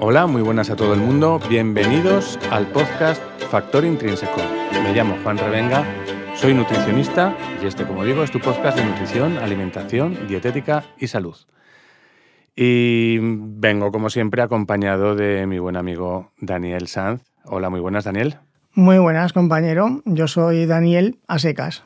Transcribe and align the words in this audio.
Hola, 0.00 0.26
muy 0.26 0.42
buenas 0.42 0.70
a 0.70 0.76
todo 0.76 0.94
el 0.94 1.00
mundo. 1.00 1.40
Bienvenidos 1.48 2.38
al 2.50 2.66
podcast 2.68 3.22
Factor 3.50 3.84
Intrínseco. 3.84 4.40
Me 4.72 4.92
llamo 4.92 5.16
Juan 5.22 5.38
Revenga, 5.38 5.84
soy 6.34 6.54
nutricionista 6.54 7.36
y 7.62 7.66
este, 7.66 7.84
como 7.84 8.04
digo, 8.04 8.22
es 8.22 8.30
tu 8.30 8.40
podcast 8.40 8.78
de 8.78 8.84
nutrición, 8.84 9.38
alimentación, 9.38 10.28
dietética 10.28 10.84
y 10.98 11.08
salud. 11.08 11.36
Y 12.54 13.18
vengo, 13.20 13.92
como 13.92 14.10
siempre, 14.10 14.42
acompañado 14.42 15.14
de 15.14 15.46
mi 15.46 15.58
buen 15.58 15.76
amigo 15.76 16.32
Daniel 16.40 16.88
Sanz. 16.88 17.22
Hola, 17.44 17.70
muy 17.70 17.80
buenas, 17.80 18.04
Daniel. 18.04 18.38
Muy 18.74 18.98
buenas, 18.98 19.32
compañero. 19.32 20.02
Yo 20.04 20.28
soy 20.28 20.66
Daniel 20.66 21.18
Asecas. 21.26 21.84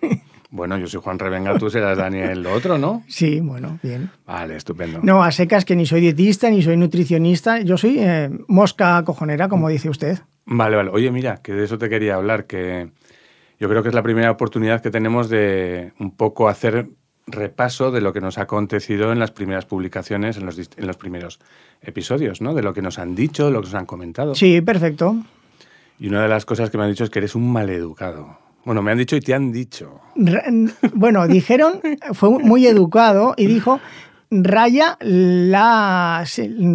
Bueno, 0.54 0.78
yo 0.78 0.86
soy 0.86 1.00
Juan 1.02 1.18
Revenga, 1.18 1.58
tú 1.58 1.68
serás 1.68 1.98
Daniel 1.98 2.40
lo 2.40 2.52
otro, 2.52 2.78
¿no? 2.78 3.02
Sí, 3.08 3.40
bueno, 3.40 3.80
bien. 3.82 4.08
Vale, 4.24 4.54
estupendo. 4.54 5.00
No, 5.02 5.24
a 5.24 5.32
secas 5.32 5.64
que 5.64 5.74
ni 5.74 5.84
soy 5.84 6.00
dietista, 6.00 6.48
ni 6.48 6.62
soy 6.62 6.76
nutricionista, 6.76 7.60
yo 7.60 7.76
soy 7.76 7.96
eh, 7.98 8.30
mosca 8.46 9.02
cojonera, 9.04 9.48
como 9.48 9.68
dice 9.68 9.90
usted. 9.90 10.20
Vale, 10.46 10.76
vale. 10.76 10.90
Oye, 10.90 11.10
mira, 11.10 11.38
que 11.42 11.54
de 11.54 11.64
eso 11.64 11.76
te 11.76 11.88
quería 11.88 12.14
hablar, 12.14 12.46
que 12.46 12.88
yo 13.58 13.68
creo 13.68 13.82
que 13.82 13.88
es 13.88 13.96
la 13.96 14.04
primera 14.04 14.30
oportunidad 14.30 14.80
que 14.80 14.92
tenemos 14.92 15.28
de 15.28 15.92
un 15.98 16.12
poco 16.12 16.48
hacer 16.48 16.86
repaso 17.26 17.90
de 17.90 18.00
lo 18.00 18.12
que 18.12 18.20
nos 18.20 18.38
ha 18.38 18.42
acontecido 18.42 19.10
en 19.10 19.18
las 19.18 19.32
primeras 19.32 19.66
publicaciones, 19.66 20.36
en 20.36 20.46
los, 20.46 20.56
en 20.56 20.86
los 20.86 20.96
primeros 20.96 21.40
episodios, 21.82 22.40
¿no? 22.40 22.54
De 22.54 22.62
lo 22.62 22.72
que 22.74 22.82
nos 22.82 23.00
han 23.00 23.16
dicho, 23.16 23.46
de 23.46 23.50
lo 23.50 23.60
que 23.60 23.66
nos 23.66 23.74
han 23.74 23.86
comentado. 23.86 24.36
Sí, 24.36 24.60
perfecto. 24.60 25.16
Y 25.98 26.06
una 26.06 26.22
de 26.22 26.28
las 26.28 26.46
cosas 26.46 26.70
que 26.70 26.78
me 26.78 26.84
han 26.84 26.90
dicho 26.90 27.02
es 27.02 27.10
que 27.10 27.18
eres 27.18 27.34
un 27.34 27.52
maleducado. 27.52 28.43
Bueno, 28.64 28.82
me 28.82 28.92
han 28.92 28.98
dicho 28.98 29.16
y 29.16 29.20
te 29.20 29.34
han 29.34 29.52
dicho. 29.52 30.00
Bueno, 30.94 31.26
dijeron, 31.26 31.80
fue 32.12 32.30
muy 32.30 32.66
educado 32.66 33.34
y 33.36 33.46
dijo, 33.46 33.80
raya 34.30 34.96
la, 35.00 36.24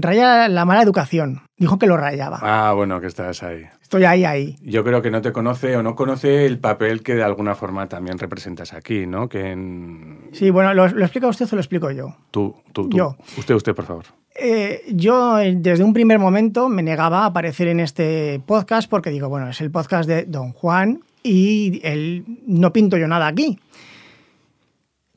raya 0.01 0.47
la 0.47 0.65
mala 0.65 0.81
educación. 0.81 1.41
Dijo 1.57 1.77
que 1.77 1.87
lo 1.87 1.97
rayaba. 1.97 2.39
Ah, 2.41 2.73
bueno, 2.73 3.01
que 3.01 3.07
estás 3.07 3.43
ahí. 3.43 3.65
Estoy 3.81 4.05
ahí, 4.05 4.23
ahí. 4.23 4.55
Yo 4.61 4.83
creo 4.83 5.01
que 5.01 5.11
no 5.11 5.21
te 5.21 5.31
conoce 5.31 5.75
o 5.75 5.83
no 5.83 5.95
conoce 5.95 6.45
el 6.45 6.59
papel 6.59 7.01
que 7.01 7.15
de 7.15 7.23
alguna 7.23 7.55
forma 7.55 7.87
también 7.87 8.17
representas 8.17 8.73
aquí, 8.73 9.07
¿no? 9.07 9.27
Que 9.27 9.51
en... 9.51 10.29
Sí, 10.31 10.51
bueno, 10.51 10.73
¿lo, 10.73 10.85
explica 10.85 11.27
usted 11.27 11.47
o 11.51 11.55
lo 11.55 11.61
explico 11.61 11.91
yo? 11.91 12.15
Tú, 12.31 12.55
tú, 12.71 12.87
tú. 12.87 12.97
Yo. 12.97 13.15
Usted, 13.37 13.55
usted, 13.55 13.75
por 13.75 13.85
favor. 13.85 14.05
Eh, 14.35 14.83
yo 14.93 15.35
desde 15.37 15.83
un 15.83 15.91
primer 15.91 16.17
momento 16.17 16.69
me 16.69 16.81
negaba 16.81 17.23
a 17.23 17.25
aparecer 17.25 17.67
en 17.67 17.81
este 17.81 18.41
podcast 18.45 18.89
porque 18.89 19.09
digo, 19.09 19.27
bueno, 19.27 19.49
es 19.49 19.59
el 19.59 19.69
podcast 19.69 20.07
de 20.07 20.23
Don 20.23 20.53
Juan, 20.53 21.01
y 21.23 21.81
él, 21.83 22.25
no 22.45 22.73
pinto 22.73 22.97
yo 22.97 23.07
nada 23.07 23.27
aquí. 23.27 23.59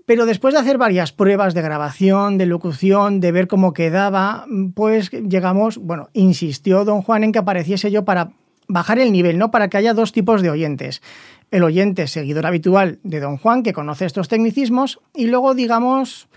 Pero 0.05 0.27
después 0.27 0.53
de 0.55 0.61
hacer 0.61 0.79
varias 0.79 1.13
pruebas 1.13 1.55
de 1.55 1.63
grabación, 1.63 2.37
de 2.37 2.47
locución, 2.47 3.21
de 3.21 3.33
ver 3.33 3.47
cómo 3.47 3.73
quedaba, 3.73 4.47
pues 4.75 5.11
llegamos, 5.11 5.79
bueno, 5.79 6.09
insistió 6.13 6.85
don 6.85 7.03
Juan 7.03 7.25
en 7.25 7.33
que 7.33 7.39
apareciese 7.39 7.91
yo 7.91 8.05
para 8.05 8.33
bajar 8.69 8.99
el 8.99 9.13
nivel, 9.13 9.39
¿no? 9.39 9.51
Para 9.51 9.69
que 9.69 9.77
haya 9.77 9.95
dos 9.95 10.13
tipos 10.13 10.43
de 10.43 10.51
oyentes. 10.51 11.03
El 11.51 11.63
oyente 11.63 12.07
seguidor 12.09 12.47
habitual 12.47 12.99
de 13.05 13.21
don 13.21 13.37
Juan, 13.37 13.63
que 13.63 13.73
conoce 13.73 14.05
estos 14.05 14.29
tecnicismos, 14.29 15.01
y 15.15 15.27
luego, 15.27 15.55
digamos, 15.55 16.29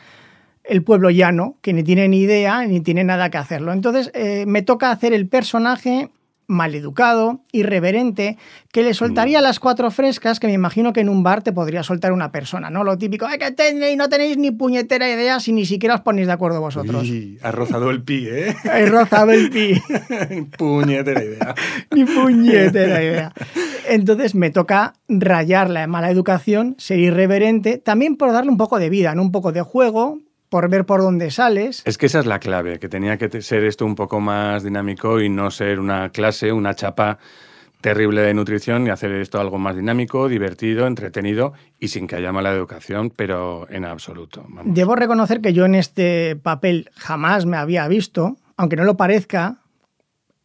el 0.64 0.84
pueblo 0.84 1.10
llano, 1.10 1.56
que 1.62 1.74
ni 1.74 1.84
tiene 1.84 2.08
ni 2.08 2.20
idea 2.20 2.66
ni 2.66 2.82
tiene 2.82 3.04
nada 3.04 3.30
que 3.30 3.38
hacerlo. 3.38 3.74
Entonces, 3.74 4.12
eh, 4.14 4.46
me 4.48 4.62
toca 4.62 4.92
hacer 4.92 5.14
el 5.14 5.28
personaje 5.28 6.10
maleducado, 6.48 7.42
irreverente, 7.52 8.38
que 8.72 8.84
le 8.84 8.94
soltaría 8.94 9.40
mm. 9.40 9.44
las 9.44 9.60
cuatro 9.60 9.92
frescas 9.92 10.40
que 10.40 10.48
me 10.48 10.54
imagino 10.54 10.94
que 10.94 11.02
en 11.02 11.10
un 11.10 11.24
bar 11.24 11.42
te 11.42 11.54
podría 11.54 11.84
soltar 11.84 12.12
una 12.12 12.32
persona, 12.32 12.70
¿no? 12.70 12.84
Lo 12.84 12.98
típico, 12.98 13.28
que 13.40 13.52
tenéis, 13.52 13.98
no 13.98 14.10
tenéis 14.10 14.38
ni 14.38 14.52
puñetera 14.52 15.10
idea 15.10 15.40
si 15.40 15.52
ni 15.52 15.66
siquiera 15.66 15.96
os 15.96 16.02
ponéis 16.02 16.28
de 16.28 16.34
acuerdo 16.34 16.62
vosotros. 16.62 17.04
Uy, 17.04 17.40
has 17.42 17.56
rozado 17.56 17.90
el 17.90 18.04
pi, 18.04 18.28
¿eh? 18.28 18.56
He 18.64 18.86
rozado 18.88 19.32
el 19.32 19.50
pi. 19.50 19.82
puñetera 20.58 21.24
idea. 21.24 21.56
ni 21.92 22.06
puñetera 22.06 23.04
idea. 23.04 23.34
Entonces 23.88 24.36
me 24.36 24.50
toca 24.50 24.94
rayar 25.08 25.70
la 25.70 25.88
mala 25.88 26.10
educación, 26.10 26.76
ser 26.78 27.00
irreverente, 27.00 27.78
también 27.78 28.16
por 28.18 28.32
darle 28.32 28.52
un 28.52 28.58
poco 28.58 28.80
de 28.80 28.90
vida, 28.90 29.16
¿no? 29.16 29.22
un 29.22 29.32
poco 29.32 29.52
de 29.52 29.62
juego, 29.62 30.20
por 30.56 30.70
ver 30.70 30.86
por 30.86 31.02
dónde 31.02 31.32
sales. 31.32 31.82
Es 31.84 31.98
que 31.98 32.06
esa 32.06 32.20
es 32.20 32.26
la 32.26 32.40
clave, 32.40 32.80
que 32.80 32.88
tenía 32.88 33.18
que 33.18 33.42
ser 33.42 33.66
esto 33.66 33.86
un 33.86 33.94
poco 33.94 34.22
más 34.22 34.64
dinámico 34.64 35.20
y 35.20 35.28
no 35.28 35.52
ser 35.52 35.82
una 35.82 36.12
clase, 36.12 36.54
una 36.54 36.74
chapa 36.76 37.20
terrible 37.82 38.22
de 38.22 38.34
nutrición 38.34 38.88
y 38.88 38.90
hacer 38.90 39.12
esto 39.12 39.42
algo 39.42 39.58
más 39.58 39.76
dinámico, 39.76 40.30
divertido, 40.30 40.88
entretenido 40.88 41.52
y 41.78 41.90
sin 41.90 42.08
que 42.08 42.16
haya 42.16 42.32
mala 42.32 42.54
educación, 42.54 43.12
pero 43.14 43.68
en 43.70 43.84
absoluto. 43.84 44.48
Debo 44.64 44.96
reconocer 44.96 45.42
que 45.42 45.52
yo 45.52 45.66
en 45.66 45.76
este 45.76 46.38
papel 46.38 46.90
jamás 46.96 47.46
me 47.46 47.58
había 47.58 47.86
visto, 47.90 48.38
aunque 48.56 48.78
no 48.78 48.86
lo 48.86 48.96
parezca. 48.96 49.58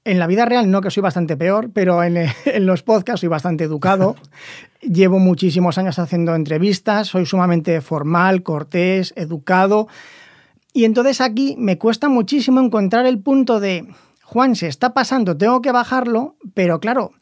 En 0.03 0.19
la 0.19 0.27
vida 0.27 0.45
real 0.45 0.73
no, 0.73 0.81
que 0.81 0.91
soy 0.91 1.05
bastante 1.05 1.37
peor, 1.37 1.71
pero 1.73 2.03
en, 2.03 2.17
en 2.47 2.67
los 2.67 2.83
podcasts 2.83 3.21
soy 3.21 3.29
bastante 3.29 3.63
educado. 3.63 4.17
Llevo 4.81 5.19
muchísimos 5.19 5.77
años 5.79 5.99
haciendo 5.99 6.35
entrevistas, 6.35 7.09
soy 7.09 7.27
sumamente 7.27 7.81
formal, 7.81 8.43
cortés, 8.43 9.13
educado. 9.17 9.89
Y 10.73 10.85
entonces 10.85 11.21
aquí 11.21 11.55
me 11.59 11.79
cuesta 11.79 12.09
muchísimo 12.09 12.61
encontrar 12.61 13.07
el 13.07 13.19
punto 13.19 13.61
de, 13.61 13.87
Juan, 14.23 14.57
se 14.57 14.69
está 14.69 14.95
pasando, 14.95 15.37
tengo 15.37 15.61
que 15.61 15.73
bajarlo, 15.73 16.37
pero 16.55 16.81
claro, 16.81 17.13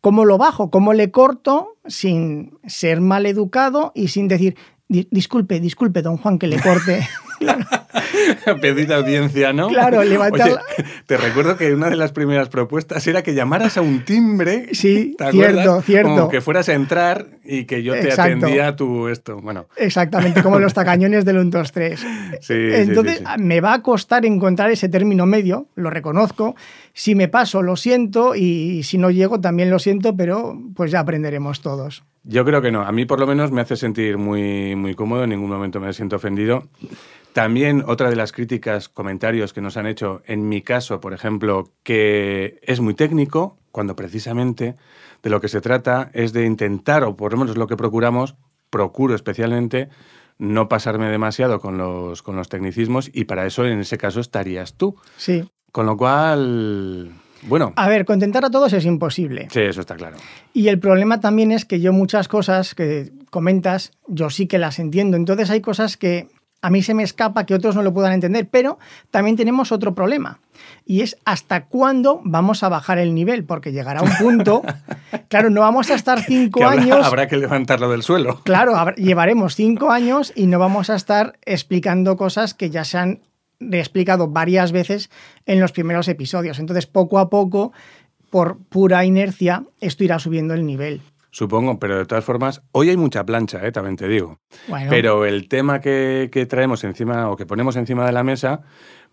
¿cómo 0.00 0.24
lo 0.24 0.38
bajo? 0.38 0.70
¿Cómo 0.70 0.92
le 0.92 1.10
corto 1.10 1.78
sin 1.86 2.58
ser 2.66 3.00
mal 3.00 3.26
educado 3.26 3.92
y 3.94 4.08
sin 4.08 4.28
decir, 4.28 4.56
disculpe, 4.88 5.60
disculpe, 5.60 6.02
don 6.02 6.18
Juan, 6.18 6.38
que 6.38 6.46
le 6.46 6.60
corte? 6.60 7.08
Pedir 8.60 8.92
audiencia, 8.92 9.52
¿no? 9.52 9.68
Claro, 9.68 10.02
levantar. 10.02 10.60
te 11.06 11.16
recuerdo 11.16 11.56
que 11.56 11.72
una 11.72 11.90
de 11.90 11.96
las 11.96 12.12
primeras 12.12 12.48
propuestas 12.48 13.06
era 13.06 13.22
que 13.22 13.34
llamaras 13.34 13.76
a 13.76 13.82
un 13.82 14.04
timbre. 14.04 14.68
Sí, 14.72 15.16
cierto, 15.30 15.82
cierto. 15.82 16.08
Como 16.08 16.28
que 16.28 16.40
fueras 16.40 16.68
a 16.68 16.74
entrar 16.74 17.26
y 17.44 17.64
que 17.64 17.82
yo 17.82 17.94
te 17.94 18.12
atendía 18.12 18.76
tu 18.76 19.08
esto. 19.08 19.40
Bueno. 19.40 19.66
Exactamente, 19.76 20.42
como 20.42 20.58
los 20.58 20.74
tacañones 20.74 21.24
del 21.24 21.38
1, 21.38 21.50
2, 21.50 21.72
3. 21.72 22.06
Entonces, 22.48 23.22
me 23.38 23.60
va 23.60 23.74
a 23.74 23.82
costar 23.82 24.24
encontrar 24.26 24.70
ese 24.70 24.88
término 24.88 25.26
medio, 25.26 25.66
lo 25.74 25.90
reconozco. 25.90 26.54
Si 26.92 27.14
me 27.14 27.28
paso, 27.28 27.62
lo 27.62 27.76
siento, 27.76 28.34
y 28.34 28.82
si 28.82 28.98
no 28.98 29.10
llego, 29.10 29.40
también 29.40 29.70
lo 29.70 29.78
siento, 29.78 30.16
pero 30.16 30.58
pues 30.74 30.90
ya 30.90 31.00
aprenderemos 31.00 31.60
todos. 31.60 32.04
Yo 32.24 32.44
creo 32.44 32.62
que 32.62 32.70
no. 32.70 32.82
A 32.82 32.92
mí, 32.92 33.04
por 33.04 33.18
lo 33.18 33.26
menos, 33.26 33.50
me 33.50 33.60
hace 33.60 33.76
sentir 33.76 34.16
muy, 34.16 34.76
muy 34.76 34.94
cómodo. 34.94 35.24
En 35.24 35.30
ningún 35.30 35.50
momento 35.50 35.80
me 35.80 35.92
siento 35.92 36.16
ofendido. 36.16 36.68
También 37.32 37.82
otra 37.86 38.10
de 38.10 38.16
las 38.16 38.32
críticas, 38.32 38.88
comentarios 38.88 39.52
que 39.52 39.62
nos 39.62 39.76
han 39.76 39.86
hecho, 39.86 40.22
en 40.26 40.48
mi 40.48 40.60
caso, 40.60 41.00
por 41.00 41.14
ejemplo, 41.14 41.70
que 41.82 42.60
es 42.62 42.80
muy 42.80 42.94
técnico, 42.94 43.56
cuando 43.70 43.96
precisamente 43.96 44.76
de 45.22 45.30
lo 45.30 45.40
que 45.40 45.48
se 45.48 45.60
trata 45.60 46.10
es 46.12 46.32
de 46.32 46.44
intentar, 46.44 47.04
o 47.04 47.16
por 47.16 47.32
lo 47.32 47.38
menos 47.38 47.56
lo 47.56 47.66
que 47.66 47.76
procuramos, 47.76 48.36
procuro 48.70 49.14
especialmente, 49.14 49.88
no 50.38 50.68
pasarme 50.68 51.08
demasiado 51.08 51.60
con 51.60 51.78
los, 51.78 52.22
con 52.22 52.36
los 52.36 52.48
tecnicismos 52.48 53.10
y 53.12 53.24
para 53.24 53.46
eso 53.46 53.64
en 53.64 53.80
ese 53.80 53.96
caso 53.96 54.20
estarías 54.20 54.74
tú. 54.74 54.96
Sí. 55.16 55.48
Con 55.70 55.86
lo 55.86 55.96
cual, 55.96 57.12
bueno. 57.42 57.72
A 57.76 57.88
ver, 57.88 58.04
contentar 58.04 58.44
a 58.44 58.50
todos 58.50 58.72
es 58.72 58.84
imposible. 58.84 59.48
Sí, 59.50 59.60
eso 59.60 59.80
está 59.80 59.96
claro. 59.96 60.16
Y 60.52 60.68
el 60.68 60.78
problema 60.78 61.20
también 61.20 61.52
es 61.52 61.64
que 61.64 61.80
yo 61.80 61.92
muchas 61.92 62.28
cosas 62.28 62.74
que 62.74 63.12
comentas, 63.30 63.92
yo 64.06 64.30
sí 64.30 64.46
que 64.46 64.58
las 64.58 64.78
entiendo. 64.78 65.16
Entonces 65.16 65.48
hay 65.50 65.60
cosas 65.60 65.96
que 65.96 66.28
a 66.62 66.70
mí 66.70 66.82
se 66.82 66.94
me 66.94 67.02
escapa 67.02 67.44
que 67.44 67.54
otros 67.54 67.74
no 67.74 67.82
lo 67.82 67.92
puedan 67.92 68.12
entender, 68.12 68.48
pero 68.48 68.78
también 69.10 69.36
tenemos 69.36 69.72
otro 69.72 69.94
problema 69.94 70.40
y 70.84 71.02
es 71.02 71.16
hasta 71.24 71.66
cuándo 71.66 72.20
vamos 72.24 72.62
a 72.62 72.68
bajar 72.68 72.98
el 72.98 73.14
nivel, 73.14 73.44
porque 73.44 73.72
llegará 73.72 74.02
un 74.02 74.12
punto, 74.16 74.62
claro, 75.28 75.50
no 75.50 75.60
vamos 75.60 75.90
a 75.90 75.94
estar 75.94 76.22
cinco 76.22 76.64
años. 76.64 77.04
Habrá 77.04 77.28
que 77.28 77.36
levantarlo 77.36 77.90
del 77.90 78.02
suelo. 78.02 78.40
Claro, 78.44 78.74
llevaremos 78.96 79.56
cinco 79.56 79.90
años 79.90 80.32
y 80.34 80.46
no 80.46 80.58
vamos 80.58 80.90
a 80.90 80.94
estar 80.94 81.38
explicando 81.44 82.16
cosas 82.16 82.54
que 82.54 82.70
ya 82.70 82.84
se 82.84 82.98
han 82.98 83.20
explicado 83.70 84.28
varias 84.28 84.72
veces 84.72 85.10
en 85.46 85.60
los 85.60 85.72
primeros 85.72 86.08
episodios. 86.08 86.58
Entonces, 86.58 86.86
poco 86.86 87.18
a 87.18 87.30
poco, 87.30 87.72
por 88.30 88.58
pura 88.58 89.04
inercia, 89.04 89.64
esto 89.80 90.04
irá 90.04 90.18
subiendo 90.18 90.54
el 90.54 90.66
nivel. 90.66 91.02
Supongo, 91.32 91.78
pero 91.78 91.96
de 91.96 92.04
todas 92.04 92.24
formas, 92.26 92.62
hoy 92.72 92.90
hay 92.90 92.98
mucha 92.98 93.24
plancha, 93.24 93.66
¿eh? 93.66 93.72
también 93.72 93.96
te 93.96 94.06
digo. 94.06 94.38
Pero 94.90 95.24
el 95.24 95.48
tema 95.48 95.80
que, 95.80 96.46
traemos 96.48 96.84
encima 96.84 97.30
o 97.30 97.36
que 97.36 97.46
ponemos 97.46 97.74
encima 97.76 98.04
de 98.04 98.12
la 98.12 98.22
mesa, 98.22 98.60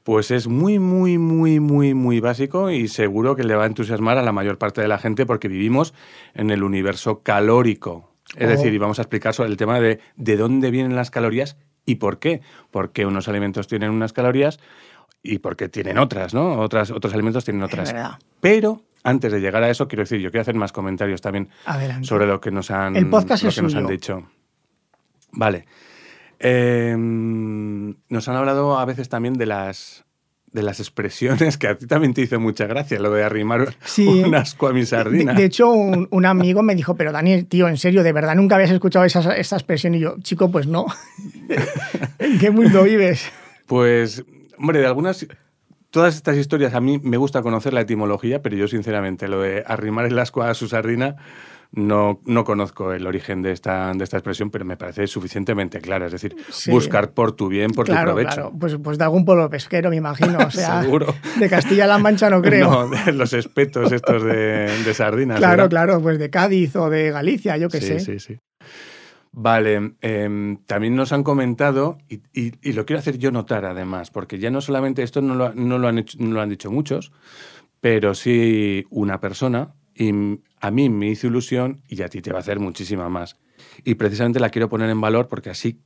pues 0.03 0.29
es 0.29 0.49
muy, 0.49 0.79
muy, 0.79 1.17
muy, 1.17 1.61
muy, 1.61 1.93
muy 1.93 2.19
básico 2.19 2.71
y 2.71 2.89
seguro 2.89 3.37
que 3.37 3.45
le 3.45 3.55
va 3.55 3.63
a 3.63 3.67
entusiasmar 3.67 4.17
a 4.17 4.21
la 4.21 4.33
mayor 4.33 4.57
parte 4.57 4.81
de 4.81 4.89
la 4.89 4.97
gente 4.97 5.25
porque 5.25 5.47
vivimos 5.47 5.93
en 6.33 6.49
el 6.49 6.63
universo 6.63 7.23
calórico. 7.23 8.11
Es 8.35 8.47
oh. 8.47 8.49
decir, 8.49 8.73
y 8.73 8.77
vamos 8.77 8.99
a 8.99 9.03
explicar 9.03 9.33
sobre 9.33 9.49
el 9.49 9.57
tema 9.57 9.79
de 9.79 10.01
de 10.17 10.35
dónde 10.35 10.71
vienen 10.71 10.97
las 10.97 11.11
calorías 11.11 11.55
y 11.85 11.95
por 11.95 12.19
qué. 12.19 12.41
Porque 12.69 13.05
unos 13.05 13.29
alimentos 13.29 13.67
tienen 13.67 13.91
unas 13.91 14.11
calorías 14.11 14.59
y 15.21 15.39
porque 15.39 15.69
tienen 15.69 15.97
otras, 15.97 16.33
¿no? 16.33 16.59
Otras, 16.59 16.91
otros 16.91 17.13
alimentos 17.13 17.43
tienen 17.45 17.63
otras. 17.63 17.93
Pero 18.39 18.81
antes 19.03 19.31
de 19.31 19.39
llegar 19.39 19.63
a 19.63 19.69
eso, 19.69 19.87
quiero 19.87 20.03
decir, 20.03 20.19
yo 20.19 20.31
quiero 20.31 20.41
hacer 20.41 20.55
más 20.55 20.71
comentarios 20.71 21.21
también 21.21 21.49
sobre 22.01 22.25
lo 22.25 22.39
que 22.39 22.51
nos 22.51 22.71
han, 22.71 22.95
El 22.95 23.09
podcast 23.09 23.43
lo 23.43 23.51
que 23.51 23.61
nos 23.61 23.75
han 23.75 23.87
dicho. 23.87 24.23
Vale. 25.31 25.65
Em, 26.39 27.95
nos 28.07 28.27
han 28.29 28.35
hablado 28.35 28.79
a 28.79 28.85
veces 28.85 29.09
también 29.09 29.33
de 29.33 29.45
las, 29.45 30.05
de 30.51 30.63
las 30.63 30.79
expresiones 30.79 31.57
que 31.57 31.67
a 31.67 31.77
ti 31.77 31.85
también 31.85 32.13
te 32.13 32.21
hizo 32.21 32.39
mucha 32.39 32.65
gracia, 32.65 32.97
lo 32.99 33.11
de 33.11 33.23
arrimar 33.23 33.75
un 33.97 34.35
asco 34.35 34.67
a 34.67 34.73
mi 34.73 34.85
sardina. 34.85 35.33
De, 35.33 35.45
hecho, 35.45 35.69
un, 35.69 36.25
amigo 36.25 36.63
me 36.63 36.75
dijo, 36.75 36.95
pero 36.95 37.11
Daniel, 37.11 37.45
tío, 37.45 37.67
en 37.67 37.77
serio, 37.77 38.03
¿de 38.03 38.13
verdad 38.13 38.35
nunca 38.35 38.55
habías 38.55 38.71
escuchado 38.71 39.05
esa, 39.05 39.35
esa 39.35 39.57
expresión? 39.57 39.95
Y 39.95 39.99
yo, 39.99 40.15
chico, 40.21 40.49
pues 40.49 40.65
no. 40.65 40.85
¿En 42.19 42.39
qué 42.39 42.51
mundo 42.51 42.83
vives? 42.83 43.29
Pues, 43.67 44.23
hombre, 44.59 44.79
de 44.79 44.85
algunas... 44.87 45.25
Todas 45.89 46.15
estas 46.15 46.37
historias 46.37 46.75
a 46.75 46.81
mí 46.81 46.99
me 47.01 47.17
gusta 47.17 47.41
conocer 47.41 47.73
la 47.73 47.81
etimología, 47.81 48.43
pero 48.43 48.55
yo 48.55 48.67
sinceramente 48.67 49.27
lo 49.27 49.41
de 49.41 49.63
arrimar 49.65 50.05
el 50.05 50.19
asco 50.19 50.43
a 50.43 50.53
su 50.53 50.67
sardina 50.67 51.15
no, 51.71 52.19
no 52.25 52.43
conozco 52.45 52.93
el 52.93 53.05
origen 53.05 53.43
de 53.43 53.51
esta, 53.51 53.91
de 53.93 54.03
esta 54.03 54.17
expresión, 54.17 54.49
pero 54.49 54.65
me 54.65 54.75
parece 54.75 55.05
suficientemente 55.05 55.79
clara. 55.81 56.07
Es 56.07 56.11
decir, 56.11 56.35
buscar 56.67 57.11
por 57.11 57.33
tu 57.33 57.47
bien, 57.47 57.71
por 57.71 57.85
tu 57.85 57.93
provecho. 57.93 58.33
Claro. 58.33 58.53
Pues, 58.59 58.77
pues 58.83 58.97
de 58.97 59.03
algún 59.03 59.23
pueblo 59.23 59.49
pesquero, 59.49 59.89
me 59.91 59.95
imagino. 59.95 60.39
O 60.39 60.51
sea, 60.51 60.81
Seguro. 60.81 61.13
De 61.37 61.49
Castilla-La 61.49 61.99
Mancha 61.99 62.29
no 62.29 62.41
creo. 62.43 62.69
No, 62.69 62.89
de 62.89 63.11
los 63.13 63.33
espetos 63.33 63.91
estos 63.91 64.23
de, 64.23 64.83
de 64.83 64.93
sardinas. 64.93 65.37
Claro, 65.37 65.69
claro, 65.69 66.01
pues 66.01 66.17
de 66.17 66.29
Cádiz 66.29 66.75
o 66.75 66.89
de 66.89 67.11
Galicia, 67.11 67.55
yo 67.57 67.69
qué 67.69 67.81
sé. 67.81 67.99
Sí, 67.99 68.17
sí, 68.17 68.19
sí. 68.19 68.39
Vale, 69.31 69.95
em, 70.01 70.57
también 70.65 70.95
nos 70.95 71.11
han 71.13 71.23
comentado, 71.23 71.97
y, 72.09 72.21
y, 72.33 72.73
lo 72.73 72.85
quiero 72.85 72.99
hacer 72.99 73.19
yo 73.19 73.31
notar 73.31 73.65
además, 73.65 74.09
porque 74.09 74.39
ya 74.39 74.49
no 74.49 74.59
solamente 74.59 75.03
esto 75.03 75.21
no 75.21 75.35
lo, 75.35 75.53
no 75.53 75.77
lo, 75.77 75.87
han, 75.87 75.99
hecho, 75.99 76.17
no 76.19 76.31
lo 76.31 76.41
han 76.41 76.49
dicho 76.49 76.71
muchos, 76.71 77.11
pero 77.79 78.15
sí 78.15 78.85
una 78.89 79.19
persona, 79.19 79.75
y 79.93 80.11
a 80.61 80.71
mí 80.71 80.89
me 80.89 81.09
hizo 81.09 81.27
ilusión 81.27 81.83
y 81.87 82.01
a 82.01 82.09
ti 82.09 82.21
te 82.21 82.31
va 82.31 82.37
a 82.37 82.41
hacer 82.41 82.59
muchísima 82.59 83.09
más. 83.09 83.37
Y 83.83 83.95
precisamente 83.95 84.39
la 84.39 84.49
quiero 84.49 84.69
poner 84.69 84.89
en 84.89 85.01
valor 85.01 85.27
porque 85.27 85.49
así 85.49 85.81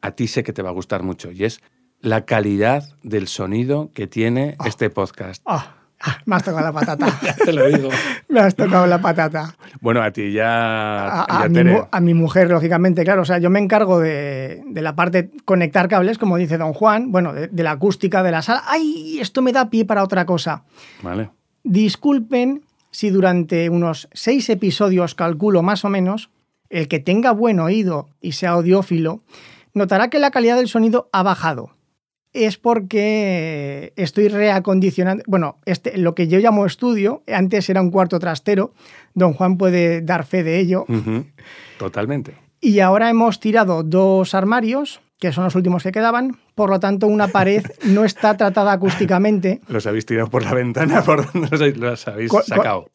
a 0.00 0.12
ti 0.12 0.28
sé 0.28 0.44
que 0.44 0.52
te 0.52 0.62
va 0.62 0.70
a 0.70 0.72
gustar 0.72 1.02
mucho. 1.02 1.32
Y 1.32 1.44
es 1.44 1.60
la 2.00 2.24
calidad 2.24 2.96
del 3.02 3.26
sonido 3.26 3.90
que 3.92 4.06
tiene 4.06 4.54
ah. 4.58 4.68
este 4.68 4.90
podcast. 4.90 5.42
Ah, 5.44 5.75
ah, 6.00 6.18
me 6.24 6.36
has 6.36 6.44
tocado 6.44 6.64
la 6.64 6.72
patata. 6.72 7.18
ya 7.22 7.34
te 7.34 7.52
lo 7.52 7.66
digo. 7.66 7.88
me 8.28 8.40
has 8.40 8.54
tocado 8.54 8.86
la 8.86 9.00
patata. 9.00 9.54
Bueno, 9.80 10.02
a 10.02 10.10
ti 10.10 10.32
ya. 10.32 11.22
A, 11.22 12.00
mi, 12.00 12.14
mujer, 12.14 12.50
lógicamente, 12.50 13.04
claro. 13.04 13.22
O 13.22 13.24
sea, 13.24 13.38
yo 13.38 13.50
me 13.50 13.58
encargo 13.58 14.00
de, 14.00 14.62
la 14.74 14.94
parte 14.94 15.30
conectar 15.44 15.88
cables, 15.88 16.18
como 16.18 16.36
dice 16.36 16.58
don 16.58 16.72
Juan, 16.72 17.12
bueno, 17.12 17.32
de, 17.32 17.48
de, 17.48 17.62
la 17.62 17.72
acústica 17.72 18.22
de 18.22 18.30
la 18.30 18.42
sala. 18.42 18.62
¡Ay! 18.66 19.18
Esto 19.20 19.42
me 19.42 19.52
da 19.52 19.70
pie 19.70 19.84
para 19.84 20.02
otra 20.02 20.26
cosa. 20.26 20.64
Vale. 21.02 21.30
Disculpen 21.62 22.62
si 22.90 23.10
durante 23.10 23.68
unos 23.68 24.08
seis 24.12 24.48
episodios, 24.48 25.14
calculo 25.14 25.62
más 25.62 25.84
o 25.84 25.90
menos, 25.90 26.30
el 26.70 26.88
que 26.88 26.98
tenga 26.98 27.32
buen 27.32 27.60
oído 27.60 28.08
y 28.20 28.32
sea 28.32 28.50
audiófilo, 28.50 29.20
notará 29.74 30.08
que 30.08 30.18
la 30.18 30.30
calidad 30.30 30.56
del 30.56 30.68
sonido 30.68 31.08
ha 31.12 31.22
bajado. 31.22 31.75
Es 32.36 32.58
porque 32.58 33.94
estoy 33.96 34.28
reacondicionando, 34.28 35.24
bueno, 35.26 35.58
este, 35.64 35.96
lo 35.96 36.14
que 36.14 36.28
yo 36.28 36.38
llamo 36.38 36.66
estudio, 36.66 37.22
antes 37.26 37.70
era 37.70 37.80
un 37.80 37.90
cuarto 37.90 38.18
trastero, 38.18 38.74
don 39.14 39.32
Juan 39.32 39.56
puede 39.56 40.02
dar 40.02 40.26
fe 40.26 40.42
de 40.42 40.58
ello. 40.58 40.84
Totalmente. 41.78 42.34
Y 42.60 42.80
ahora 42.80 43.08
hemos 43.08 43.40
tirado 43.40 43.82
dos 43.82 44.34
armarios, 44.34 45.00
que 45.18 45.32
son 45.32 45.44
los 45.44 45.54
últimos 45.54 45.82
que 45.82 45.92
quedaban, 45.92 46.38
por 46.54 46.68
lo 46.68 46.78
tanto 46.78 47.06
una 47.06 47.28
pared 47.28 47.64
no 47.84 48.04
está 48.04 48.36
tratada 48.36 48.72
acústicamente. 48.72 49.62
¿Los 49.68 49.86
habéis 49.86 50.04
tirado 50.04 50.28
por 50.28 50.44
la 50.44 50.52
ventana? 50.52 51.02
¿Por 51.06 51.32
dónde 51.32 51.72
los 51.72 52.06
habéis 52.06 52.32
sacado? 52.44 52.90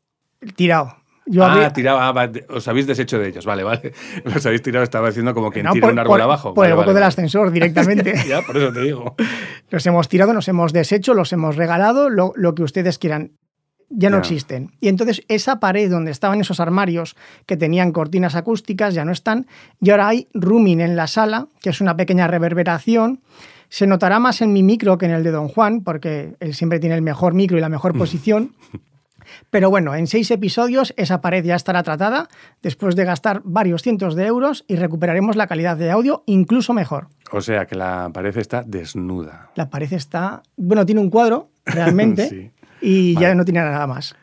Tirado. 0.56 1.01
Ah, 1.40 1.72
tirado, 1.74 2.00
ah, 2.00 2.32
os 2.50 2.68
habéis 2.68 2.88
deshecho 2.88 3.20
de 3.20 3.30
ellos, 3.30 3.46
vale, 3.46 3.64
vale. 3.66 3.94
Los 4.24 4.46
habéis 4.46 4.62
tirado, 4.62 4.84
estaba 4.84 5.08
diciendo 5.08 5.34
como 5.34 5.52
quien 5.52 5.68
tira 5.72 5.88
un 5.88 6.00
árbol 6.00 6.22
abajo. 6.22 6.54
Por 6.54 6.68
el 6.68 6.76
botón 6.76 6.94
del 6.94 7.04
ascensor 7.04 7.52
directamente. 7.54 8.14
ya, 8.28 8.42
por 8.42 8.58
eso 8.58 8.72
te 8.74 8.82
digo. 8.82 9.16
Los 9.70 9.86
hemos 9.86 10.10
tirado, 10.10 10.34
nos 10.34 10.48
hemos 10.48 10.74
deshecho, 10.74 11.14
los 11.14 11.32
hemos 11.32 11.56
regalado, 11.56 12.10
lo, 12.10 12.34
lo 12.36 12.54
que 12.56 12.64
ustedes 12.64 12.98
quieran 12.98 13.32
ya 13.92 14.10
no 14.10 14.18
existen. 14.18 14.72
Y 14.80 14.88
entonces 14.88 15.24
esa 15.28 15.60
pared 15.60 15.90
donde 15.90 16.12
estaban 16.12 16.42
esos 16.42 16.60
armarios 16.60 17.16
que 17.46 17.58
tenían 17.58 17.92
cortinas 17.92 18.36
acústicas 18.36 18.94
ya 18.94 19.06
no 19.06 19.12
están. 19.12 19.48
Y 19.80 19.90
ahora 19.90 20.08
hay 20.08 20.28
rooming 20.34 20.82
en 20.82 20.96
la 20.96 21.08
sala, 21.08 21.48
que 21.62 21.70
es 21.70 21.82
una 21.82 21.96
pequeña 21.96 22.28
reverberación. 22.28 23.22
Se 23.70 23.88
notará 23.88 24.20
más 24.20 24.42
en 24.42 24.54
mi 24.54 24.64
micro 24.64 24.98
que 24.98 25.06
en 25.06 25.12
el 25.12 25.24
de 25.24 25.32
Don 25.32 25.48
Juan, 25.48 25.82
porque 25.82 26.36
él 26.40 26.54
siempre 26.54 26.80
tiene 26.80 26.96
el 26.96 27.02
mejor 27.02 27.34
micro 27.34 27.58
y 27.58 27.62
la 27.62 27.70
mejor 27.70 27.98
posición. 27.98 28.54
Pero 29.50 29.70
bueno, 29.70 29.96
en 29.96 30.08
seis 30.08 30.32
episodios 30.32 30.94
esa 30.98 31.22
pared 31.22 31.44
ya 31.44 31.56
estará 31.56 31.84
tratada 31.84 32.28
después 32.62 32.96
de 32.96 33.06
gastar 33.06 33.42
varios 33.44 33.82
cientos 33.82 34.16
de 34.16 34.26
euros 34.26 34.66
y 34.68 34.76
recuperaremos 34.76 35.36
la 35.36 35.48
calidad 35.48 35.78
de 35.78 35.92
audio 35.92 36.24
incluso 36.26 36.74
mejor. 36.74 37.08
O 37.32 37.42
sea 37.42 37.66
que 37.66 37.76
la 37.76 38.10
pared 38.14 38.36
está 38.38 38.64
desnuda. 38.64 39.52
La 39.56 39.70
pared 39.70 39.92
está... 39.94 40.44
Bueno, 40.58 40.86
tiene 40.86 41.02
un 41.02 41.10
cuadro, 41.10 41.50
realmente. 41.66 42.28
sí 42.28 42.52
y 42.82 43.16
ya 43.18 43.34
no 43.36 43.46
tiene 43.46 43.62
nada 43.62 43.88
más. 43.88 44.16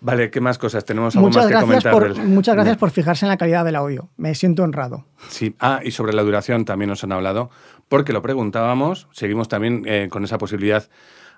Vale, 0.00 0.30
¿qué 0.30 0.40
más 0.40 0.58
cosas? 0.58 0.84
¿Tenemos 0.84 1.16
algo 1.16 1.28
muchas 1.28 1.44
más 1.44 1.52
que 1.52 1.60
comentar? 1.60 1.92
Por, 1.92 2.16
muchas 2.18 2.54
gracias 2.54 2.76
por 2.76 2.90
fijarse 2.90 3.24
en 3.24 3.30
la 3.30 3.38
calidad 3.38 3.64
del 3.64 3.76
audio. 3.76 4.10
Me 4.16 4.34
siento 4.34 4.62
honrado. 4.62 5.06
Sí, 5.28 5.56
ah, 5.58 5.80
y 5.82 5.90
sobre 5.90 6.12
la 6.12 6.22
duración 6.22 6.64
también 6.64 6.90
nos 6.90 7.02
han 7.02 7.12
hablado, 7.12 7.50
porque 7.88 8.12
lo 8.12 8.22
preguntábamos, 8.22 9.08
seguimos 9.10 9.48
también 9.48 9.82
eh, 9.86 10.08
con 10.10 10.22
esa 10.22 10.38
posibilidad 10.38 10.88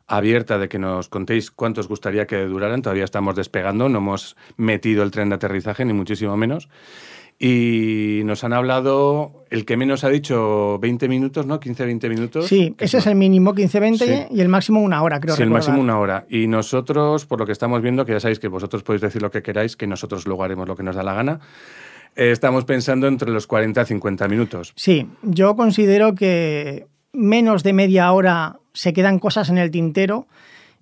abierta 0.08 0.58
de 0.58 0.68
que 0.68 0.78
nos 0.78 1.08
contéis 1.08 1.50
cuánto 1.50 1.80
os 1.80 1.88
gustaría 1.88 2.26
que 2.26 2.38
duraran. 2.44 2.82
Todavía 2.82 3.04
estamos 3.04 3.36
despegando, 3.36 3.88
no 3.88 3.98
hemos 3.98 4.36
metido 4.56 5.02
el 5.04 5.10
tren 5.10 5.28
de 5.28 5.36
aterrizaje, 5.36 5.84
ni 5.84 5.92
muchísimo 5.92 6.36
menos. 6.36 6.68
Y 7.40 8.22
nos 8.24 8.42
han 8.42 8.52
hablado, 8.52 9.44
el 9.50 9.64
que 9.64 9.76
menos 9.76 10.02
ha 10.02 10.08
dicho 10.08 10.78
20 10.80 11.08
minutos, 11.08 11.46
¿no? 11.46 11.60
15-20 11.60 12.08
minutos. 12.08 12.46
Sí, 12.46 12.74
ese 12.78 12.98
es 12.98 13.06
el 13.06 13.14
mínimo 13.14 13.54
15-20 13.54 14.28
y 14.32 14.40
el 14.40 14.48
máximo 14.48 14.80
una 14.80 15.02
hora, 15.04 15.20
creo. 15.20 15.36
Sí, 15.36 15.44
el 15.44 15.50
máximo 15.50 15.80
una 15.80 16.00
hora. 16.00 16.26
Y 16.28 16.48
nosotros, 16.48 17.26
por 17.26 17.38
lo 17.38 17.46
que 17.46 17.52
estamos 17.52 17.80
viendo, 17.80 18.04
que 18.04 18.12
ya 18.12 18.20
sabéis 18.20 18.40
que 18.40 18.48
vosotros 18.48 18.82
podéis 18.82 19.02
decir 19.02 19.22
lo 19.22 19.30
que 19.30 19.42
queráis, 19.42 19.76
que 19.76 19.86
nosotros 19.86 20.26
luego 20.26 20.42
haremos 20.42 20.66
lo 20.66 20.74
que 20.74 20.82
nos 20.82 20.96
da 20.96 21.04
la 21.04 21.14
gana, 21.14 21.38
eh, 22.16 22.32
estamos 22.32 22.64
pensando 22.64 23.06
entre 23.06 23.30
los 23.30 23.46
40 23.46 23.82
y 23.82 23.84
50 23.84 24.26
minutos. 24.26 24.72
Sí, 24.74 25.06
yo 25.22 25.54
considero 25.54 26.16
que 26.16 26.88
menos 27.18 27.62
de 27.64 27.72
media 27.72 28.12
hora 28.12 28.60
se 28.72 28.92
quedan 28.92 29.18
cosas 29.18 29.50
en 29.50 29.58
el 29.58 29.70
tintero 29.70 30.28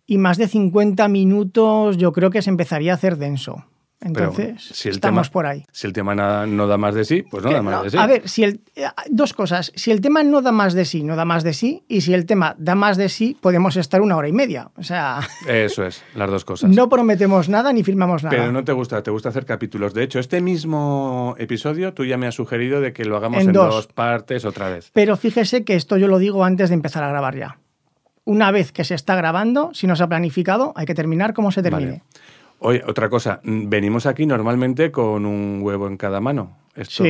y 0.06 0.18
más 0.18 0.36
de 0.36 0.46
50 0.46 1.08
minutos 1.08 1.96
yo 1.96 2.12
creo 2.12 2.30
que 2.30 2.42
se 2.42 2.50
empezaría 2.50 2.92
a 2.92 2.96
hacer 2.96 3.16
denso. 3.16 3.64
Entonces, 4.00 4.62
si 4.62 4.88
el 4.88 4.96
estamos 4.96 5.30
por 5.30 5.46
ahí. 5.46 5.64
Si 5.72 5.86
el 5.86 5.92
tema 5.92 6.14
no 6.14 6.66
da 6.66 6.76
más 6.76 6.94
de 6.94 7.04
sí, 7.04 7.22
pues 7.22 7.42
no 7.42 7.50
da 7.50 7.62
más 7.62 7.84
de 7.84 7.90
sí. 7.90 7.96
A 7.96 8.06
ver, 8.06 8.28
si 8.28 8.44
el, 8.44 8.60
eh, 8.74 8.86
dos 9.08 9.32
cosas. 9.32 9.72
Si 9.74 9.90
el 9.90 10.00
tema 10.00 10.22
no 10.22 10.42
da 10.42 10.52
más 10.52 10.74
de 10.74 10.84
sí, 10.84 11.02
no 11.02 11.16
da 11.16 11.24
más 11.24 11.42
de 11.42 11.54
sí. 11.54 11.82
Y 11.88 12.02
si 12.02 12.12
el 12.12 12.26
tema 12.26 12.54
da 12.58 12.74
más 12.74 12.98
de 12.98 13.08
sí, 13.08 13.36
podemos 13.40 13.76
estar 13.76 14.02
una 14.02 14.16
hora 14.16 14.28
y 14.28 14.32
media. 14.32 14.70
O 14.76 14.82
sea. 14.82 15.20
Eso 15.48 15.84
es, 15.84 16.02
las 16.14 16.30
dos 16.30 16.44
cosas. 16.44 16.70
No 16.70 16.88
prometemos 16.88 17.48
nada 17.48 17.72
ni 17.72 17.82
firmamos 17.82 18.22
nada. 18.22 18.36
Pero 18.36 18.52
no 18.52 18.64
te 18.64 18.72
gusta, 18.72 19.02
te 19.02 19.10
gusta 19.10 19.30
hacer 19.30 19.46
capítulos. 19.46 19.94
De 19.94 20.02
hecho, 20.02 20.18
este 20.18 20.40
mismo 20.40 21.34
episodio 21.38 21.94
tú 21.94 22.04
ya 22.04 22.18
me 22.18 22.26
has 22.26 22.34
sugerido 22.34 22.80
de 22.80 22.92
que 22.92 23.04
lo 23.04 23.16
hagamos 23.16 23.42
en, 23.42 23.52
dos. 23.52 23.86
partes 23.86 24.44
otra 24.44 24.68
vez. 24.68 24.90
Pero 24.92 25.16
fíjese 25.16 25.64
que 25.64 25.74
esto 25.74 25.96
yo 25.96 26.06
lo 26.06 26.18
digo 26.18 26.44
antes 26.44 26.68
de 26.68 26.74
empezar 26.74 27.02
a 27.02 27.08
grabar 27.08 27.36
ya. 27.36 27.58
Una 28.24 28.50
vez 28.50 28.72
que 28.72 28.84
se 28.84 28.94
está 28.94 29.14
grabando, 29.14 29.70
si 29.72 29.86
no 29.86 29.94
se 29.94 30.02
ha 30.02 30.08
planificado, 30.08 30.72
hay 30.74 30.84
que 30.84 30.94
terminar 30.94 31.32
como 31.32 31.52
se 31.52 31.62
termine. 31.62 32.02
Oye, 32.58 32.82
otra 32.86 33.08
cosa, 33.08 33.40
venimos 33.44 34.06
aquí 34.06 34.26
normalmente 34.26 34.90
con 34.90 35.26
un 35.26 35.60
huevo 35.62 35.86
en 35.86 35.96
cada 35.96 36.20
mano. 36.20 36.56
Esto, 36.74 37.04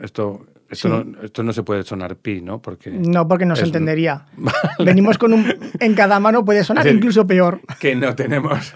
esto, 0.00 0.46
esto, 0.70 0.88
no, 0.88 1.22
esto, 1.22 1.42
no, 1.42 1.52
se 1.52 1.62
puede 1.62 1.82
sonar 1.82 2.16
pi, 2.16 2.40
¿no? 2.42 2.60
Porque 2.60 2.90
no, 2.90 3.26
porque 3.26 3.46
no 3.46 3.56
se 3.56 3.64
entendería. 3.64 4.26
Venimos 4.84 5.16
con 5.16 5.32
un 5.32 5.54
en 5.80 5.94
cada 5.94 6.20
mano, 6.20 6.44
puede 6.44 6.64
sonar 6.64 6.86
incluso 6.86 7.26
peor. 7.26 7.60
Que 7.80 7.94
no 7.94 8.14
tenemos, 8.14 8.74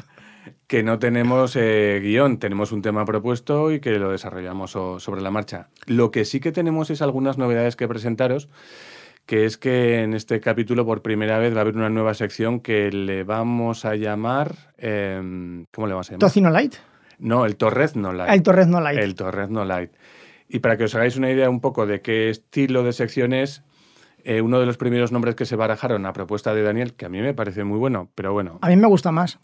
que 0.67 0.83
no 0.83 0.99
tenemos 0.99 1.55
eh, 1.55 2.01
guion, 2.03 2.39
tenemos 2.39 2.73
un 2.73 2.81
tema 2.81 3.05
propuesto 3.05 3.73
y 3.73 3.81
que 3.81 3.99
lo 3.99 4.11
desarrollamos 4.11 4.71
sobre 4.71 5.21
la 5.21 5.31
marcha. 5.31 5.69
Lo 5.87 6.11
que 6.11 6.25
sí 6.25 6.41
que 6.41 6.51
tenemos 6.51 6.89
es 6.89 7.03
algunas 7.03 7.37
novedades 7.37 7.77
que 7.77 7.87
presentaros 7.89 8.49
que 9.27 9.45
es 9.45 9.57
que 9.59 10.03
en 10.03 10.15
este 10.15 10.41
capítulo 10.41 10.85
por 10.85 11.03
primera 11.03 11.39
vez 11.39 11.55
va 11.55 11.59
a 11.59 11.61
haber 11.63 11.77
una 11.77 11.89
nueva 11.89 12.15
sección 12.15 12.61
que 12.61 12.91
le 12.91 13.25
vamos 13.25 13.85
a 13.85 13.95
llamar... 13.97 14.75
Em, 14.79 15.67
¿Cómo 15.73 15.87
le 15.87 15.95
vamos 15.95 16.09
a 16.09 16.13
llamar? 16.13 16.21
¿Tocino 16.21 16.51
Light? 16.51 16.75
No, 17.19 17.47
el 17.47 17.57
Torrezno 17.57 18.13
Light. 18.13 18.33
El 18.33 18.43
Torrezno 18.43 18.81
Light. 18.81 18.99
El 18.99 19.15
Torrezno 19.15 19.65
Light. 19.65 19.93
Y 20.49 20.59
para 20.59 20.77
que 20.77 20.85
os 20.85 20.95
hagáis 20.95 21.17
una 21.17 21.31
idea 21.31 21.49
un 21.49 21.61
poco 21.61 21.87
de 21.87 22.03
qué 22.03 22.29
estilo 22.29 22.83
de 22.83 22.93
sección 22.93 23.33
es, 23.33 23.63
eh, 24.25 24.41
uno 24.41 24.61
de 24.61 24.67
los 24.67 24.77
primeros 24.77 25.13
nombres 25.13 25.35
que 25.35 25.47
se 25.47 25.57
barajaron 25.57 26.05
a 26.07 26.13
propuesta 26.13 26.55
de 26.55 26.63
Daniel, 26.63 26.95
que 26.95 27.07
a 27.07 27.09
mí 27.09 27.21
me 27.21 27.35
parece 27.35 27.65
muy 27.65 27.79
bueno, 27.79 28.11
pero 28.15 28.33
bueno. 28.33 28.59
A 28.61 28.69
mí 28.69 28.77
me 28.77 28.87
gusta 28.87 29.13
más. 29.13 29.39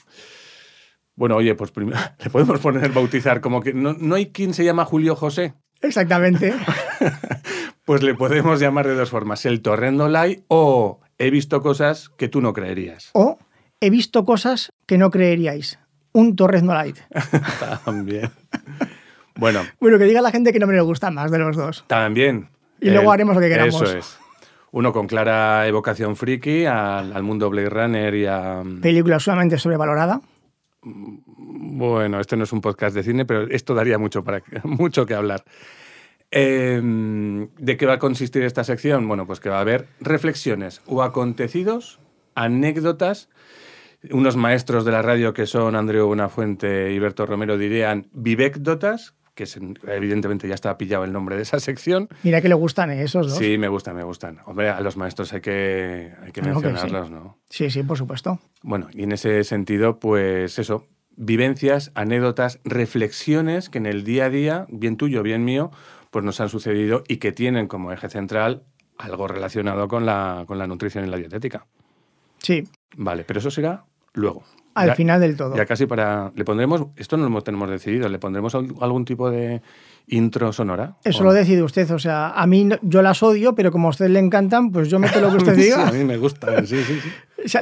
Bueno, 1.14 1.36
oye, 1.36 1.54
pues 1.54 1.70
primero 1.70 1.98
le 2.22 2.30
podemos 2.30 2.60
poner 2.60 2.92
bautizar 2.92 3.40
como 3.40 3.60
que 3.60 3.72
no, 3.74 3.94
no 3.94 4.14
hay 4.14 4.26
quien 4.32 4.54
se 4.54 4.64
llama 4.64 4.84
Julio 4.84 5.16
José. 5.16 5.54
Exactamente. 5.80 6.52
Pues 7.88 8.02
le 8.02 8.14
podemos 8.14 8.60
llamar 8.60 8.86
de 8.86 8.94
dos 8.94 9.08
formas, 9.08 9.46
el 9.46 9.62
torrendo 9.62 10.10
light 10.10 10.44
o 10.48 11.00
he 11.16 11.30
visto 11.30 11.62
cosas 11.62 12.10
que 12.10 12.28
tú 12.28 12.42
no 12.42 12.52
creerías. 12.52 13.08
O 13.14 13.38
he 13.80 13.88
visto 13.88 14.26
cosas 14.26 14.74
que 14.84 14.98
no 14.98 15.10
creeríais. 15.10 15.78
Un 16.12 16.36
torrendo 16.36 16.74
light. 16.74 16.98
También. 17.86 18.30
Bueno. 19.36 19.62
Bueno, 19.80 19.96
que 19.96 20.04
diga 20.04 20.20
la 20.20 20.30
gente 20.30 20.52
que 20.52 20.58
no 20.58 20.66
me 20.66 20.78
gusta 20.82 21.10
más 21.10 21.30
de 21.30 21.38
los 21.38 21.56
dos. 21.56 21.84
También. 21.86 22.50
Y 22.78 22.90
luego 22.90 23.10
haremos 23.10 23.34
lo 23.34 23.40
que 23.40 23.48
queramos. 23.48 23.80
Eso 23.80 23.96
es. 23.96 24.18
Uno 24.70 24.92
con 24.92 25.06
clara 25.06 25.66
evocación 25.66 26.14
friki 26.14 26.66
al, 26.66 27.22
mundo 27.22 27.48
Blade 27.48 27.70
Runner 27.70 28.14
y 28.14 28.26
a... 28.26 28.60
Mm, 28.62 28.82
Película 28.82 29.18
sumamente 29.18 29.56
sobrevalorada. 29.56 30.20
Bueno, 30.82 32.20
este 32.20 32.36
no 32.36 32.44
es 32.44 32.52
un 32.52 32.60
podcast 32.60 32.94
de 32.94 33.02
cine, 33.02 33.24
pero 33.24 33.48
esto 33.48 33.72
daría 33.72 33.96
mucho, 33.96 34.22
para, 34.22 34.42
mucho 34.64 35.06
que 35.06 35.14
hablar. 35.14 35.42
Em, 36.30 37.48
¿De 37.56 37.76
qué 37.76 37.86
va 37.86 37.94
a 37.94 37.98
consistir 37.98 38.42
esta 38.42 38.64
sección? 38.64 39.08
Bueno, 39.08 39.26
pues 39.26 39.40
que 39.40 39.48
va 39.48 39.58
a 39.58 39.60
haber 39.60 39.86
reflexiones 40.00 40.82
o 40.86 41.02
acontecidos, 41.02 42.00
anécdotas. 42.34 43.28
Unos 44.10 44.36
maestros 44.36 44.84
de 44.84 44.92
la 44.92 45.02
radio 45.02 45.32
que 45.32 45.46
son 45.46 45.74
Andreu 45.74 46.06
Buenafuente 46.06 46.92
y 46.92 46.98
Berto 46.98 47.26
Romero 47.26 47.58
dirían 47.58 48.08
vivecdotas, 48.12 49.14
que 49.34 49.44
evidentemente 49.88 50.46
ya 50.48 50.54
está 50.54 50.76
pillado 50.76 51.04
el 51.04 51.12
nombre 51.12 51.36
de 51.36 51.42
esa 51.42 51.58
sección. 51.60 52.08
Mira 52.22 52.40
que 52.40 52.48
le 52.48 52.54
gustan 52.54 52.90
¿eh? 52.90 53.02
esos 53.02 53.28
dos. 53.28 53.38
Sí, 53.38 53.56
me 53.56 53.68
gustan, 53.68 53.96
me 53.96 54.02
gustan. 54.02 54.38
Hombre, 54.46 54.68
a 54.68 54.80
los 54.80 54.96
maestros 54.96 55.32
hay 55.32 55.40
que, 55.40 56.12
hay 56.22 56.32
que 56.32 56.42
mencionarlos, 56.42 57.10
¿no? 57.10 57.38
Sí, 57.48 57.70
sí, 57.70 57.82
por 57.82 57.96
supuesto. 57.96 58.38
Bueno, 58.62 58.88
y 58.92 59.04
en 59.04 59.12
ese 59.12 59.42
sentido, 59.44 59.98
pues 59.98 60.58
eso, 60.58 60.86
vivencias, 61.16 61.90
anécdotas, 61.94 62.60
reflexiones 62.64 63.68
que 63.68 63.78
en 63.78 63.86
el 63.86 64.04
día 64.04 64.26
a 64.26 64.30
día, 64.30 64.66
bien 64.70 64.96
tuyo, 64.96 65.22
bien 65.22 65.44
mío, 65.44 65.70
pues 66.10 66.24
nos 66.24 66.40
han 66.40 66.48
sucedido 66.48 67.04
y 67.08 67.18
que 67.18 67.32
tienen 67.32 67.66
como 67.66 67.92
eje 67.92 68.08
central 68.08 68.64
algo 68.98 69.28
relacionado 69.28 69.88
con 69.88 70.06
la, 70.06 70.44
con 70.46 70.58
la 70.58 70.66
nutrición 70.66 71.04
y 71.04 71.08
la 71.08 71.16
dietética. 71.16 71.66
Sí. 72.38 72.64
Vale, 72.96 73.24
pero 73.24 73.40
eso 73.40 73.50
será 73.50 73.84
luego. 74.14 74.42
Al 74.74 74.94
final 74.94 75.20
del 75.20 75.36
todo. 75.36 75.56
Ya 75.56 75.66
casi 75.66 75.86
para. 75.86 76.30
Le 76.36 76.44
pondremos. 76.44 76.86
Esto 76.94 77.16
no 77.16 77.28
lo 77.28 77.40
tenemos 77.42 77.68
decidido. 77.68 78.08
¿Le 78.08 78.20
pondremos 78.20 78.54
algún 78.54 79.04
tipo 79.04 79.28
de 79.28 79.60
intro 80.06 80.52
sonora? 80.52 80.96
Eso 81.02 81.24
lo 81.24 81.32
decide 81.32 81.64
usted. 81.64 81.90
O 81.90 81.98
sea, 81.98 82.30
a 82.30 82.46
mí 82.46 82.68
yo 82.82 83.02
las 83.02 83.20
odio, 83.24 83.56
pero 83.56 83.72
como 83.72 83.88
a 83.88 83.90
usted 83.90 84.08
le 84.08 84.20
encantan, 84.20 84.70
pues 84.70 84.88
yo 84.88 85.00
meto 85.00 85.20
lo 85.20 85.30
que 85.30 85.38
usted 85.38 85.56
diga. 85.56 85.88
a 85.88 85.90
mí 85.90 86.04
me 86.04 86.16
gusta. 86.16 86.64
Sí, 86.64 86.76
sí, 86.84 86.98
sí 87.02 87.10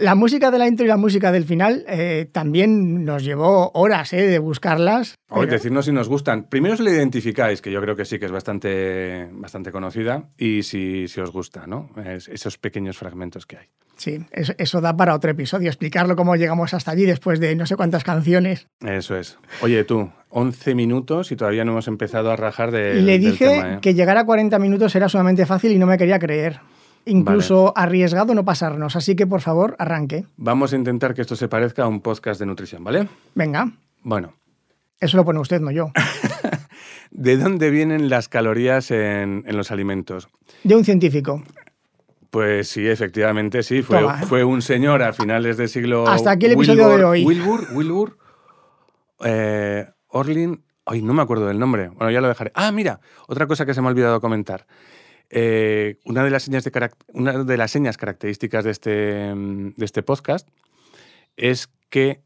la 0.00 0.14
música 0.14 0.50
de 0.50 0.58
la 0.58 0.66
intro 0.66 0.84
y 0.84 0.88
la 0.88 0.96
música 0.96 1.32
del 1.32 1.44
final 1.44 1.84
eh, 1.88 2.28
también 2.32 3.04
nos 3.04 3.24
llevó 3.24 3.70
horas 3.74 4.12
eh, 4.12 4.22
de 4.26 4.38
buscarlas. 4.38 5.16
Pero... 5.28 5.46
decirnos 5.46 5.84
si 5.84 5.92
nos 5.92 6.08
gustan. 6.08 6.44
Primero 6.48 6.76
si 6.76 6.82
la 6.82 6.90
identificáis, 6.90 7.60
que 7.60 7.70
yo 7.70 7.80
creo 7.80 7.96
que 7.96 8.04
sí 8.04 8.18
que 8.18 8.26
es 8.26 8.32
bastante, 8.32 9.28
bastante 9.32 9.72
conocida, 9.72 10.30
y 10.38 10.62
si, 10.62 11.08
si 11.08 11.20
os 11.20 11.30
gusta, 11.30 11.66
¿no? 11.66 11.90
esos 12.06 12.58
pequeños 12.58 12.96
fragmentos 12.96 13.46
que 13.46 13.58
hay. 13.58 13.66
Sí, 13.96 14.18
eso, 14.30 14.80
da 14.82 14.94
para 14.94 15.14
otro 15.14 15.30
episodio, 15.30 15.68
explicarlo 15.68 16.16
cómo 16.16 16.36
llegamos 16.36 16.74
hasta 16.74 16.90
allí 16.90 17.06
después 17.06 17.40
de 17.40 17.54
no 17.56 17.64
sé 17.64 17.76
cuántas 17.76 18.04
canciones. 18.04 18.68
Eso 18.80 19.16
es. 19.16 19.38
Oye, 19.62 19.84
tú, 19.84 20.10
11 20.28 20.74
minutos 20.74 21.32
y 21.32 21.36
todavía 21.36 21.64
no 21.64 21.72
hemos 21.72 21.88
empezado 21.88 22.30
a 22.30 22.36
rajar 22.36 22.72
de. 22.72 22.98
Y 22.98 23.02
le 23.02 23.18
dije 23.18 23.58
¿eh? 23.58 23.78
que 23.80 23.94
llegar 23.94 24.18
a 24.18 24.26
40 24.26 24.58
minutos 24.58 24.94
era 24.94 25.08
sumamente 25.08 25.46
fácil 25.46 25.72
y 25.72 25.78
no 25.78 25.86
me 25.86 25.96
quería 25.96 26.18
creer 26.18 26.60
incluso 27.06 27.72
arriesgado 27.76 28.34
no 28.34 28.44
pasarnos. 28.44 28.96
Así 28.96 29.16
que, 29.16 29.26
por 29.26 29.40
favor, 29.40 29.76
arranque. 29.78 30.26
Vamos 30.36 30.72
a 30.72 30.76
intentar 30.76 31.14
que 31.14 31.22
esto 31.22 31.36
se 31.36 31.48
parezca 31.48 31.84
a 31.84 31.88
un 31.88 32.00
podcast 32.00 32.38
de 32.38 32.46
nutrición, 32.46 32.84
¿vale? 32.84 33.08
Venga. 33.34 33.72
Bueno. 34.02 34.34
Eso 35.00 35.16
lo 35.16 35.24
pone 35.24 35.40
usted, 35.40 35.60
no 35.60 35.70
yo. 35.70 35.90
¿De 37.10 37.36
dónde 37.36 37.70
vienen 37.70 38.08
las 38.10 38.28
calorías 38.28 38.90
en, 38.90 39.44
los 39.46 39.70
alimentos? 39.70 40.28
De 40.64 40.74
un 40.74 40.84
científico. 40.84 41.42
Pues 42.30 42.68
sí, 42.68 42.86
efectivamente 42.86 43.62
sí. 43.62 43.82
Fue, 43.82 44.00
fue 44.26 44.44
un 44.44 44.60
señor 44.60 45.02
a 45.02 45.12
finales 45.12 45.56
del 45.56 45.68
siglo. 45.68 46.06
Hasta 46.06 46.32
aquí 46.32 46.46
el 46.46 46.52
episodio 46.52 46.88
de 46.88 47.04
hoy. 47.04 47.24
Wilbur, 47.24 47.68
Wilbur, 47.72 48.18
eh, 49.24 49.86
Orlin. 50.08 50.62
Ay, 50.84 51.02
no 51.02 51.14
me 51.14 51.22
acuerdo 51.22 51.46
del 51.46 51.58
nombre. 51.58 51.88
Bueno, 51.88 52.10
ya 52.10 52.20
lo 52.20 52.28
dejaré. 52.28 52.52
Ah, 52.54 52.70
mira, 52.72 53.00
otra 53.28 53.46
cosa 53.46 53.66
que 53.66 53.74
se 53.74 53.80
me 53.80 53.88
ha 53.88 53.90
olvidado 53.90 54.20
comentar. 54.20 54.66
Eh, 55.30 55.98
una, 56.04 56.22
de 56.24 56.30
las 56.30 56.44
señas 56.44 56.64
de 56.64 56.90
una 57.08 57.44
de 57.44 57.56
las 57.56 57.70
señas 57.70 57.96
características 57.96 58.64
de 58.64 58.70
este, 58.70 58.90
de 58.90 59.84
este 59.84 60.02
podcast 60.02 60.48
es 61.36 61.68
que 61.90 62.22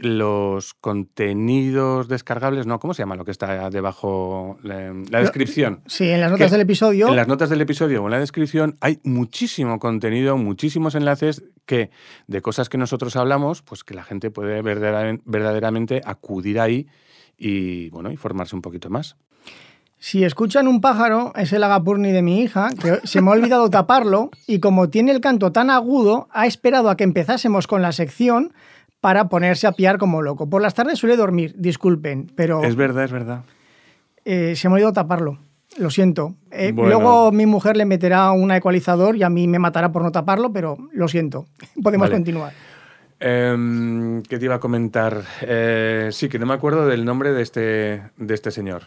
los 0.00 0.72
contenidos 0.74 2.08
descargables, 2.08 2.66
no, 2.66 2.78
¿cómo 2.78 2.94
se 2.94 3.02
llama 3.02 3.16
lo 3.16 3.24
que 3.24 3.30
está 3.30 3.68
debajo? 3.68 4.58
La, 4.62 5.20
descripción. 5.20 5.82
Sí, 5.86 6.08
en 6.08 6.20
las 6.20 6.30
notas 6.30 6.50
del 6.50 6.62
episodio. 6.62 7.08
En 7.08 7.16
las 7.16 7.28
notas 7.28 7.50
del 7.50 7.60
episodio 7.60 8.02
o 8.02 8.06
en 8.06 8.12
la 8.12 8.18
descripción 8.18 8.78
hay 8.80 8.98
muchísimo 9.04 9.78
contenido, 9.78 10.38
muchísimos 10.38 10.94
enlaces 10.94 11.44
que 11.66 11.90
de 12.26 12.40
cosas 12.40 12.68
que 12.68 12.78
nosotros 12.78 13.14
hablamos, 13.16 13.62
pues 13.62 13.84
que 13.84 13.94
la 13.94 14.02
gente 14.02 14.30
puede 14.30 14.62
verdaderamente 14.62 16.00
acudir 16.04 16.60
ahí 16.60 16.88
y 17.36 17.90
bueno, 17.90 18.10
y 18.10 18.16
formarse 18.16 18.56
un 18.56 18.62
poquito 18.62 18.88
más. 18.88 19.16
Si 20.02 20.24
escuchan 20.24 20.66
un 20.66 20.80
pájaro, 20.80 21.32
es 21.36 21.52
el 21.52 21.62
agapurni 21.62 22.10
de 22.10 22.22
mi 22.22 22.40
hija, 22.40 22.70
que 22.70 23.06
se 23.06 23.20
me 23.20 23.28
ha 23.28 23.34
olvidado 23.34 23.68
taparlo 23.70 24.30
y 24.46 24.58
como 24.58 24.88
tiene 24.88 25.12
el 25.12 25.20
canto 25.20 25.52
tan 25.52 25.68
agudo, 25.68 26.26
ha 26.32 26.46
esperado 26.46 26.88
a 26.88 26.96
que 26.96 27.04
empezásemos 27.04 27.66
con 27.66 27.82
la 27.82 27.92
sección 27.92 28.54
para 29.02 29.28
ponerse 29.28 29.66
a 29.66 29.72
piar 29.72 29.98
como 29.98 30.22
loco. 30.22 30.48
Por 30.48 30.62
las 30.62 30.72
tardes 30.72 30.98
suele 30.98 31.16
dormir, 31.16 31.54
disculpen, 31.58 32.32
pero... 32.34 32.64
Es 32.64 32.76
verdad, 32.76 33.04
es 33.04 33.12
verdad. 33.12 33.44
Eh, 34.24 34.56
se 34.56 34.68
me 34.68 34.72
ha 34.72 34.74
olvidado 34.76 34.94
taparlo. 34.94 35.38
Lo 35.76 35.90
siento. 35.90 36.34
Eh, 36.50 36.72
luego 36.74 37.30
mi 37.30 37.44
mujer 37.44 37.76
le 37.76 37.84
meterá 37.84 38.32
un 38.32 38.50
ecualizador 38.52 39.16
y 39.16 39.22
a 39.22 39.28
mí 39.28 39.46
me 39.48 39.58
matará 39.58 39.92
por 39.92 40.02
no 40.02 40.10
taparlo, 40.10 40.50
pero 40.50 40.78
lo 40.92 41.08
siento. 41.08 41.44
Podemos 41.82 42.08
continuar. 42.08 42.54
Em, 43.20 44.22
¿Qué 44.22 44.38
te 44.38 44.46
iba 44.46 44.54
a 44.54 44.60
comentar? 44.60 45.22
Eh, 45.42 46.08
sí, 46.10 46.30
que 46.30 46.38
no 46.38 46.46
me 46.46 46.54
acuerdo 46.54 46.86
del 46.86 47.04
nombre 47.04 47.32
de 47.32 47.42
este, 47.42 48.02
de 48.16 48.34
este 48.34 48.50
señor. 48.50 48.84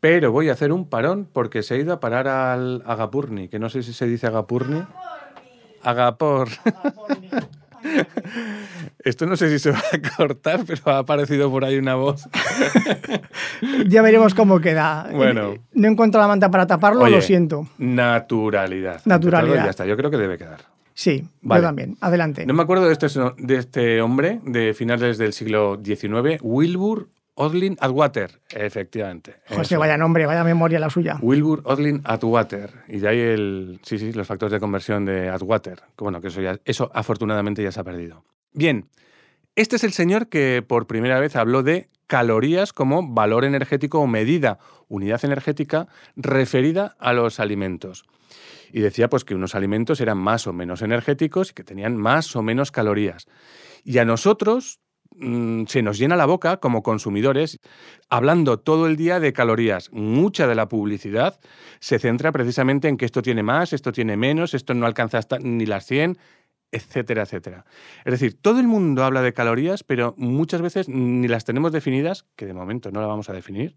Pero 0.00 0.30
voy 0.30 0.48
a 0.48 0.52
hacer 0.52 0.72
un 0.72 0.88
parón 0.88 1.28
porque 1.32 1.62
se 1.62 1.74
ha 1.74 1.76
ido 1.76 1.92
a 1.92 2.00
parar 2.00 2.28
al 2.28 2.82
Agapurni, 2.86 3.48
que 3.48 3.58
no 3.58 3.68
sé 3.68 3.82
si 3.82 3.92
se 3.92 4.06
dice 4.06 4.26
Agapurni. 4.26 4.82
Agapor. 5.82 6.48
Esto 9.04 9.26
no 9.26 9.36
sé 9.36 9.48
si 9.50 9.58
se 9.58 9.70
va 9.70 9.78
a 9.78 10.16
cortar, 10.16 10.64
pero 10.66 10.80
ha 10.86 10.98
aparecido 10.98 11.50
por 11.50 11.64
ahí 11.64 11.78
una 11.78 11.94
voz. 11.94 12.28
ya 13.86 14.02
veremos 14.02 14.34
cómo 14.34 14.60
queda. 14.60 15.08
Bueno. 15.12 15.54
No 15.72 15.88
encuentro 15.88 16.20
la 16.20 16.28
manta 16.28 16.50
para 16.50 16.66
taparlo, 16.66 17.08
lo 17.08 17.20
siento. 17.20 17.68
Naturalidad. 17.78 19.00
Naturalidad. 19.04 19.64
Ya 19.64 19.70
está, 19.70 19.86
yo 19.86 19.96
creo 19.96 20.10
que 20.10 20.16
debe 20.16 20.38
quedar. 20.38 20.60
Sí, 20.94 21.28
yo 21.42 21.60
también. 21.60 21.96
Adelante. 22.00 22.44
No 22.44 22.54
me 22.54 22.62
acuerdo 22.62 22.86
de 22.86 22.92
este, 22.92 23.06
de 23.38 23.56
este 23.56 24.02
hombre 24.02 24.40
de 24.44 24.74
finales 24.74 25.16
del 25.16 25.32
siglo 25.32 25.80
XIX, 25.82 26.40
Wilbur 26.42 27.08
Odlin 27.40 27.76
Atwater, 27.80 28.40
efectivamente. 28.50 29.36
José, 29.48 29.76
vaya 29.76 29.96
nombre, 29.96 30.26
vaya 30.26 30.42
memoria 30.42 30.80
la 30.80 30.90
suya. 30.90 31.18
Wilbur 31.22 31.62
Odlin 31.64 32.00
Atwater. 32.04 32.72
Y 32.88 32.98
de 32.98 33.08
ahí 33.08 33.20
el, 33.20 33.80
sí, 33.84 33.96
sí, 33.96 34.12
los 34.12 34.26
factores 34.26 34.52
de 34.52 34.58
conversión 34.58 35.04
de 35.04 35.28
Atwater. 35.28 35.82
Bueno, 35.96 36.20
que 36.20 36.28
eso, 36.28 36.40
ya, 36.40 36.58
eso 36.64 36.90
afortunadamente 36.92 37.62
ya 37.62 37.70
se 37.70 37.78
ha 37.78 37.84
perdido. 37.84 38.24
Bien, 38.52 38.88
este 39.54 39.76
es 39.76 39.84
el 39.84 39.92
señor 39.92 40.28
que 40.28 40.64
por 40.66 40.88
primera 40.88 41.20
vez 41.20 41.36
habló 41.36 41.62
de 41.62 41.88
calorías 42.08 42.72
como 42.72 43.06
valor 43.06 43.44
energético 43.44 44.00
o 44.00 44.08
medida, 44.08 44.58
unidad 44.88 45.24
energética 45.24 45.86
referida 46.16 46.96
a 46.98 47.12
los 47.12 47.38
alimentos. 47.38 48.04
Y 48.72 48.80
decía 48.80 49.08
pues 49.08 49.24
que 49.24 49.36
unos 49.36 49.54
alimentos 49.54 50.00
eran 50.00 50.18
más 50.18 50.48
o 50.48 50.52
menos 50.52 50.82
energéticos 50.82 51.52
y 51.52 51.54
que 51.54 51.62
tenían 51.62 51.96
más 51.96 52.34
o 52.34 52.42
menos 52.42 52.72
calorías. 52.72 53.28
Y 53.84 53.98
a 53.98 54.04
nosotros 54.04 54.80
Mm, 55.20 55.64
se 55.66 55.82
nos 55.82 55.98
llena 55.98 56.14
la 56.14 56.26
boca 56.26 56.58
como 56.58 56.84
consumidores 56.84 57.58
hablando 58.08 58.60
todo 58.60 58.86
el 58.86 58.96
día 58.96 59.18
de 59.18 59.32
calorías. 59.32 59.90
Mucha 59.92 60.46
de 60.46 60.54
la 60.54 60.68
publicidad 60.68 61.40
se 61.80 61.98
centra 61.98 62.30
precisamente 62.30 62.86
en 62.86 62.96
que 62.96 63.04
esto 63.04 63.20
tiene 63.20 63.42
más, 63.42 63.72
esto 63.72 63.90
tiene 63.90 64.16
menos, 64.16 64.54
esto 64.54 64.74
no 64.74 64.86
alcanza 64.86 65.18
hasta 65.18 65.38
ni 65.40 65.66
las 65.66 65.86
100, 65.86 66.18
etcétera, 66.70 67.22
etcétera. 67.22 67.64
Es 68.04 68.12
decir, 68.12 68.40
todo 68.40 68.60
el 68.60 68.68
mundo 68.68 69.02
habla 69.02 69.22
de 69.22 69.32
calorías, 69.32 69.82
pero 69.82 70.14
muchas 70.16 70.62
veces 70.62 70.88
ni 70.88 71.26
las 71.26 71.44
tenemos 71.44 71.72
definidas, 71.72 72.24
que 72.36 72.46
de 72.46 72.54
momento 72.54 72.92
no 72.92 73.00
la 73.00 73.08
vamos 73.08 73.28
a 73.28 73.32
definir, 73.32 73.74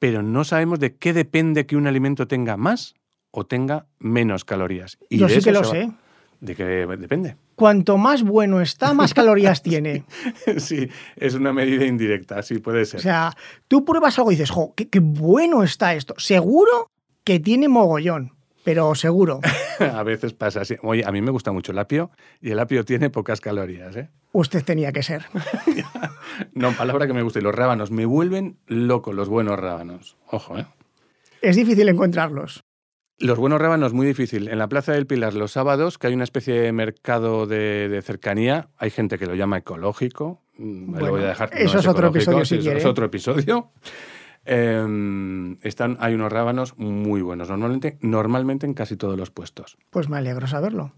pero 0.00 0.22
no 0.22 0.42
sabemos 0.42 0.80
de 0.80 0.96
qué 0.96 1.12
depende 1.12 1.66
que 1.66 1.76
un 1.76 1.86
alimento 1.86 2.26
tenga 2.26 2.56
más 2.56 2.94
o 3.30 3.46
tenga 3.46 3.86
menos 4.00 4.44
calorías. 4.44 4.98
Y 5.08 5.18
Yo 5.18 5.28
sí 5.28 5.40
que 5.40 5.52
lo 5.52 5.62
sé. 5.62 5.90
¿De 6.40 6.54
qué 6.54 6.64
depende? 6.64 7.36
Cuanto 7.56 7.98
más 7.98 8.22
bueno 8.22 8.60
está, 8.60 8.94
más 8.94 9.12
calorías 9.12 9.62
tiene. 9.64 10.04
Sí, 10.58 10.88
es 11.16 11.34
una 11.34 11.52
medida 11.52 11.84
indirecta, 11.84 12.42
sí 12.42 12.58
puede 12.58 12.84
ser. 12.84 13.00
O 13.00 13.02
sea, 13.02 13.32
tú 13.66 13.84
pruebas 13.84 14.18
algo 14.18 14.30
y 14.30 14.36
dices, 14.36 14.50
jo, 14.50 14.72
qué, 14.74 15.00
bueno 15.00 15.64
está 15.64 15.94
esto. 15.94 16.14
Seguro 16.18 16.90
que 17.24 17.40
tiene 17.40 17.68
mogollón, 17.68 18.34
pero 18.62 18.94
seguro. 18.94 19.40
a 19.80 20.02
veces 20.04 20.32
pasa 20.32 20.60
así. 20.60 20.76
Oye, 20.82 21.04
a 21.04 21.10
mí 21.10 21.20
me 21.22 21.32
gusta 21.32 21.50
mucho 21.50 21.72
el 21.72 21.78
apio 21.78 22.12
y 22.40 22.52
el 22.52 22.60
apio 22.60 22.84
tiene 22.84 23.10
pocas 23.10 23.40
calorías, 23.40 23.96
¿eh? 23.96 24.10
Usted 24.30 24.62
tenía 24.64 24.92
que 24.92 25.02
ser. 25.02 25.24
no, 26.52 26.70
palabra 26.72 27.08
que 27.08 27.14
me 27.14 27.22
gusta. 27.22 27.40
Y 27.40 27.42
los 27.42 27.54
rábanos 27.54 27.90
me 27.90 28.04
vuelven 28.04 28.58
loco, 28.66 29.12
los 29.12 29.28
buenos 29.28 29.58
rábanos. 29.58 30.16
Ojo, 30.30 30.56
¿eh? 30.58 30.66
Es 31.42 31.56
difícil 31.56 31.88
encontrarlos. 31.88 32.64
Los 33.20 33.38
buenos 33.38 33.60
rábanos, 33.60 33.92
muy 33.92 34.06
difícil. 34.06 34.48
En 34.48 34.58
la 34.58 34.68
Plaza 34.68 34.92
del 34.92 35.06
Pilar, 35.06 35.34
los 35.34 35.52
sábados, 35.52 35.98
que 35.98 36.06
hay 36.06 36.14
una 36.14 36.24
especie 36.24 36.54
de 36.54 36.72
mercado 36.72 37.46
de, 37.46 38.00
cercanía, 38.04 38.68
hay 38.78 38.90
gente 38.90 39.18
que 39.18 39.26
lo 39.26 39.34
llama 39.34 39.58
ecológico. 39.58 40.40
Mm, 40.56 40.98
lo 40.98 41.10
voy 41.10 41.22
a 41.22 41.28
dejar. 41.28 41.50
Eso 41.52 41.78
es, 41.78 41.86
otro 41.86 42.08
episodio, 42.08 42.44
si 42.44 42.56
Es 42.56 42.84
otro 42.84 43.06
episodio. 43.06 43.70
Están, 44.44 45.96
hay 46.00 46.14
unos 46.14 46.32
rábanos 46.32 46.78
muy 46.78 47.20
buenos, 47.20 47.48
normalmente, 47.48 47.98
normalmente 48.00 48.66
en 48.66 48.74
casi 48.74 48.96
todos 48.96 49.18
los 49.18 49.30
puestos. 49.30 49.76
Pues 49.90 50.08
me 50.08 50.16
alegro 50.16 50.46
saberlo. 50.46 50.92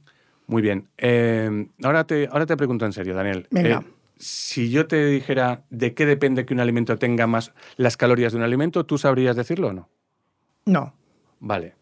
Muy 0.47 0.63
bien. 0.63 0.89
Em, 0.99 1.71
ahora, 1.83 2.05
te, 2.05 2.29
ahora 2.31 2.45
te 2.45 2.57
pregunto 2.57 2.85
en 2.85 2.93
serio, 2.93 3.15
Daniel. 3.15 3.47
Venga. 3.51 3.83
Eh, 3.87 3.93
si 4.19 4.69
yo 4.69 4.87
te 4.87 5.07
dijera 5.07 5.63
de 5.71 5.95
qué 5.95 6.05
depende 6.05 6.45
que 6.45 6.53
un 6.53 6.61
alimento 6.61 6.99
tenga 6.99 7.27
más 7.27 7.53
las 7.77 7.97
calorías 7.97 8.33
de 8.33 8.39
un 8.39 8.45
alimento, 8.45 8.85
¿tú 8.85 8.99
sabrías 8.99 9.37
decirlo 9.37 9.69
o 9.69 9.73
no? 9.73 9.89
No. 10.67 10.93
Vale. 11.39 11.80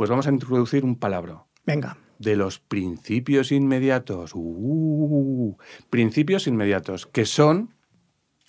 Pues 0.00 0.08
vamos 0.08 0.26
a 0.26 0.30
introducir 0.30 0.82
un 0.82 0.96
palabra. 0.96 1.44
Venga. 1.66 1.98
De 2.18 2.34
los 2.34 2.58
principios 2.58 3.52
inmediatos. 3.52 4.30
Uh, 4.32 5.58
principios 5.90 6.46
inmediatos, 6.46 7.06
que 7.06 7.26
son 7.26 7.74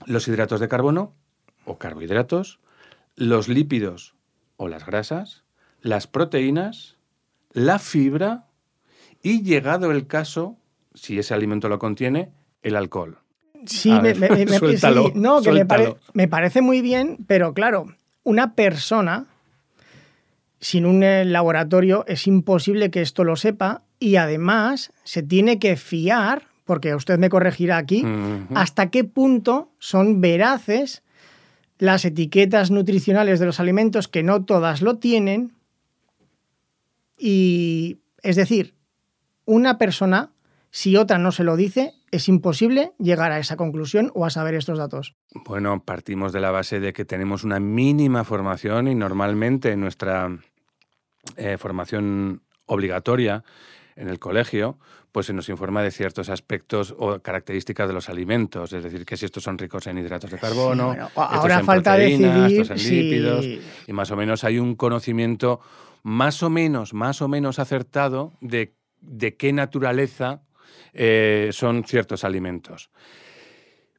los 0.06 0.30
hidratos 0.30 0.62
de 0.62 0.70
carbono 0.70 1.14
o 1.66 1.78
carbohidratos, 1.78 2.62
los 3.18 3.50
lípidos 3.50 4.16
o 4.56 4.70
las 4.70 4.86
grasas, 4.86 5.44
las 5.82 6.08
proteínas, 6.08 6.96
la 7.52 7.80
fibra 7.80 8.48
y, 9.22 9.44
llegado 9.44 9.92
el 9.92 10.08
caso, 10.08 10.56
si 10.94 11.20
ese 11.20 11.34
alimento 11.34 11.68
lo 11.68 11.80
contiene, 11.80 12.32
el 12.62 12.78
alcohol. 12.78 13.18
Sí, 13.66 13.92
me, 13.92 14.14
no, 15.16 15.42
que 15.42 15.66
me, 16.14 16.28
parece 16.30 16.62
muy 16.62 16.80
bien, 16.80 17.18
pero 17.28 17.54
claro, 17.54 17.94
una 18.24 18.56
persona 18.56 19.28
sin 20.62 20.86
un 20.86 21.04
eh, 21.04 21.26
laboratorio 21.26 22.06
es 22.08 22.28
imposible 22.28 22.92
que 22.92 23.02
esto 23.02 23.24
lo 23.24 23.36
sepa 23.36 23.84
y 24.00 24.16
además 24.16 24.94
se 25.04 25.24
tiene 25.24 25.60
que 25.60 25.76
fiar, 25.76 26.44
porque 26.66 26.96
usted 26.96 27.18
me 27.18 27.30
corregirá 27.30 27.78
aquí, 27.78 28.06
hasta 28.54 28.90
qué 28.90 29.04
punto 29.04 29.72
son 29.80 30.22
veraces 30.22 31.04
las 31.78 32.06
etiquetas 32.06 32.70
nutricionales 32.70 33.40
de 33.40 33.48
los 33.48 33.60
alimentos, 33.60 34.08
que 34.08 34.22
no 34.22 34.46
todas 34.46 34.84
lo 34.84 34.98
tienen. 34.98 35.54
Y 37.18 37.98
es 38.22 38.36
decir, 38.36 38.76
una 39.46 39.80
persona, 39.80 40.32
si 40.70 40.96
otra 40.96 41.18
no 41.18 41.32
se 41.32 41.44
lo 41.44 41.56
dice, 41.58 41.94
es 42.12 42.28
imposible 42.28 42.92
llegar 43.00 43.32
a 43.32 43.40
esa 43.40 43.58
conclusión 43.58 44.12
o 44.14 44.26
a 44.26 44.30
saber 44.30 44.54
estos 44.54 44.78
datos. 44.78 45.16
Bueno, 45.46 45.84
partimos 45.84 46.34
de 46.34 46.40
la 46.40 46.52
base 46.52 46.80
de 46.80 46.94
que 46.94 47.06
tenemos 47.06 47.44
una 47.44 47.60
mínima 47.60 48.24
formación 48.24 48.88
y 48.88 48.96
normalmente 48.96 49.76
nuestra 49.76 50.30
eh, 51.36 51.58
formación 51.58 52.42
obligatoria 52.66 53.44
en 53.96 54.08
el 54.10 54.20
colegio, 54.20 54.78
pues 55.12 55.26
se 55.26 55.34
nos 55.34 55.50
informa 55.50 55.84
de 55.84 55.92
ciertos 55.92 56.30
aspectos 56.30 56.96
o 56.98 57.20
características 57.20 57.88
de 57.88 57.94
los 57.94 58.10
alimentos, 58.10 58.72
es 58.72 58.84
decir, 58.84 59.06
que 59.06 59.18
si 59.18 59.26
estos 59.26 59.44
son 59.44 59.58
ricos 59.58 59.86
en 59.88 59.98
hidratos 59.98 60.32
de 60.32 60.38
carbono, 60.38 60.96
ahora 61.16 61.60
en 61.60 61.66
falta 61.66 61.98
decidir 61.98 62.62
estos 62.62 62.86
en 62.86 62.90
lípidos, 62.90 63.46
y 63.88 63.94
más 63.94 64.10
o 64.12 64.16
menos 64.16 64.44
hay 64.44 64.58
un 64.60 64.76
conocimiento 64.76 65.60
más 66.04 66.42
o 66.44 66.50
menos, 66.50 66.94
más 66.94 67.22
o 67.22 67.28
menos 67.28 67.60
acertado 67.60 68.32
de, 68.40 68.74
de 69.02 69.36
qué 69.36 69.52
naturaleza 69.54 70.42
eh, 70.94 71.50
son 71.52 71.84
ciertos 71.84 72.24
alimentos. 72.24 72.90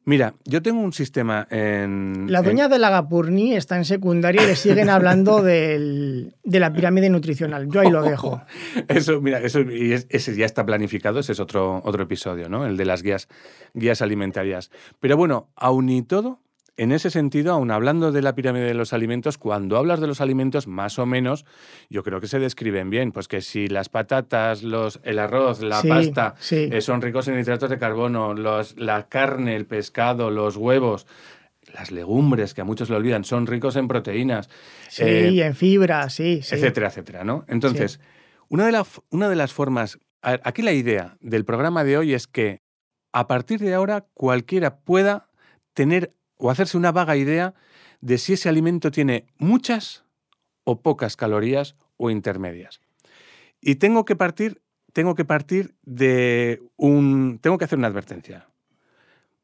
Mira, 0.04 0.34
yo 0.44 0.62
tengo 0.62 0.80
un 0.80 0.92
sistema 0.92 1.46
en... 1.48 2.26
La 2.28 2.42
doña 2.42 2.68
de 2.68 2.80
la 2.80 2.90
Gapurni 2.90 3.54
está 3.54 3.76
en 3.76 3.84
secundaria 3.84 4.42
y 4.42 4.46
le 4.46 4.56
siguen 4.56 4.90
hablando 4.90 5.42
de 5.42 6.32
la 6.44 6.72
pirámide 6.72 7.08
nutricional. 7.08 7.68
Yo 7.70 7.80
ahí 7.80 7.90
lo 7.90 8.02
dejo. 8.02 8.42
Eso, 8.88 9.20
mira, 9.20 9.38
eso 9.38 9.60
y 9.60 9.92
ese 9.92 10.34
ya 10.34 10.44
está 10.44 10.66
planificado, 10.66 11.20
ese 11.20 11.32
es 11.32 11.40
otro, 11.40 11.80
otro 11.84 12.02
episodio, 12.02 12.48
¿no? 12.48 12.66
El 12.66 12.76
de 12.76 12.84
las 12.84 13.02
guías, 13.02 13.28
guías 13.74 14.02
alimentarias. 14.02 14.72
Pero 14.98 15.16
bueno, 15.16 15.50
aún 15.54 15.88
y 15.88 16.02
todo, 16.02 16.40
en 16.76 16.92
ese 16.92 17.10
sentido, 17.10 17.52
aún 17.52 17.70
hablando 17.70 18.12
de 18.12 18.22
la 18.22 18.34
pirámide 18.34 18.64
de 18.64 18.74
los 18.74 18.92
alimentos, 18.92 19.36
cuando 19.36 19.76
hablas 19.76 20.00
de 20.00 20.06
los 20.06 20.20
alimentos, 20.20 20.66
más 20.66 20.98
o 20.98 21.04
menos, 21.04 21.44
yo 21.90 22.02
creo 22.02 22.20
que 22.20 22.28
se 22.28 22.38
describen 22.38 22.88
bien. 22.88 23.12
Pues 23.12 23.28
que 23.28 23.42
si 23.42 23.68
las 23.68 23.88
patatas, 23.88 24.62
los, 24.62 25.00
el 25.04 25.18
arroz, 25.18 25.60
la 25.60 25.82
pasta 25.82 26.34
eh, 26.50 26.80
son 26.80 27.02
ricos 27.02 27.28
en 27.28 27.38
hidratos 27.38 27.68
de 27.68 27.78
carbono, 27.78 28.32
los, 28.32 28.78
la 28.78 29.08
carne, 29.08 29.54
el 29.54 29.66
pescado, 29.66 30.30
los 30.30 30.56
huevos, 30.56 31.06
las 31.74 31.90
legumbres, 31.90 32.54
que 32.54 32.62
a 32.62 32.64
muchos 32.64 32.88
le 32.88 32.96
olvidan, 32.96 33.24
son 33.24 33.46
ricos 33.46 33.76
en 33.76 33.86
proteínas. 33.86 34.48
Sí, 34.88 35.02
eh, 35.04 35.44
en 35.44 35.54
fibra, 35.54 36.08
sí, 36.08 36.40
Etcétera, 36.40 36.88
etcétera, 36.88 37.22
¿no? 37.22 37.44
Entonces, 37.48 38.00
una, 38.48 38.66
de 38.66 38.82
una 39.10 39.28
de 39.28 39.36
las 39.36 39.52
formas... 39.52 39.98
aquí 40.22 40.62
la 40.62 40.72
idea 40.72 41.16
del 41.20 41.44
programa 41.44 41.84
de 41.84 41.98
hoy 41.98 42.14
es 42.14 42.26
que 42.26 42.62
a 43.12 43.26
partir 43.26 43.60
de 43.60 43.74
ahora 43.74 44.06
cualquiera 44.14 44.78
pueda 44.78 45.28
tener 45.74 46.14
o 46.42 46.50
hacerse 46.50 46.76
una 46.76 46.90
vaga 46.90 47.16
idea 47.16 47.54
de 48.00 48.18
si 48.18 48.32
ese 48.32 48.48
alimento 48.48 48.90
tiene 48.90 49.26
muchas 49.38 50.04
o 50.64 50.82
pocas 50.82 51.16
calorías 51.16 51.76
o 51.96 52.10
intermedias. 52.10 52.80
Y 53.60 53.76
tengo 53.76 54.04
que 54.04 54.16
partir, 54.16 54.60
tengo 54.92 55.14
que 55.14 55.24
partir 55.24 55.76
de 55.82 56.60
un. 56.76 57.38
Tengo 57.40 57.58
que 57.58 57.64
hacer 57.64 57.78
una 57.78 57.86
advertencia. 57.86 58.48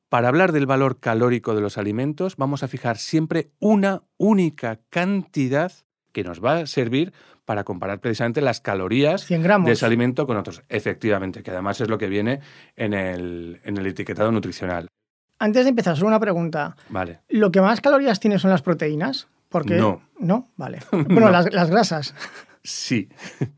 Para 0.09 0.27
hablar 0.27 0.51
del 0.51 0.67
valor 0.67 0.99
calórico 0.99 1.55
de 1.55 1.61
los 1.61 1.79
alimentos, 1.79 2.37
vamos 2.37 2.65
a 2.65 2.69
fijar 2.69 2.99
siempre 2.99 3.51
una 3.61 4.03
única 4.17 4.81
cantidad 4.91 5.71
que 6.11 6.25
nos 6.25 6.43
va 6.45 6.59
a 6.59 6.67
servir 6.67 7.13
para 7.45 7.63
comparar 7.63 8.01
precisamente 8.01 8.41
las 8.41 8.61
calorías 8.61 9.29
de 9.29 9.73
ese 9.73 9.87
alimento 9.87 10.27
con 10.27 10.37
otros. 10.37 10.65
Efectivamente, 10.69 11.45
que 11.45 11.53
además 11.53 11.81
es 11.81 11.89
lo 11.89 11.99
que 11.99 12.09
viene 12.09 12.41
en 12.75 12.93
el, 12.93 13.61
en 13.63 13.77
el 13.77 13.87
etiquetado 13.87 14.33
nutricional. 14.33 14.89
Antes 15.39 15.65
de 15.65 15.71
empezar, 15.71 15.97
solo 15.97 16.09
una 16.09 16.21
pregunta. 16.21 16.77
Vale. 16.89 17.21
¿Lo 17.29 17.51
que 17.51 17.61
más 17.61 17.81
calorías 17.81 18.19
tiene 18.19 18.39
son 18.39 18.51
las 18.51 18.63
proteínas? 18.63 19.29
Porque, 19.49 19.77
no. 19.77 20.03
¿No? 20.19 20.49
Vale. 20.57 20.81
Bueno, 20.91 21.31
Las, 21.31 21.71
grasas. 21.71 22.15
Sí. 22.63 23.09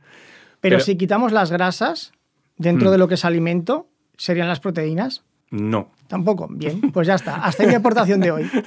Pero, 0.60 0.80
si 0.80 0.96
quitamos 0.96 1.32
las 1.32 1.50
grasas 1.50 2.12
dentro 2.56 2.88
hmm. 2.88 2.92
de 2.92 2.98
lo 2.98 3.08
que 3.08 3.14
es 3.14 3.24
alimento, 3.24 3.88
¿serían 4.16 4.48
las 4.48 4.60
proteínas? 4.60 5.24
No. 5.50 5.90
Tampoco. 6.06 6.48
Bien, 6.50 6.92
pues 6.92 7.06
ya 7.06 7.14
está. 7.14 7.36
Hasta 7.36 7.62
ahí 7.62 7.68
mi 7.68 7.74
aportación 7.74 8.20
de 8.20 8.30
hoy. 8.30 8.50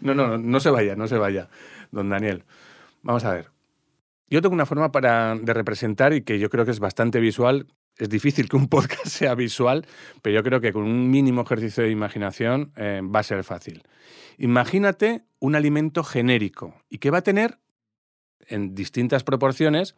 No, 0.00 0.14
no, 0.14 0.36
no 0.36 0.60
se 0.60 0.70
vaya, 0.70 0.96
no 0.96 1.06
se 1.06 1.16
vaya, 1.16 1.48
don 1.92 2.08
Daniel. 2.08 2.44
Vamos 3.02 3.24
a 3.24 3.32
ver. 3.32 3.50
Yo 4.28 4.42
tengo 4.42 4.54
una 4.54 4.66
forma 4.66 4.90
para, 4.90 5.36
de 5.36 5.54
representar 5.54 6.12
y 6.12 6.22
que 6.22 6.38
yo 6.38 6.50
creo 6.50 6.64
que 6.64 6.72
es 6.72 6.80
bastante 6.80 7.20
visual 7.20 7.66
es 7.98 8.08
difícil 8.08 8.48
que 8.48 8.56
un 8.56 8.68
podcast 8.68 9.06
sea 9.06 9.34
visual, 9.34 9.86
pero 10.22 10.36
yo 10.36 10.42
creo 10.42 10.60
que 10.60 10.72
con 10.72 10.84
un 10.84 11.10
mínimo 11.10 11.42
ejercicio 11.42 11.84
de 11.84 11.90
imaginación 11.90 12.72
eh, 12.76 13.02
va 13.02 13.20
a 13.20 13.24
ser 13.24 13.44
fácil. 13.44 13.82
Imagínate 14.38 15.24
un 15.38 15.54
alimento 15.54 16.04
genérico 16.04 16.74
y 16.88 16.98
que 16.98 17.10
va 17.10 17.18
a 17.18 17.22
tener 17.22 17.58
en 18.48 18.74
distintas 18.74 19.24
proporciones 19.24 19.94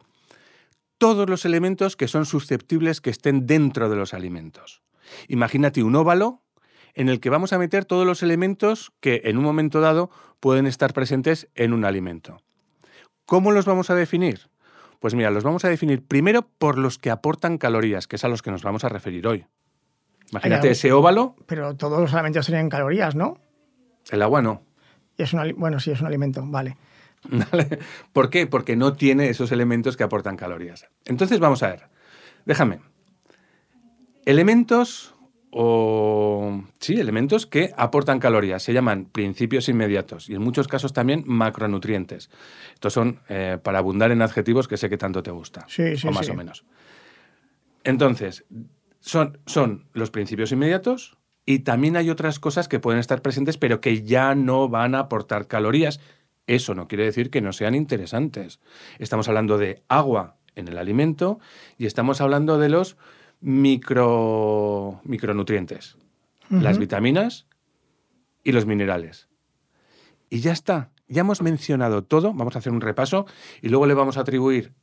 todos 0.97 1.29
los 1.29 1.45
elementos 1.45 1.95
que 1.95 2.07
son 2.07 2.25
susceptibles 2.25 3.01
que 3.01 3.09
estén 3.09 3.47
dentro 3.47 3.89
de 3.89 3.95
los 3.95 4.13
alimentos. 4.13 4.81
Imagínate 5.27 5.83
un 5.83 5.95
óvalo 5.95 6.41
en 6.93 7.09
el 7.09 7.19
que 7.19 7.29
vamos 7.29 7.53
a 7.53 7.59
meter 7.59 7.85
todos 7.85 8.05
los 8.05 8.23
elementos 8.23 8.93
que 9.01 9.21
en 9.25 9.37
un 9.37 9.43
momento 9.43 9.81
dado 9.81 10.09
pueden 10.39 10.65
estar 10.65 10.93
presentes 10.93 11.49
en 11.55 11.73
un 11.73 11.85
alimento. 11.85 12.41
¿Cómo 13.25 13.51
los 13.51 13.65
vamos 13.65 13.89
a 13.89 13.95
definir? 13.95 14.49
Pues 14.99 15.15
mira, 15.15 15.31
los 15.31 15.43
vamos 15.43 15.65
a 15.65 15.69
definir 15.69 16.03
primero 16.03 16.43
por 16.57 16.77
los 16.77 16.97
que 16.97 17.11
aportan 17.11 17.57
calorías, 17.57 18.07
que 18.07 18.15
es 18.15 18.23
a 18.23 18.27
los 18.27 18.41
que 18.41 18.51
nos 18.51 18.63
vamos 18.63 18.83
a 18.83 18.89
referir 18.89 19.27
hoy. 19.27 19.45
Imagínate 20.31 20.71
ese 20.71 20.91
óvalo. 20.91 21.35
Pero 21.45 21.75
todos 21.75 21.99
los 21.99 22.13
alimentos 22.13 22.45
tienen 22.45 22.69
calorías, 22.69 23.15
¿no? 23.15 23.37
El 24.09 24.21
agua 24.21 24.41
no. 24.41 24.63
es 25.17 25.33
bueno, 25.55 25.79
sí, 25.79 25.91
es 25.91 26.01
un 26.01 26.07
alimento, 26.07 26.43
vale. 26.45 26.77
¿Por 28.13 28.29
qué? 28.29 28.47
Porque 28.47 28.75
no 28.75 28.93
tiene 28.93 29.29
esos 29.29 29.51
elementos 29.51 29.97
que 29.97 30.03
aportan 30.03 30.37
calorías. 30.37 30.87
Entonces 31.05 31.39
vamos 31.39 31.63
a 31.63 31.69
ver. 31.69 31.89
Déjame. 32.45 32.79
Elementos 34.25 35.14
o 35.57 36.65
sí, 36.81 36.99
elementos 36.99 37.45
que 37.45 37.71
aportan 37.77 38.19
calorías. 38.19 38.61
Se 38.61 38.73
llaman 38.73 39.05
principios 39.05 39.69
inmediatos 39.69 40.29
y 40.29 40.35
en 40.35 40.41
muchos 40.41 40.67
casos 40.67 40.91
también 40.91 41.23
macronutrientes. 41.25 42.29
Estos 42.73 42.91
son 42.91 43.21
eh, 43.29 43.57
para 43.63 43.79
abundar 43.79 44.11
en 44.11 44.21
adjetivos 44.21 44.67
que 44.67 44.75
sé 44.75 44.89
que 44.89 44.97
tanto 44.97 45.23
te 45.23 45.31
gusta, 45.31 45.63
sí, 45.69 45.95
sí, 45.95 46.09
o 46.09 46.11
más 46.11 46.27
o 46.27 46.33
menos. 46.33 46.65
Entonces, 47.85 48.43
son, 48.99 49.39
son 49.45 49.85
los 49.93 50.11
principios 50.11 50.51
inmediatos 50.51 51.17
y 51.45 51.59
también 51.59 51.95
hay 51.95 52.09
otras 52.09 52.41
cosas 52.41 52.67
que 52.67 52.81
pueden 52.81 52.99
estar 52.99 53.21
presentes 53.21 53.57
pero 53.57 53.79
que 53.79 54.03
ya 54.03 54.35
no 54.35 54.67
van 54.67 54.93
a 54.93 54.99
aportar 54.99 55.47
calorías. 55.47 56.01
Eso 56.47 56.75
no 56.75 56.89
quiere 56.89 57.05
decir 57.05 57.29
que 57.29 57.39
no 57.39 57.53
sean 57.53 57.75
interesantes. 57.75 58.59
Estamos 58.99 59.29
hablando 59.29 59.57
de 59.57 59.83
agua 59.87 60.35
en 60.55 60.67
el 60.67 60.77
alimento 60.77 61.39
y 61.77 61.85
estamos 61.85 62.19
hablando 62.19 62.57
de 62.57 62.67
los 62.67 62.97
micro, 63.45 65.01
micronutrientes, 65.03 65.97
las 66.49 66.79
vitaminas 66.79 67.45
y 68.43 68.53
los 68.53 68.65
minerales. 68.65 69.29
Y 70.31 70.39
ya 70.39 70.51
está, 70.51 70.89
ya 71.07 71.21
hemos 71.21 71.43
mencionado 71.43 72.03
todo, 72.03 72.33
vamos 72.33 72.55
a 72.55 72.59
hacer 72.59 72.73
un 72.73 72.81
repaso 72.81 73.27
y 73.61 73.69
luego 73.69 73.85
le 73.85 73.93
vamos 73.93 74.17
a 74.17 74.21
atribuir 74.21 74.73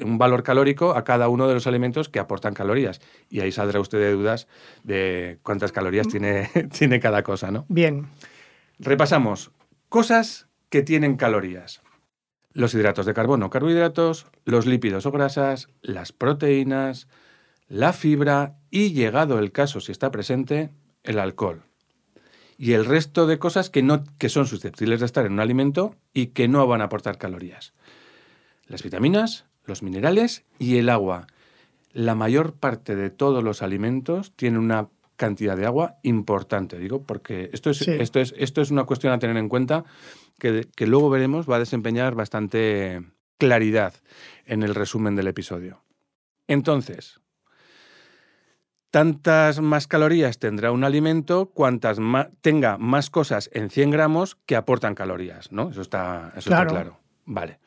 un 0.00 0.18
valor 0.18 0.44
calórico 0.44 0.92
a 0.92 1.02
cada 1.02 1.28
uno 1.28 1.48
de 1.48 1.54
los 1.54 1.66
alimentos 1.66 2.08
que 2.08 2.20
aportan 2.20 2.54
calorías. 2.54 3.00
Y 3.28 3.40
ahí 3.40 3.50
saldrá 3.50 3.80
usted 3.80 3.98
de 3.98 4.12
dudas 4.12 4.46
de 4.84 5.40
cuántas 5.42 5.72
calorías 5.72 6.06
tiene, 6.06 6.48
tiene 6.78 7.00
cada 7.00 7.24
cosa, 7.24 7.50
¿no? 7.50 7.66
Bien. 7.68 8.06
Repasamos. 8.78 9.50
Cosas 9.88 10.46
que 10.68 10.82
tienen 10.82 11.16
calorías. 11.16 11.82
Los 12.52 12.72
hidratos 12.72 13.04
de 13.04 13.14
carbono, 13.14 13.50
carbohidratos, 13.50 14.26
los 14.44 14.64
lípidos 14.64 15.06
o 15.06 15.10
grasas, 15.10 15.70
las 15.82 16.12
proteínas, 16.12 17.08
la 17.68 17.92
fibra 17.92 18.58
y, 18.70 18.92
llegado 18.92 19.38
el 19.38 19.52
caso 19.52 19.80
si 19.80 19.92
está 19.92 20.10
presente, 20.10 20.70
el 21.02 21.18
alcohol. 21.18 21.62
Y 22.58 22.72
el 22.72 22.84
resto 22.84 23.26
de 23.26 23.38
cosas 23.38 23.70
que, 23.70 23.82
no, 23.82 24.04
que 24.18 24.28
son 24.28 24.46
susceptibles 24.46 25.00
de 25.00 25.06
estar 25.06 25.26
en 25.26 25.32
un 25.32 25.40
alimento 25.40 25.94
y 26.14 26.28
que 26.28 26.48
no 26.48 26.66
van 26.66 26.80
a 26.80 26.84
aportar 26.84 27.18
calorías. 27.18 27.74
Las 28.66 28.82
vitaminas, 28.82 29.46
los 29.64 29.82
minerales 29.82 30.44
y 30.58 30.78
el 30.78 30.88
agua. 30.88 31.26
La 31.92 32.14
mayor 32.14 32.54
parte 32.54 32.96
de 32.96 33.10
todos 33.10 33.44
los 33.44 33.62
alimentos 33.62 34.32
tienen 34.36 34.60
una 34.60 34.88
cantidad 35.16 35.56
de 35.56 35.66
agua 35.66 35.96
importante, 36.02 36.78
digo, 36.78 37.02
porque 37.02 37.50
esto 37.52 37.70
es, 37.70 37.86
esto 37.88 38.20
es, 38.20 38.34
esto 38.36 38.60
es 38.60 38.70
una 38.70 38.84
cuestión 38.84 39.12
a 39.12 39.18
tener 39.18 39.36
en 39.38 39.48
cuenta 39.48 39.84
que, 40.38 40.66
que 40.76 40.86
luego 40.86 41.08
veremos 41.08 41.48
va 41.48 41.56
a 41.56 41.60
desempeñar 41.60 42.14
bastante 42.14 43.02
claridad 43.38 43.94
en 44.44 44.62
el 44.62 44.74
resumen 44.74 45.16
del 45.16 45.28
episodio. 45.28 45.82
Entonces, 46.48 47.20
tantas 48.96 49.60
más 49.60 49.86
calorías 49.86 50.38
tendrá 50.38 50.72
un 50.72 50.82
alimento 50.82 51.50
cuantas 51.52 51.98
tenga 52.40 52.78
más 52.78 53.10
cosas 53.10 53.50
en 53.52 53.68
100 53.68 53.90
gramos 53.90 54.38
que 54.46 54.56
aportan 54.56 54.94
calorías, 54.94 55.52
¿no? 55.52 55.68
Eso 55.68 55.82
está, 55.82 56.32
eso 56.34 56.48
está 56.48 56.66
claro. 56.66 56.98
Vale. 57.26 57.58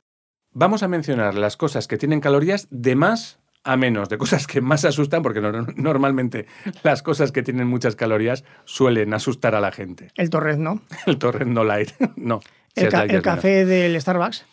Vamos 0.53 0.81
a 0.81 0.87
mencionar 0.87 1.35
las 1.35 1.55
cosas 1.55 1.87
que 1.87 1.99
tienen 1.99 2.19
calorías 2.19 2.67
de 2.71 2.95
más 2.95 3.37
a 3.63 3.77
menos, 3.77 4.09
de 4.09 4.17
cosas 4.17 4.47
que 4.47 4.59
más 4.59 4.85
asustan, 4.85 5.21
porque 5.21 5.39
normalmente 5.75 6.47
las 6.81 7.03
cosas 7.03 7.31
que 7.31 7.43
tienen 7.43 7.67
muchas 7.67 7.95
calorías 7.95 8.43
suelen 8.65 9.13
asustar 9.13 9.53
a 9.53 9.61
la 9.61 9.71
gente. 9.71 10.09
El 10.15 10.31
torrezno. 10.31 10.81
El 11.05 11.19
torrezno 11.19 11.63
light, 11.63 11.91
no. 12.15 12.39
El, 12.73 13.21
café 13.21 13.65
del 13.65 14.01
Starbucks. 14.01 14.47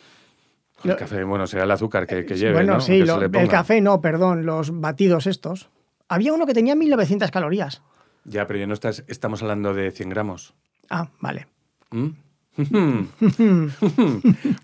El 0.83 0.95
café, 0.95 1.23
bueno, 1.23 1.47
será 1.47 1.63
el 1.63 1.71
azúcar 1.71 2.05
que, 2.05 2.23
que 2.23 2.37
lleve, 2.37 2.53
Bueno, 2.53 2.79
sí, 2.81 2.99
el 3.01 3.47
café 3.47 3.81
no, 3.81 3.99
perdón, 3.99 4.45
los 4.45 4.79
batidos 4.79 5.25
estos. 5.25 5.71
Había 6.09 6.33
uno 6.33 6.45
que 6.45 6.53
tenía 6.53 6.75
1900 6.75 7.31
calorías. 7.31 7.81
Ya, 8.23 8.47
pero 8.47 8.59
ya 8.59 8.67
no 8.67 8.73
estás, 8.73 9.03
estamos 9.07 9.41
hablando 9.41 9.73
de 9.73 9.91
100 9.91 10.09
gramos. 10.09 10.53
Ah, 10.89 11.09
vale. 11.19 11.47
¿Mm? 11.91 12.09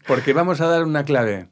Porque 0.07 0.33
vamos 0.33 0.61
a 0.61 0.67
dar 0.67 0.83
una 0.83 1.03
clave. 1.05 1.49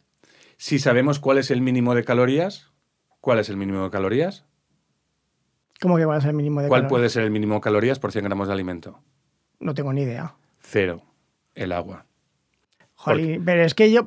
Si 0.57 0.79
sabemos 0.79 1.19
cuál 1.19 1.37
es 1.37 1.51
el 1.51 1.61
mínimo 1.61 1.95
de 1.95 2.03
calorías, 2.03 2.71
¿cuál 3.19 3.39
es 3.39 3.49
el 3.49 3.57
mínimo 3.57 3.83
de 3.83 3.91
calorías? 3.91 4.45
¿Cómo 5.79 5.97
que 5.97 6.05
cuál 6.05 6.19
es 6.19 6.25
el 6.25 6.33
mínimo 6.33 6.61
de 6.61 6.67
¿Cuál 6.67 6.87
puede 6.87 7.09
ser 7.09 7.23
el 7.23 7.31
mínimo 7.31 7.55
de 7.55 7.61
calorías 7.61 7.99
por 7.99 8.11
100 8.11 8.25
gramos 8.25 8.47
de 8.47 8.53
alimento? 8.53 8.99
No 9.59 9.73
tengo 9.73 9.93
ni 9.93 10.01
idea. 10.01 10.35
Cero. 10.59 11.03
El 11.55 11.71
agua. 11.71 12.05
Joder, 12.95 13.41
pero 13.43 13.63
es 13.63 13.73
que 13.73 13.91
yo. 13.91 14.05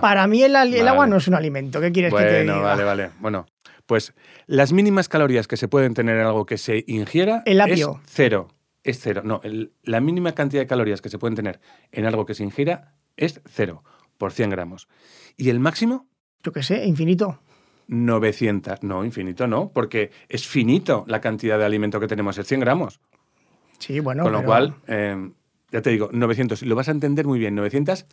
para 0.00 0.26
mí 0.26 0.42
el, 0.42 0.56
agua 0.56 1.06
no 1.06 1.16
es 1.16 1.28
un 1.28 1.34
alimento. 1.34 1.80
¿Qué 1.80 1.92
quieres 1.92 2.12
que 2.12 2.22
te 2.22 2.42
diga? 2.42 2.58
Vale, 2.58 2.82
vale. 2.82 3.10
Bueno, 3.20 3.46
pues 3.86 4.14
las 4.46 4.72
mínimas 4.72 5.08
calorías 5.08 5.48
que 5.48 5.56
se 5.56 5.68
pueden 5.68 5.94
tener 5.94 6.16
en 6.18 6.26
algo 6.26 6.46
que 6.46 6.58
se 6.58 6.84
ingiera 6.86 7.42
es 7.46 7.58
cero. 8.06 8.48
Es 8.84 9.00
cero. 9.00 9.22
No, 9.24 9.40
la 9.82 10.00
mínima 10.00 10.32
cantidad 10.32 10.62
de 10.62 10.66
calorías 10.66 11.00
que 11.00 11.08
se 11.08 11.18
pueden 11.18 11.34
tener 11.34 11.60
en 11.90 12.06
algo 12.06 12.26
que 12.26 12.34
se 12.34 12.44
ingiera 12.44 12.94
es 13.16 13.40
cero 13.46 13.82
por 14.18 14.32
100 14.32 14.50
gramos. 14.50 14.88
¿Y 15.36 15.50
el 15.50 15.60
máximo? 15.60 16.06
Yo 16.42 16.52
qué 16.52 16.62
sé, 16.62 16.86
infinito. 16.86 17.40
900. 17.88 18.82
No, 18.82 19.04
infinito 19.04 19.46
no, 19.46 19.70
porque 19.72 20.10
es 20.28 20.46
finito 20.46 21.04
la 21.06 21.20
cantidad 21.20 21.58
de 21.58 21.64
alimento 21.64 22.00
que 22.00 22.06
tenemos, 22.06 22.38
es 22.38 22.46
100 22.46 22.60
gramos. 22.60 23.00
Sí, 23.78 24.00
bueno. 24.00 24.22
Con 24.22 24.32
lo 24.32 24.44
cual, 24.44 24.74
eh, 24.86 25.30
ya 25.70 25.82
te 25.82 25.90
digo, 25.90 26.08
900. 26.12 26.62
Lo 26.62 26.74
vas 26.74 26.88
a 26.88 26.92
entender 26.92 27.26
muy 27.26 27.38
bien, 27.38 27.54
900 27.54 28.06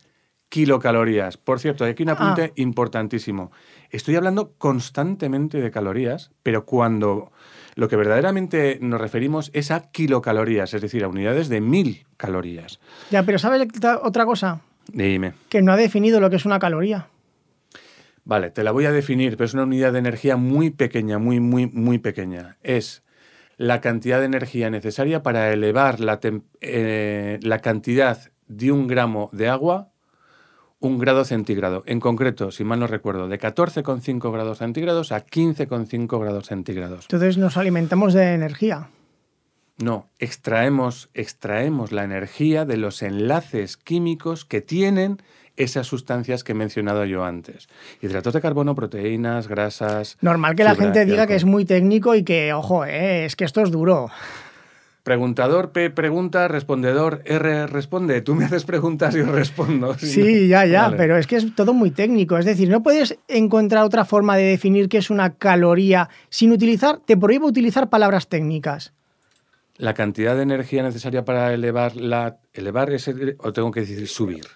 kilocalorías. 0.48 1.36
Por 1.36 1.60
cierto, 1.60 1.84
hay 1.84 1.92
aquí 1.92 2.02
un 2.02 2.10
apunte 2.10 2.42
ah. 2.42 2.52
importantísimo. 2.56 3.50
Estoy 3.90 4.16
hablando 4.16 4.52
constantemente 4.58 5.60
de 5.60 5.70
calorías, 5.70 6.30
pero 6.42 6.64
cuando 6.64 7.32
lo 7.74 7.88
que 7.88 7.96
verdaderamente 7.96 8.78
nos 8.80 9.00
referimos 9.00 9.50
es 9.52 9.70
a 9.70 9.90
kilocalorías, 9.90 10.74
es 10.74 10.82
decir, 10.82 11.04
a 11.04 11.08
unidades 11.08 11.48
de 11.48 11.60
mil 11.60 12.06
calorías. 12.16 12.80
Ya, 13.10 13.24
pero 13.24 13.38
¿sabes 13.38 13.66
otra 14.02 14.24
cosa? 14.24 14.60
Dime. 14.92 15.34
Que 15.48 15.62
no 15.62 15.72
ha 15.72 15.76
definido 15.76 16.20
lo 16.20 16.30
que 16.30 16.36
es 16.36 16.44
una 16.44 16.58
caloría. 16.58 17.08
Vale, 18.24 18.50
te 18.50 18.64
la 18.64 18.70
voy 18.70 18.86
a 18.86 18.92
definir, 18.92 19.36
pero 19.36 19.44
es 19.46 19.54
una 19.54 19.64
unidad 19.64 19.92
de 19.92 19.98
energía 19.98 20.36
muy 20.36 20.70
pequeña, 20.70 21.18
muy, 21.18 21.40
muy, 21.40 21.66
muy 21.66 21.98
pequeña. 21.98 22.56
Es 22.62 23.02
la 23.56 23.80
cantidad 23.80 24.18
de 24.18 24.26
energía 24.26 24.70
necesaria 24.70 25.22
para 25.22 25.52
elevar 25.52 26.00
la, 26.00 26.20
eh, 26.60 27.38
la 27.42 27.58
cantidad 27.58 28.30
de 28.46 28.72
un 28.72 28.86
gramo 28.86 29.30
de 29.32 29.48
agua 29.48 29.90
un 30.88 30.98
grado 30.98 31.24
centígrado. 31.24 31.82
En 31.86 32.00
concreto, 32.00 32.50
si 32.50 32.64
mal 32.64 32.80
no 32.80 32.86
recuerdo, 32.86 33.28
de 33.28 33.38
14,5 33.38 34.32
grados 34.32 34.58
centígrados 34.58 35.12
a 35.12 35.24
15,5 35.24 36.20
grados 36.20 36.46
centígrados. 36.46 37.04
Entonces 37.04 37.38
nos 37.38 37.56
alimentamos 37.56 38.14
de 38.14 38.34
energía. 38.34 38.88
No, 39.78 40.08
extraemos, 40.18 41.10
extraemos 41.14 41.90
la 41.90 42.04
energía 42.04 42.64
de 42.64 42.76
los 42.76 43.02
enlaces 43.02 43.76
químicos 43.76 44.44
que 44.44 44.60
tienen 44.60 45.18
esas 45.56 45.86
sustancias 45.86 46.44
que 46.44 46.52
he 46.52 46.54
mencionado 46.54 47.04
yo 47.04 47.24
antes. 47.24 47.68
Hidratos 48.00 48.34
de 48.34 48.40
carbono, 48.40 48.74
proteínas, 48.74 49.48
grasas. 49.48 50.16
Normal 50.20 50.54
que 50.54 50.64
la 50.64 50.74
gente 50.74 51.04
diga 51.04 51.26
que 51.26 51.34
es 51.34 51.44
muy 51.44 51.64
técnico 51.64 52.14
y 52.14 52.22
que, 52.22 52.52
ojo, 52.52 52.84
eh, 52.84 53.24
es 53.24 53.36
que 53.36 53.44
esto 53.44 53.62
es 53.62 53.70
duro. 53.70 54.10
Preguntador 55.04 55.70
P 55.70 55.90
pregunta, 55.90 56.48
respondedor 56.48 57.20
R 57.26 57.66
responde. 57.66 58.22
Tú 58.22 58.34
me 58.34 58.46
haces 58.46 58.64
preguntas 58.64 59.14
y 59.14 59.18
yo 59.18 59.26
respondo. 59.26 59.92
Sí, 59.98 60.48
ya, 60.48 60.64
ya, 60.64 60.94
pero 60.96 61.18
es 61.18 61.26
que 61.26 61.36
es 61.36 61.54
todo 61.54 61.74
muy 61.74 61.90
técnico. 61.90 62.38
Es 62.38 62.46
decir, 62.46 62.70
no 62.70 62.82
puedes 62.82 63.18
encontrar 63.28 63.84
otra 63.84 64.06
forma 64.06 64.34
de 64.38 64.44
definir 64.44 64.88
qué 64.88 64.96
es 64.96 65.10
una 65.10 65.34
caloría 65.34 66.08
sin 66.30 66.52
utilizar, 66.52 67.00
te 67.04 67.18
prohíbo 67.18 67.46
utilizar 67.46 67.90
palabras 67.90 68.28
técnicas. 68.28 68.94
La 69.76 69.92
cantidad 69.92 70.36
de 70.36 70.42
energía 70.42 70.82
necesaria 70.82 71.22
para 71.22 71.52
elevar 71.52 71.96
la. 71.96 72.38
¿Elevar 72.54 72.90
ese, 72.90 73.36
o 73.40 73.52
tengo 73.52 73.70
que 73.72 73.80
decir 73.80 74.08
subir? 74.08 74.46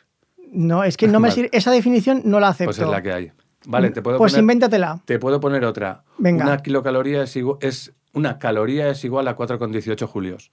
No, 0.50 0.82
es 0.82 0.96
que 0.96 1.08
no 1.08 1.20
me 1.20 1.30
sirve. 1.32 1.50
Esa 1.52 1.72
definición 1.72 2.22
no 2.24 2.40
la 2.40 2.48
acepto. 2.48 2.70
Pues 2.70 2.78
es 2.78 2.88
la 2.88 3.02
que 3.02 3.12
hay. 3.12 3.32
Vale, 3.66 3.90
te 3.90 4.00
puedo 4.00 4.16
pues 4.16 4.34
invéntatela. 4.38 5.02
Te 5.04 5.18
puedo 5.18 5.40
poner 5.40 5.66
otra. 5.66 6.04
Venga. 6.16 6.44
Una 6.44 6.56
kilocaloría 6.58 7.22
es, 7.22 7.36
es 7.60 7.92
una 8.12 8.38
caloría 8.38 8.90
es 8.90 9.04
igual 9.04 9.28
a 9.28 9.36
4,18 9.36 10.06
julios. 10.06 10.50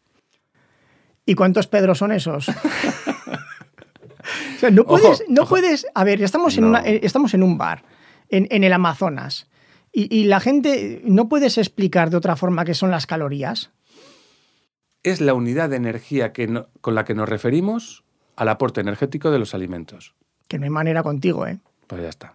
¿Y 1.25 1.35
cuántos 1.35 1.67
Pedros 1.67 1.97
son 1.97 2.11
esos? 2.11 2.47
no 4.71 4.85
puedes, 4.85 5.23
no 5.27 5.47
puedes. 5.47 5.87
A 5.95 6.03
ver, 6.03 6.21
estamos, 6.21 6.57
en, 6.57 6.75
eh, 6.75 6.99
estamos 7.03 7.33
en 7.33 7.43
un 7.43 7.57
bar, 7.57 7.83
en, 8.29 8.63
el 8.63 8.73
Amazonas, 8.73 9.49
y, 9.91 10.25
la 10.25 10.39
gente. 10.39 11.01
¿No 11.05 11.29
puedes 11.29 11.57
explicar 11.57 12.09
de 12.09 12.17
otra 12.17 12.35
forma 12.35 12.65
qué 12.65 12.73
son 12.73 12.91
las 12.91 13.07
calorías? 13.07 13.71
Es 15.03 15.21
la 15.21 15.33
unidad 15.33 15.69
de 15.69 15.77
energía 15.77 16.33
que 16.33 16.63
con 16.81 16.95
la 16.95 17.05
que 17.05 17.13
nos 17.13 17.29
referimos 17.29 18.03
al 18.35 18.49
aporte 18.49 18.81
energético 18.81 19.31
de 19.31 19.39
los 19.39 19.53
alimentos. 19.53 20.13
Que 20.47 20.59
no 20.59 20.65
hay 20.65 20.69
manera 20.69 21.01
contigo, 21.01 21.47
¿eh? 21.47 21.59
Pues 21.87 22.01
ya 22.01 22.09
está. 22.09 22.33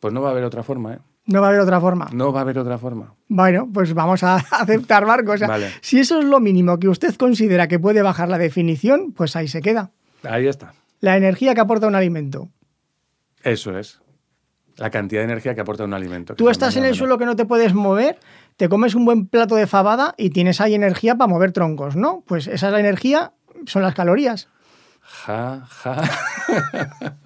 Pues 0.00 0.12
no 0.12 0.20
va 0.20 0.28
a 0.28 0.32
haber 0.32 0.44
otra 0.44 0.62
forma, 0.62 0.94
¿eh? 0.94 0.98
No 1.26 1.40
va 1.40 1.46
a 1.46 1.50
haber 1.50 1.60
otra 1.62 1.80
forma. 1.80 2.08
No 2.12 2.32
va 2.32 2.40
a 2.40 2.42
haber 2.42 2.58
otra 2.58 2.78
forma. 2.78 3.14
Bueno, 3.28 3.68
pues 3.72 3.94
vamos 3.94 4.22
a 4.22 4.36
aceptar 4.50 5.06
Marcos. 5.06 5.40
Si 5.80 5.98
eso 5.98 6.18
es 6.18 6.24
lo 6.24 6.40
mínimo 6.40 6.78
que 6.78 6.88
usted 6.88 7.14
considera 7.14 7.66
que 7.68 7.78
puede 7.78 8.02
bajar 8.02 8.28
la 8.28 8.38
definición, 8.38 9.12
pues 9.12 9.34
ahí 9.36 9.48
se 9.48 9.62
queda. 9.62 9.90
Ahí 10.22 10.46
está. 10.46 10.74
La 11.00 11.16
energía 11.16 11.54
que 11.54 11.60
aporta 11.60 11.86
un 11.86 11.94
alimento. 11.94 12.48
Eso 13.42 13.78
es. 13.78 14.00
La 14.76 14.90
cantidad 14.90 15.20
de 15.20 15.26
energía 15.26 15.54
que 15.54 15.60
aporta 15.60 15.84
un 15.84 15.94
alimento. 15.94 16.34
Tú 16.34 16.48
estás 16.48 16.76
en 16.76 16.84
el 16.84 16.94
suelo 16.94 17.16
que 17.16 17.26
no 17.26 17.36
te 17.36 17.44
puedes 17.44 17.74
mover, 17.74 18.18
te 18.56 18.68
comes 18.68 18.94
un 18.94 19.04
buen 19.04 19.26
plato 19.28 19.54
de 19.54 19.66
fabada 19.66 20.14
y 20.18 20.30
tienes 20.30 20.60
ahí 20.60 20.74
energía 20.74 21.14
para 21.14 21.28
mover 21.28 21.52
troncos, 21.52 21.94
¿no? 21.94 22.24
Pues 22.26 22.48
esa 22.48 22.66
es 22.66 22.72
la 22.72 22.80
energía, 22.80 23.32
son 23.66 23.82
las 23.82 23.94
calorías. 23.94 24.48
Ja, 25.00 25.64
ja. 25.68 26.02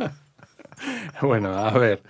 bueno, 1.22 1.56
a 1.56 1.70
ver. 1.72 2.02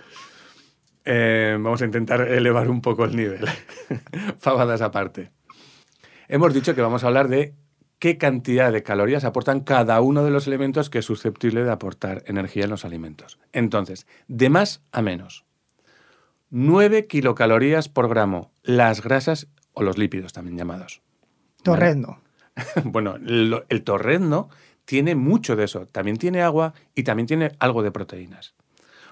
Eh, 1.11 1.57
vamos 1.59 1.81
a 1.81 1.85
intentar 1.85 2.21
elevar 2.21 2.69
un 2.69 2.81
poco 2.81 3.03
el 3.03 3.15
nivel. 3.15 3.43
Fabadas 4.37 4.81
aparte. 4.81 5.31
Hemos 6.27 6.53
dicho 6.53 6.75
que 6.75 6.83
vamos 6.83 7.03
a 7.03 7.07
hablar 7.07 7.29
de 7.29 7.55
qué 7.97 8.19
cantidad 8.19 8.71
de 8.71 8.83
calorías 8.83 9.23
aportan 9.23 9.61
cada 9.61 10.01
uno 10.01 10.23
de 10.23 10.29
los 10.29 10.45
elementos 10.45 10.91
que 10.91 10.99
es 10.99 11.05
susceptible 11.05 11.63
de 11.63 11.71
aportar 11.71 12.21
energía 12.27 12.65
en 12.65 12.69
los 12.69 12.85
alimentos. 12.85 13.39
Entonces, 13.53 14.05
de 14.27 14.51
más 14.51 14.83
a 14.91 15.01
menos. 15.01 15.45
9 16.51 17.07
kilocalorías 17.07 17.89
por 17.89 18.07
gramo, 18.07 18.51
las 18.61 19.01
grasas 19.01 19.47
o 19.73 19.81
los 19.81 19.97
lípidos 19.97 20.31
también 20.31 20.57
llamados. 20.57 21.01
Torrendo. 21.63 22.19
bueno, 22.83 23.15
el, 23.15 23.63
el 23.67 23.83
torrendo 23.83 24.49
tiene 24.85 25.15
mucho 25.15 25.55
de 25.55 25.63
eso. 25.63 25.87
También 25.87 26.17
tiene 26.17 26.43
agua 26.43 26.75
y 26.93 27.01
también 27.01 27.25
tiene 27.25 27.53
algo 27.57 27.81
de 27.81 27.89
proteínas. 27.89 28.53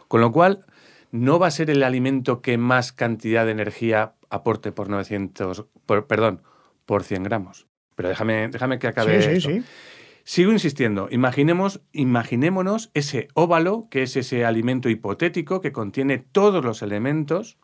Con 0.07 0.21
lo 0.21 0.31
cual, 0.31 0.63
no 1.11 1.39
va 1.39 1.47
a 1.47 1.51
ser 1.51 1.69
el 1.69 1.83
alimento 1.83 2.41
que 2.41 2.57
más 2.57 2.91
cantidad 2.91 3.45
de 3.45 3.51
energía 3.51 4.13
aporte 4.29 4.71
por 4.71 4.89
900, 4.89 5.65
perdón, 5.85 6.41
por 6.85 7.03
100 7.03 7.23
gramos. 7.23 7.67
Pero 7.95 8.09
déjame, 8.09 8.49
déjame 8.49 8.79
que 8.79 8.87
acabe. 8.87 9.21
Sí, 9.21 9.41
sí, 9.41 9.61
sí. 9.61 9.63
Sigo 10.23 10.51
insistiendo, 10.51 11.07
imaginemos, 11.09 11.79
imaginémonos 11.93 12.91
ese 12.93 13.29
óvalo, 13.33 13.87
que 13.89 14.03
es 14.03 14.17
ese 14.17 14.43
alimento 14.43 14.89
hipotético 14.89 15.61
que 15.61 15.71
contiene 15.71 16.17
todos 16.17 16.65
los 16.65 16.81
elementos 16.81 17.57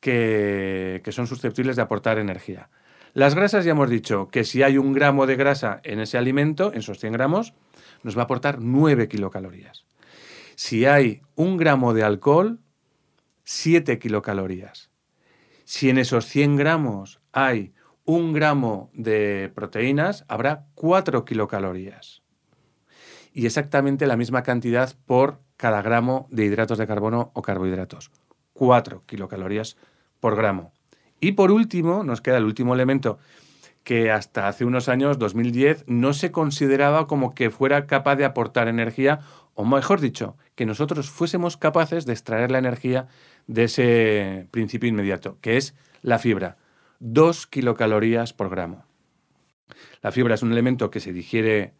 que, 0.00 1.02
que 1.04 1.12
son 1.12 1.26
susceptibles 1.26 1.76
de 1.76 1.82
aportar 1.82 2.18
energía. 2.18 2.70
Las 3.12 3.34
grasas 3.34 3.66
ya 3.66 3.72
hemos 3.72 3.90
dicho 3.90 4.28
que 4.28 4.44
si 4.44 4.62
hay 4.62 4.78
un 4.78 4.94
gramo 4.94 5.26
de 5.26 5.36
grasa 5.36 5.80
en 5.84 6.00
ese 6.00 6.16
alimento, 6.16 6.72
en 6.72 6.78
esos 6.78 6.98
100 6.98 7.12
gramos, 7.12 7.54
nos 8.02 8.16
va 8.16 8.22
a 8.22 8.24
aportar 8.24 8.60
9 8.60 9.08
kilocalorías. 9.08 9.84
Si 10.54 10.86
hay 10.86 11.20
un 11.34 11.56
gramo 11.56 11.92
de 11.92 12.02
alcohol, 12.02 12.60
7 13.52 13.98
kilocalorías. 13.98 14.90
Si 15.64 15.90
en 15.90 15.98
esos 15.98 16.24
100 16.26 16.54
gramos 16.54 17.20
hay 17.32 17.74
un 18.04 18.32
gramo 18.32 18.90
de 18.94 19.50
proteínas, 19.52 20.24
habrá 20.28 20.66
4 20.76 21.24
kilocalorías. 21.24 22.22
Y 23.32 23.46
exactamente 23.46 24.06
la 24.06 24.16
misma 24.16 24.44
cantidad 24.44 24.94
por 25.04 25.40
cada 25.56 25.82
gramo 25.82 26.28
de 26.30 26.44
hidratos 26.44 26.78
de 26.78 26.86
carbono 26.86 27.32
o 27.34 27.42
carbohidratos. 27.42 28.12
4 28.52 29.02
kilocalorías 29.04 29.76
por 30.20 30.36
gramo. 30.36 30.72
Y 31.18 31.32
por 31.32 31.50
último, 31.50 32.04
nos 32.04 32.20
queda 32.20 32.36
el 32.36 32.44
último 32.44 32.74
elemento 32.74 33.18
que 33.82 34.10
hasta 34.10 34.46
hace 34.46 34.64
unos 34.64 34.88
años, 34.88 35.18
2010, 35.18 35.84
no 35.88 36.12
se 36.12 36.30
consideraba 36.30 37.06
como 37.06 37.34
que 37.34 37.50
fuera 37.50 37.86
capaz 37.86 38.16
de 38.16 38.24
aportar 38.24 38.68
energía, 38.68 39.20
o 39.54 39.64
mejor 39.64 40.00
dicho, 40.00 40.36
que 40.54 40.66
nosotros 40.66 41.10
fuésemos 41.10 41.56
capaces 41.56 42.06
de 42.06 42.12
extraer 42.12 42.50
la 42.50 42.58
energía 42.58 43.08
de 43.46 43.64
ese 43.64 44.46
principio 44.50 44.88
inmediato, 44.88 45.38
que 45.40 45.56
es 45.56 45.74
la 46.02 46.18
fibra. 46.18 46.56
2 47.00 47.46
kilocalorías 47.46 48.32
por 48.32 48.50
gramo. 48.50 48.84
La 50.02 50.12
fibra 50.12 50.34
es 50.34 50.42
un 50.42 50.52
elemento 50.52 50.90
que 50.90 51.00
se 51.00 51.12
digiere 51.12 51.74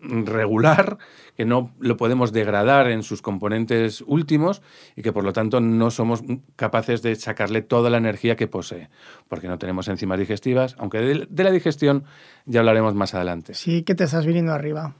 regular, 0.00 0.98
que 1.36 1.44
no 1.44 1.74
lo 1.78 1.96
podemos 1.96 2.32
degradar 2.32 2.90
en 2.90 3.02
sus 3.02 3.22
componentes 3.22 4.02
últimos 4.06 4.62
y 4.96 5.02
que 5.02 5.12
por 5.12 5.24
lo 5.24 5.32
tanto 5.32 5.60
no 5.60 5.90
somos 5.90 6.22
capaces 6.56 7.02
de 7.02 7.14
sacarle 7.16 7.62
toda 7.62 7.90
la 7.90 7.98
energía 7.98 8.36
que 8.36 8.46
posee, 8.46 8.88
porque 9.28 9.48
no 9.48 9.58
tenemos 9.58 9.88
enzimas 9.88 10.18
digestivas, 10.18 10.74
aunque 10.78 11.00
de, 11.00 11.44
la 11.44 11.50
digestión 11.50 12.04
ya 12.46 12.60
hablaremos 12.60 12.94
más 12.94 13.14
adelante. 13.14 13.54
Sí, 13.54 13.82
que 13.82 13.94
te 13.94 14.04
estás 14.04 14.24
viniendo 14.24 14.52
arriba. 14.52 14.96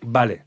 Vale. 0.00 0.44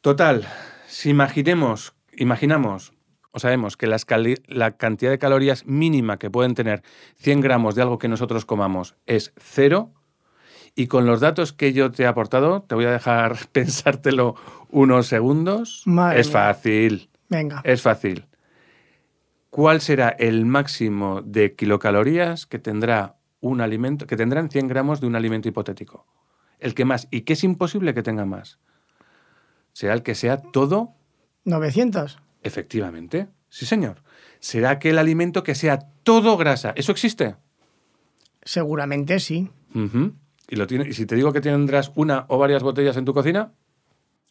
Total, 0.00 0.46
si 0.86 1.10
imaginemos, 1.10 1.94
imaginamos 2.16 2.93
sabemos 3.38 3.76
que 3.76 3.86
la 3.86 4.76
cantidad 4.76 5.10
de 5.10 5.18
calorías 5.18 5.66
mínima 5.66 6.18
que 6.18 6.30
pueden 6.30 6.54
tener 6.54 6.82
100 7.16 7.40
gramos 7.40 7.74
de 7.74 7.82
algo 7.82 7.98
que 7.98 8.08
nosotros 8.08 8.44
comamos 8.44 8.96
es 9.06 9.32
cero, 9.36 9.92
y 10.76 10.88
con 10.88 11.06
los 11.06 11.20
datos 11.20 11.52
que 11.52 11.72
yo 11.72 11.90
te 11.92 12.02
he 12.02 12.06
aportado, 12.06 12.62
te 12.62 12.74
voy 12.74 12.84
a 12.86 12.90
dejar 12.90 13.36
pensártelo 13.52 14.34
unos 14.70 15.06
segundos. 15.06 15.84
es 16.14 16.30
fácil. 16.30 17.10
Venga. 17.28 17.60
Es 17.64 17.82
fácil. 17.82 18.26
¿Cuál 19.50 19.80
será 19.80 20.08
el 20.08 20.46
máximo 20.46 21.22
de 21.22 21.54
kilocalorías 21.54 22.46
que 22.46 22.58
tendrá 22.58 23.16
un 23.40 23.60
alimento, 23.60 24.06
que 24.06 24.16
tendrán 24.16 24.50
100 24.50 24.66
gramos 24.66 25.00
de 25.00 25.06
un 25.06 25.14
alimento 25.14 25.48
hipotético? 25.48 26.06
El 26.58 26.74
que 26.74 26.84
más. 26.84 27.06
¿Y 27.10 27.20
qué 27.20 27.34
es 27.34 27.44
imposible 27.44 27.94
que 27.94 28.02
tenga 28.02 28.24
más? 28.24 28.58
¿Será 29.72 29.94
el 29.94 30.02
que 30.02 30.16
sea 30.16 30.38
todo? 30.38 30.94
900. 31.44 32.18
Efectivamente. 32.44 33.28
Sí, 33.48 33.66
señor. 33.66 34.02
¿Será 34.38 34.70
aquel 34.70 34.98
alimento 34.98 35.42
que 35.42 35.54
sea 35.54 35.78
todo 36.02 36.36
grasa? 36.36 36.72
¿Eso 36.76 36.92
existe? 36.92 37.36
Seguramente 38.42 39.18
sí. 39.18 39.50
¿Y, 40.48 40.56
lo 40.56 40.66
tiene, 40.66 40.86
y 40.88 40.92
si 40.92 41.06
te 41.06 41.16
digo 41.16 41.32
que 41.32 41.40
tendrás 41.40 41.90
una 41.96 42.26
o 42.28 42.38
varias 42.38 42.62
botellas 42.62 42.96
en 42.96 43.04
tu 43.04 43.14
cocina? 43.14 43.52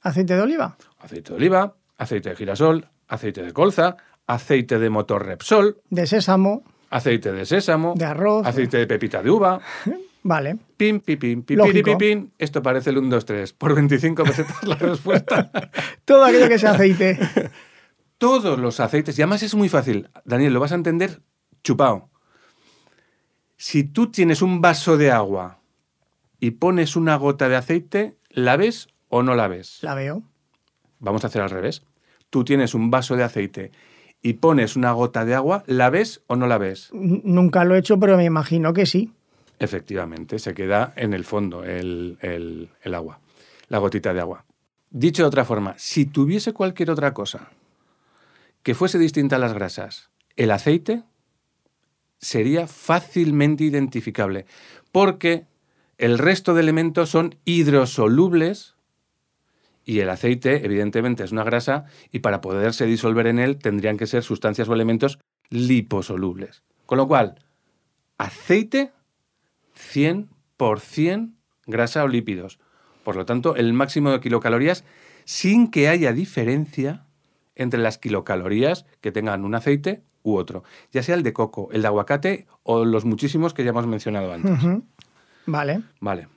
¿Aceite 0.02 0.36
de 0.36 0.42
oliva? 0.42 0.78
Aceite 1.00 1.32
de 1.32 1.36
oliva, 1.36 1.76
aceite 1.98 2.30
de 2.30 2.36
girasol, 2.36 2.88
aceite 3.08 3.42
de 3.42 3.52
colza, 3.54 3.98
aceite 4.28 4.78
de 4.78 4.90
motor 4.90 5.26
Repsol. 5.26 5.82
De 5.90 6.06
sésamo. 6.06 6.64
Aceite 6.90 7.32
de 7.32 7.46
sésamo. 7.46 7.96
De 7.98 8.06
arroz. 8.06 8.46
Aceite 8.46 8.78
de 8.78 8.88
pepita 8.88 9.24
de 9.24 9.32
uva. 9.32 9.60
Vale. 10.24 10.58
Pim, 10.78 11.02
pim, 11.02 11.18
pim, 11.18 11.44
pim, 11.44 11.98
pim, 11.98 12.30
Esto 12.38 12.62
parece 12.62 12.92
el 12.92 12.98
1, 12.98 13.10
2, 13.10 13.26
3. 13.26 13.54
Por 13.54 13.76
25 13.76 14.24
pesetas 14.24 14.64
la 14.64 14.76
respuesta. 14.80 15.52
Todo 16.06 16.24
aquello 16.24 16.48
que 16.48 16.60
sea 16.60 16.72
aceite. 16.72 17.20
Todos 18.24 18.58
los 18.58 18.80
aceites. 18.80 19.20
Y 19.20 19.22
además 19.22 19.44
es 19.44 19.54
muy 19.54 19.68
fácil. 19.68 20.10
Daniel, 20.24 20.54
lo 20.54 20.62
vas 20.62 20.72
a 20.72 20.76
entender 20.76 21.20
chupado. 21.62 22.10
Si 23.58 23.84
tú 23.84 24.12
tienes 24.12 24.42
un 24.42 24.62
vaso 24.62 24.96
de 24.96 25.12
agua 25.12 25.60
y 26.40 26.52
pones 26.52 26.96
una 26.96 27.18
gota 27.18 27.50
de 27.50 27.58
aceite, 27.58 28.16
¿la 28.30 28.56
ves 28.56 28.88
o 29.10 29.24
no 29.24 29.36
la 29.36 29.50
ves? 29.50 29.80
La 29.82 29.94
veo. 29.94 30.24
Vamos 31.00 31.26
a 31.26 31.28
hacer 31.28 31.42
al 31.42 31.50
revés. 31.50 31.84
Tú 32.30 32.46
tienes 32.46 32.74
un 32.74 32.90
vaso 32.90 33.18
de 33.18 33.24
aceite 33.24 33.74
y 34.22 34.36
pones 34.36 34.78
una 34.78 34.94
gota 34.94 35.26
de 35.26 35.36
agua, 35.36 35.66
¿la 35.68 35.90
ves 35.90 36.24
o 36.28 36.38
no 36.38 36.48
la 36.48 36.58
ves? 36.58 36.92
nunca 36.94 37.66
lo 37.66 37.76
he 37.76 37.80
hecho, 37.80 38.00
pero 38.00 38.16
me 38.16 38.24
imagino 38.24 38.72
que 38.72 38.86
sí. 38.86 39.12
Efectivamente, 39.60 40.40
se 40.40 40.54
queda 40.54 40.94
en 40.96 41.14
el 41.14 41.26
fondo 41.26 41.66
el, 41.66 42.18
el 42.22 42.96
agua, 42.96 43.20
la 43.68 43.80
gotita 43.80 44.14
de 44.14 44.22
agua. 44.22 44.46
Dicho 44.92 45.24
de 45.24 45.28
otra 45.28 45.44
forma, 45.44 45.76
si 45.78 46.06
tuviese 46.06 46.54
cualquier 46.54 46.90
otra 46.90 47.14
cosa 47.14 47.50
que 48.64 48.76
fuese 48.76 48.98
distinta 48.98 49.36
a 49.36 49.40
las 49.40 49.54
grasas, 49.54 50.10
el 50.36 50.52
aceite 50.52 51.04
sería 52.18 52.68
fácilmente 52.68 53.66
identificable, 53.66 54.46
porque 54.92 55.46
el 55.98 56.18
resto 56.18 56.54
de 56.54 56.62
elementos 56.62 57.10
son 57.10 57.36
hidrosolubles 57.46 58.76
y 59.86 60.00
el 60.00 60.10
aceite, 60.10 60.66
evidentemente, 60.66 61.24
es 61.24 61.34
una 61.34 61.44
grasa 61.44 61.86
y 62.12 62.20
para 62.20 62.40
poderse 62.40 62.86
disolver 62.86 63.28
en 63.28 63.40
él 63.40 63.58
tendrían 63.58 63.98
que 63.98 64.08
ser 64.08 64.24
sustancias 64.24 64.70
o 64.70 64.74
elementos 64.74 65.20
liposolubles. 65.50 66.64
Con 66.86 66.98
lo 66.98 67.08
cual, 67.08 67.36
aceite 68.18 68.94
100% 69.78 71.34
grasa 71.66 72.04
o 72.04 72.08
lípidos. 72.08 72.60
Por 73.04 73.18
lo 73.18 73.26
tanto, 73.26 73.56
el 73.56 73.74
máximo 73.74 74.12
de 74.12 74.22
kilocalorías 74.22 74.86
sin 75.26 75.70
que 75.70 75.90
haya 75.90 76.14
diferencia 76.14 77.06
entre 77.56 77.80
las 77.80 77.98
kilocalorías 77.98 78.86
que 79.02 79.12
tengan 79.12 79.46
un 79.46 79.56
aceite 79.56 80.04
u 80.24 80.36
otro, 80.36 80.64
ya 80.92 81.04
sea 81.04 81.16
el 81.16 81.24
de 81.24 81.34
coco, 81.34 81.70
el 81.72 81.82
de 81.82 81.88
aguacate 81.88 82.48
o 82.64 82.86
los 82.86 83.06
muchísimos 83.06 83.54
que 83.54 83.64
ya 83.64 83.72
hemos 83.72 83.88
mencionado 83.88 84.34
antes. 84.34 84.84
Vale. 85.46 85.84
Vale. 86.00 86.28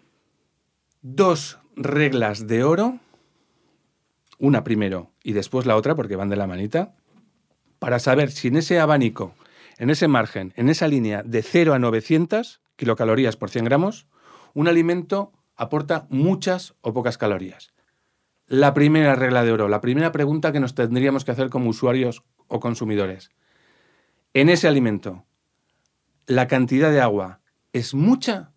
Dos 1.03 1.59
reglas 1.77 2.47
de 2.47 2.65
oro, 2.65 2.99
una 4.39 4.65
primero 4.65 5.13
y 5.23 5.33
después 5.33 5.67
la 5.67 5.77
otra, 5.77 5.95
porque 5.95 6.17
van 6.17 6.29
de 6.29 6.37
la 6.37 6.47
manita, 6.47 6.95
para 7.79 7.99
saber 7.99 8.31
si 8.33 8.49
en 8.49 8.57
ese 8.57 8.81
abanico, 8.81 9.35
en 9.79 9.91
ese 9.91 10.09
margen, 10.09 10.53
en 10.57 10.69
esa 10.69 10.89
línea 10.89 11.23
de 11.23 11.43
0 11.43 11.75
a 11.75 11.79
900 11.79 12.61
kilocalorías 12.77 13.37
por 13.37 13.51
100 13.51 13.65
gramos, 13.67 14.07
un 14.55 14.69
alimento 14.69 15.33
aporta 15.57 16.07
muchas 16.11 16.75
o 16.81 16.93
pocas 16.93 17.19
calorías. 17.19 17.73
La 18.49 18.75
primera 18.75 19.17
regla 19.17 19.45
de 19.45 19.53
oro, 19.53 19.69
la 19.69 19.81
primera 19.81 20.13
pregunta 20.13 20.53
que 20.53 20.61
nos 20.61 20.75
tendríamos 20.75 21.25
que 21.25 21.33
hacer 21.33 21.51
como 21.51 21.71
usuarios 21.71 22.23
o 22.47 22.61
consumidores. 22.61 23.31
En 24.35 24.49
ese 24.49 24.69
alimento, 24.69 25.25
¿la 26.27 26.47
cantidad 26.47 26.91
de 26.91 27.01
agua 27.01 27.41
es 27.73 27.95
mucha 27.95 28.53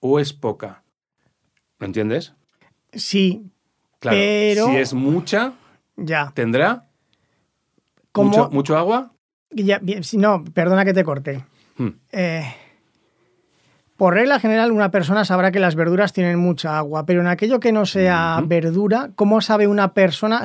o 0.00 0.20
es 0.20 0.32
poca? 0.32 0.82
¿Lo 1.78 1.86
entiendes? 1.86 2.34
Sí. 2.92 3.50
Claro, 4.00 4.16
pero... 4.18 4.66
si 4.66 4.76
es 4.76 4.92
mucha, 4.92 5.54
ya. 5.96 6.32
¿tendrá 6.34 6.86
mucho, 8.14 8.50
mucho, 8.50 8.76
agua? 8.76 9.12
Ya, 9.50 9.80
no, 10.14 10.44
perdona 10.44 10.84
que 10.84 10.92
te 10.92 11.04
corte. 11.04 11.44
Hmm. 11.78 11.90
Eh, 12.12 12.44
por 13.96 14.14
regla 14.14 14.38
general, 14.40 14.72
una 14.72 14.90
persona 14.90 15.24
sabrá 15.24 15.50
que 15.50 15.60
las 15.60 15.74
verduras 15.74 16.12
tienen 16.12 16.38
mucha 16.38 16.76
agua, 16.76 17.06
pero 17.06 17.20
en 17.20 17.26
aquello 17.26 17.60
que 17.60 17.72
no 17.72 17.86
sea 17.86 18.42
verdura, 18.44 19.10
¿cómo 19.14 19.40
sabe 19.40 19.66
una 19.66 19.94
persona 19.94 20.44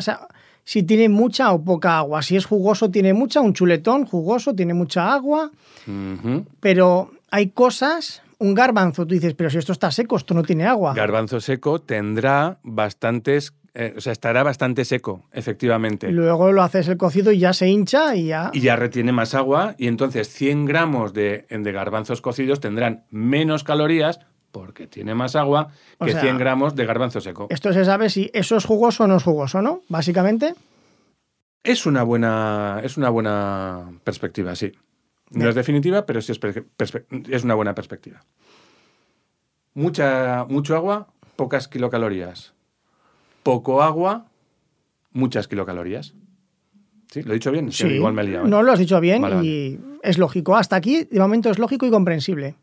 si 0.63 0.83
tiene 0.83 1.09
mucha 1.09 1.51
o 1.51 1.63
poca 1.63 1.97
agua? 1.97 2.21
Si 2.21 2.37
es 2.37 2.45
jugoso, 2.45 2.91
tiene 2.91 3.13
mucha, 3.13 3.41
un 3.41 3.53
chuletón 3.53 4.05
jugoso 4.05 4.55
tiene 4.55 4.73
mucha 4.73 5.13
agua, 5.13 5.51
pero 6.59 7.11
hay 7.29 7.49
cosas 7.49 8.21
un 8.41 8.55
garbanzo, 8.55 9.05
tú 9.05 9.13
dices, 9.13 9.35
pero 9.35 9.51
si 9.51 9.59
esto 9.59 9.71
está 9.71 9.91
seco, 9.91 10.17
esto 10.17 10.33
no 10.33 10.41
tiene 10.41 10.65
agua. 10.65 10.95
Garbanzo 10.95 11.39
seco 11.39 11.79
tendrá 11.79 12.57
bastantes, 12.63 13.53
eh, 13.73 13.93
o 13.95 14.01
sea, 14.01 14.11
estará 14.11 14.43
bastante 14.43 14.83
seco, 14.83 15.23
efectivamente. 15.31 16.11
Luego 16.11 16.51
lo 16.51 16.61
haces 16.61 16.87
el 16.89 16.97
cocido 16.97 17.31
y 17.31 17.39
ya 17.39 17.53
se 17.53 17.69
hincha 17.69 18.15
y 18.15 18.27
ya... 18.27 18.51
Y 18.53 18.59
ya 18.59 18.75
retiene 18.75 19.13
más 19.13 19.33
agua 19.33 19.75
y 19.77 19.87
entonces 19.87 20.27
100 20.29 20.65
gramos 20.65 21.13
de, 21.13 21.45
de 21.49 21.71
garbanzos 21.71 22.21
cocidos 22.21 22.59
tendrán 22.59 23.05
menos 23.09 23.63
calorías 23.63 24.19
porque 24.51 24.87
tiene 24.87 25.15
más 25.15 25.37
agua 25.37 25.71
que 26.03 26.13
100 26.13 26.37
gramos 26.37 26.75
de 26.75 26.85
garbanzo 26.85 27.21
seco. 27.21 27.47
Esto 27.49 27.71
se 27.71 27.85
sabe 27.85 28.09
si 28.09 28.29
eso 28.33 28.57
es 28.57 28.65
jugoso 28.65 29.05
o 29.05 29.07
no 29.07 29.15
es 29.15 29.23
jugoso, 29.23 29.61
¿no? 29.61 29.81
Básicamente. 29.87 30.53
Es 31.63 31.85
una 31.85 32.03
buena, 32.03 32.81
es 32.83 32.97
una 32.97 33.09
buena 33.09 33.89
perspectiva, 34.03 34.55
sí. 34.55 34.73
No 35.29 35.47
es 35.47 35.55
definitiva, 35.55 36.05
pero 36.05 36.21
sí 36.21 36.33
es, 36.33 36.39
es 37.29 37.43
una 37.45 37.55
buena 37.55 37.73
perspectiva. 37.73 38.25
Mucha, 39.73 40.45
mucho 40.49 40.75
agua, 40.75 41.07
pocas 41.37 41.69
kilocalorías. 41.69 42.53
Poco 43.43 43.81
agua, 43.81 44.25
muchas 45.11 45.47
kilocalorías. 45.47 46.13
¿Sí? 47.11 47.23
¿Lo 47.23 47.31
he 47.31 47.35
dicho 47.35 47.51
bien? 47.51 47.71
Sí, 47.71 47.87
igual 47.87 48.13
me 48.13 48.21
he 48.21 48.25
liado. 48.25 48.45
¿eh? 48.45 48.49
No 48.49 48.63
lo 48.63 48.71
has 48.71 48.79
dicho 48.79 48.99
bien 48.99 49.23
y 49.43 49.79
es 50.03 50.17
lógico. 50.17 50.55
Hasta 50.55 50.75
aquí, 50.75 51.03
de 51.03 51.19
momento, 51.19 51.49
es 51.49 51.59
lógico 51.59 51.85
y 51.85 51.91
comprensible. 51.91 52.55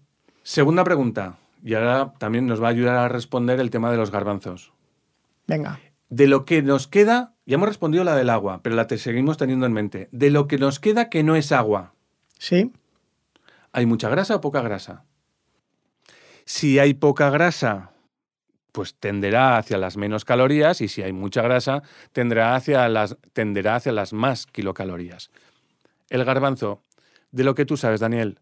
Segunda 0.43 0.85
pregunta. 0.85 1.37
Y 1.63 1.75
ahora 1.75 2.15
también 2.19 2.47
nos 2.47 2.63
va 2.63 2.69
a 2.69 2.71
ayudar 2.71 2.97
a 2.97 3.09
responder 3.09 3.61
el 3.61 3.71
tema 3.71 3.91
de 3.91 3.97
los 3.97 4.11
garbanzos. 4.11 4.73
Venga. 5.47 5.81
De 6.09 6.27
lo 6.27 6.45
que 6.45 6.63
nos 6.63 6.87
queda, 6.87 7.35
ya 7.45 7.57
hemos 7.57 7.69
respondido 7.69 8.05
la 8.05 8.17
del 8.17 8.31
agua, 8.31 8.61
pero 8.63 8.77
la 8.77 8.87
te 8.87 8.97
seguimos 8.97 9.37
teniendo 9.37 9.67
en 9.67 9.73
mente. 9.73 10.09
De 10.13 10.31
lo 10.31 10.47
que 10.49 10.57
nos 10.57 10.81
queda 10.81 11.11
que 11.11 11.23
no 11.23 11.37
es 11.37 11.53
agua. 11.53 11.93
Sí. 12.39 12.73
¿Hay 13.73 13.87
mucha 13.87 14.09
grasa 14.09 14.37
o 14.37 14.41
poca 14.41 14.63
grasa? 14.63 15.05
Si 16.45 16.79
hay 16.79 16.95
poca 16.95 17.29
grasa, 17.29 17.91
pues 18.73 18.95
tenderá 18.95 19.59
hacia 19.59 19.79
las 19.79 19.97
menos 19.97 20.25
calorías 20.25 20.81
y 20.81 20.89
si 20.89 21.03
hay 21.03 21.13
mucha 21.13 21.43
grasa, 21.43 21.83
tendrá 22.13 22.55
hacia 22.55 22.89
las, 22.89 23.17
tenderá 23.33 23.77
hacia 23.77 23.93
las 23.93 24.13
más 24.13 24.47
kilocalorías. 24.47 25.31
El 26.11 26.25
garbanzo, 26.25 26.83
de 27.31 27.45
lo 27.45 27.55
que 27.55 27.65
tú 27.65 27.77
sabes, 27.77 28.01
Daniel, 28.01 28.41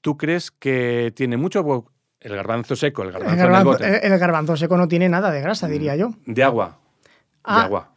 ¿tú 0.00 0.16
crees 0.16 0.50
que 0.50 1.12
tiene 1.14 1.36
mucho 1.36 1.90
el 2.20 2.36
garbanzo 2.36 2.74
seco, 2.74 3.02
el 3.02 3.12
garbanzo, 3.12 3.78
el 3.78 4.18
garbanzo, 4.18 4.56
seco 4.56 4.76
no 4.76 4.88
tiene 4.88 5.08
nada 5.08 5.30
de 5.30 5.42
grasa, 5.42 5.68
diría 5.68 5.94
yo. 5.96 6.10
De 6.24 6.42
agua. 6.42 6.78
de 7.04 7.10
ah, 7.44 7.64
agua. 7.64 7.90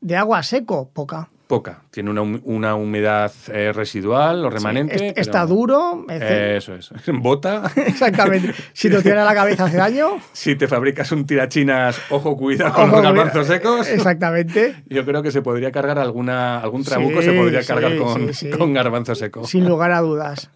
De 0.00 0.16
agua 0.16 0.42
seco, 0.42 0.88
poca 0.90 1.28
poca. 1.46 1.82
Tiene 1.90 2.10
una, 2.10 2.74
humedad 2.74 3.32
eh, 3.52 3.72
residual 3.72 4.44
o 4.44 4.50
remanente. 4.50 5.18
está 5.18 5.46
duro. 5.46 6.04
eso 6.08 6.74
es. 6.74 6.90
Bota. 7.12 7.70
Exactamente. 7.76 8.54
Si 8.72 8.90
te 8.90 9.02
tiene 9.02 9.24
la 9.24 9.34
cabeza 9.34 9.64
hace 9.64 9.76
daño. 9.76 10.18
Si 10.32 10.56
te 10.56 10.68
fabricas 10.68 11.10
un 11.12 11.26
tirachinas, 11.26 12.00
ojo, 12.10 12.36
cuidado 12.36 12.74
con 12.74 12.90
los 12.90 13.02
garbanzos 13.02 13.46
secos. 13.46 13.88
Exactamente. 13.88 14.84
Yo 14.88 15.04
creo 15.04 15.22
que 15.22 15.30
se 15.30 15.42
podría 15.42 15.70
cargar 15.70 15.98
alguna, 15.98 16.60
algún 16.60 16.84
trabuco, 16.84 17.22
se 17.22 17.32
podría 17.32 17.62
cargar 17.62 17.96
con, 17.96 18.30
con 18.58 18.74
garbanzo 18.74 19.14
seco. 19.14 19.46
Sin 19.46 19.68
lugar 19.68 19.92
a 19.92 20.00
dudas. 20.00 20.50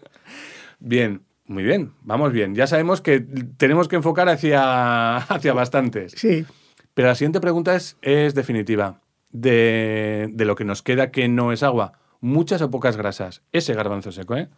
Bien, 0.79 1.21
muy 1.45 1.63
bien, 1.63 1.93
vamos 2.01 2.31
bien. 2.31 2.55
Ya 2.55 2.67
sabemos 2.67 3.01
que 3.01 3.19
tenemos 3.57 3.87
que 3.87 3.95
enfocar 3.95 4.29
hacia, 4.29 5.17
hacia 5.17 5.53
bastantes. 5.53 6.13
Sí. 6.15 6.45
Pero 6.93 7.07
la 7.07 7.15
siguiente 7.15 7.39
pregunta 7.39 7.75
es, 7.75 7.97
es 8.01 8.35
definitiva 8.35 9.00
de, 9.31 10.33
lo 10.37 10.55
que 10.55 10.65
nos 10.65 10.81
queda 10.81 11.11
que 11.11 11.27
no 11.27 11.51
es 11.51 11.63
agua. 11.63 11.93
Muchas 12.19 12.61
o 12.61 12.69
pocas 12.69 12.97
grasas. 12.97 13.43
Ese 13.51 13.73
garbanzo 13.73 14.11
seco, 14.11 14.35
¿eh? 14.35 14.49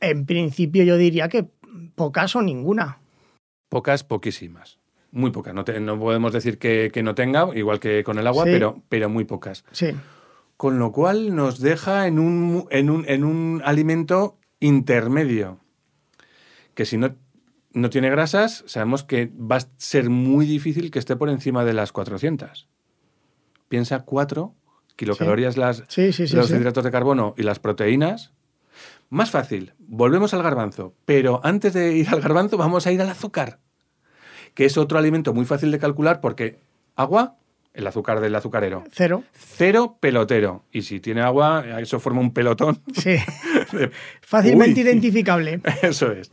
En 0.00 0.26
principio 0.26 0.84
yo 0.84 0.96
diría 0.96 1.28
que 1.28 1.46
pocas 1.94 2.36
o 2.36 2.42
ninguna. 2.42 2.98
Pocas, 3.68 4.04
poquísimas. 4.04 4.78
Muy 5.10 5.30
pocas. 5.30 5.54
No, 5.54 5.64
no 5.80 5.98
podemos 5.98 6.32
decir 6.32 6.58
que, 6.58 6.90
no 7.02 7.14
tenga, 7.14 7.48
igual 7.54 7.80
que 7.80 8.04
con 8.04 8.18
el 8.18 8.26
agua, 8.26 8.44
pero, 8.44 8.82
pero 8.88 9.08
muy 9.08 9.24
pocas. 9.24 9.64
Sí. 9.72 9.88
Con 10.56 10.78
lo 10.78 10.92
cual 10.92 11.34
nos 11.34 11.60
deja 11.60 12.06
en 12.06 12.18
un, 12.18 12.66
en 12.70 12.90
un, 12.90 13.04
en 13.08 13.24
un 13.24 13.62
alimento 13.64 14.38
intermedio. 14.60 15.60
Que 16.74 16.84
si 16.84 16.96
no, 16.96 17.14
no 17.72 17.90
tiene 17.90 18.10
grasas, 18.10 18.64
sabemos 18.66 19.04
que 19.04 19.32
va 19.34 19.56
a 19.56 19.68
ser 19.78 20.10
muy 20.10 20.46
difícil 20.46 20.90
que 20.90 20.98
esté 20.98 21.16
por 21.16 21.28
encima 21.28 21.64
de 21.64 21.72
las 21.72 21.92
400 21.92 22.68
piensa 23.74 24.04
cuatro 24.04 24.54
kilocalorías 24.94 25.56
las, 25.56 25.82
los 25.96 26.50
hidratos 26.50 26.84
de 26.84 26.92
carbono 26.92 27.34
y 27.36 27.42
las 27.42 27.58
proteínas. 27.58 28.32
Más 29.10 29.32
fácil, 29.32 29.72
volvemos 29.80 30.32
al 30.32 30.44
garbanzo, 30.44 30.94
pero 31.04 31.40
antes 31.42 31.72
de 31.72 31.92
ir 31.96 32.08
al 32.10 32.20
garbanzo 32.20 32.56
vamos 32.56 32.86
a 32.86 32.92
ir 32.92 33.02
al 33.02 33.10
azúcar, 33.10 33.58
que 34.54 34.64
es 34.64 34.78
otro 34.78 34.96
alimento 34.96 35.34
muy 35.34 35.44
fácil 35.44 35.72
de 35.72 35.80
calcular 35.80 36.20
porque 36.20 36.60
agua, 36.94 37.36
el 37.72 37.84
azúcar 37.88 38.20
del 38.20 38.36
azucarero. 38.36 38.84
Cero. 38.92 39.24
Cero 39.32 39.98
pelotero. 39.98 40.66
Y 40.70 40.82
si 40.82 41.00
tiene 41.00 41.22
agua, 41.22 41.64
eso 41.80 41.98
forma 41.98 42.20
un 42.20 42.32
pelotón. 42.32 42.80
Sí. 42.96 43.16
Fácilmente 44.20 44.82
identificable. 44.82 45.60
Eso 45.82 46.12
es. 46.12 46.30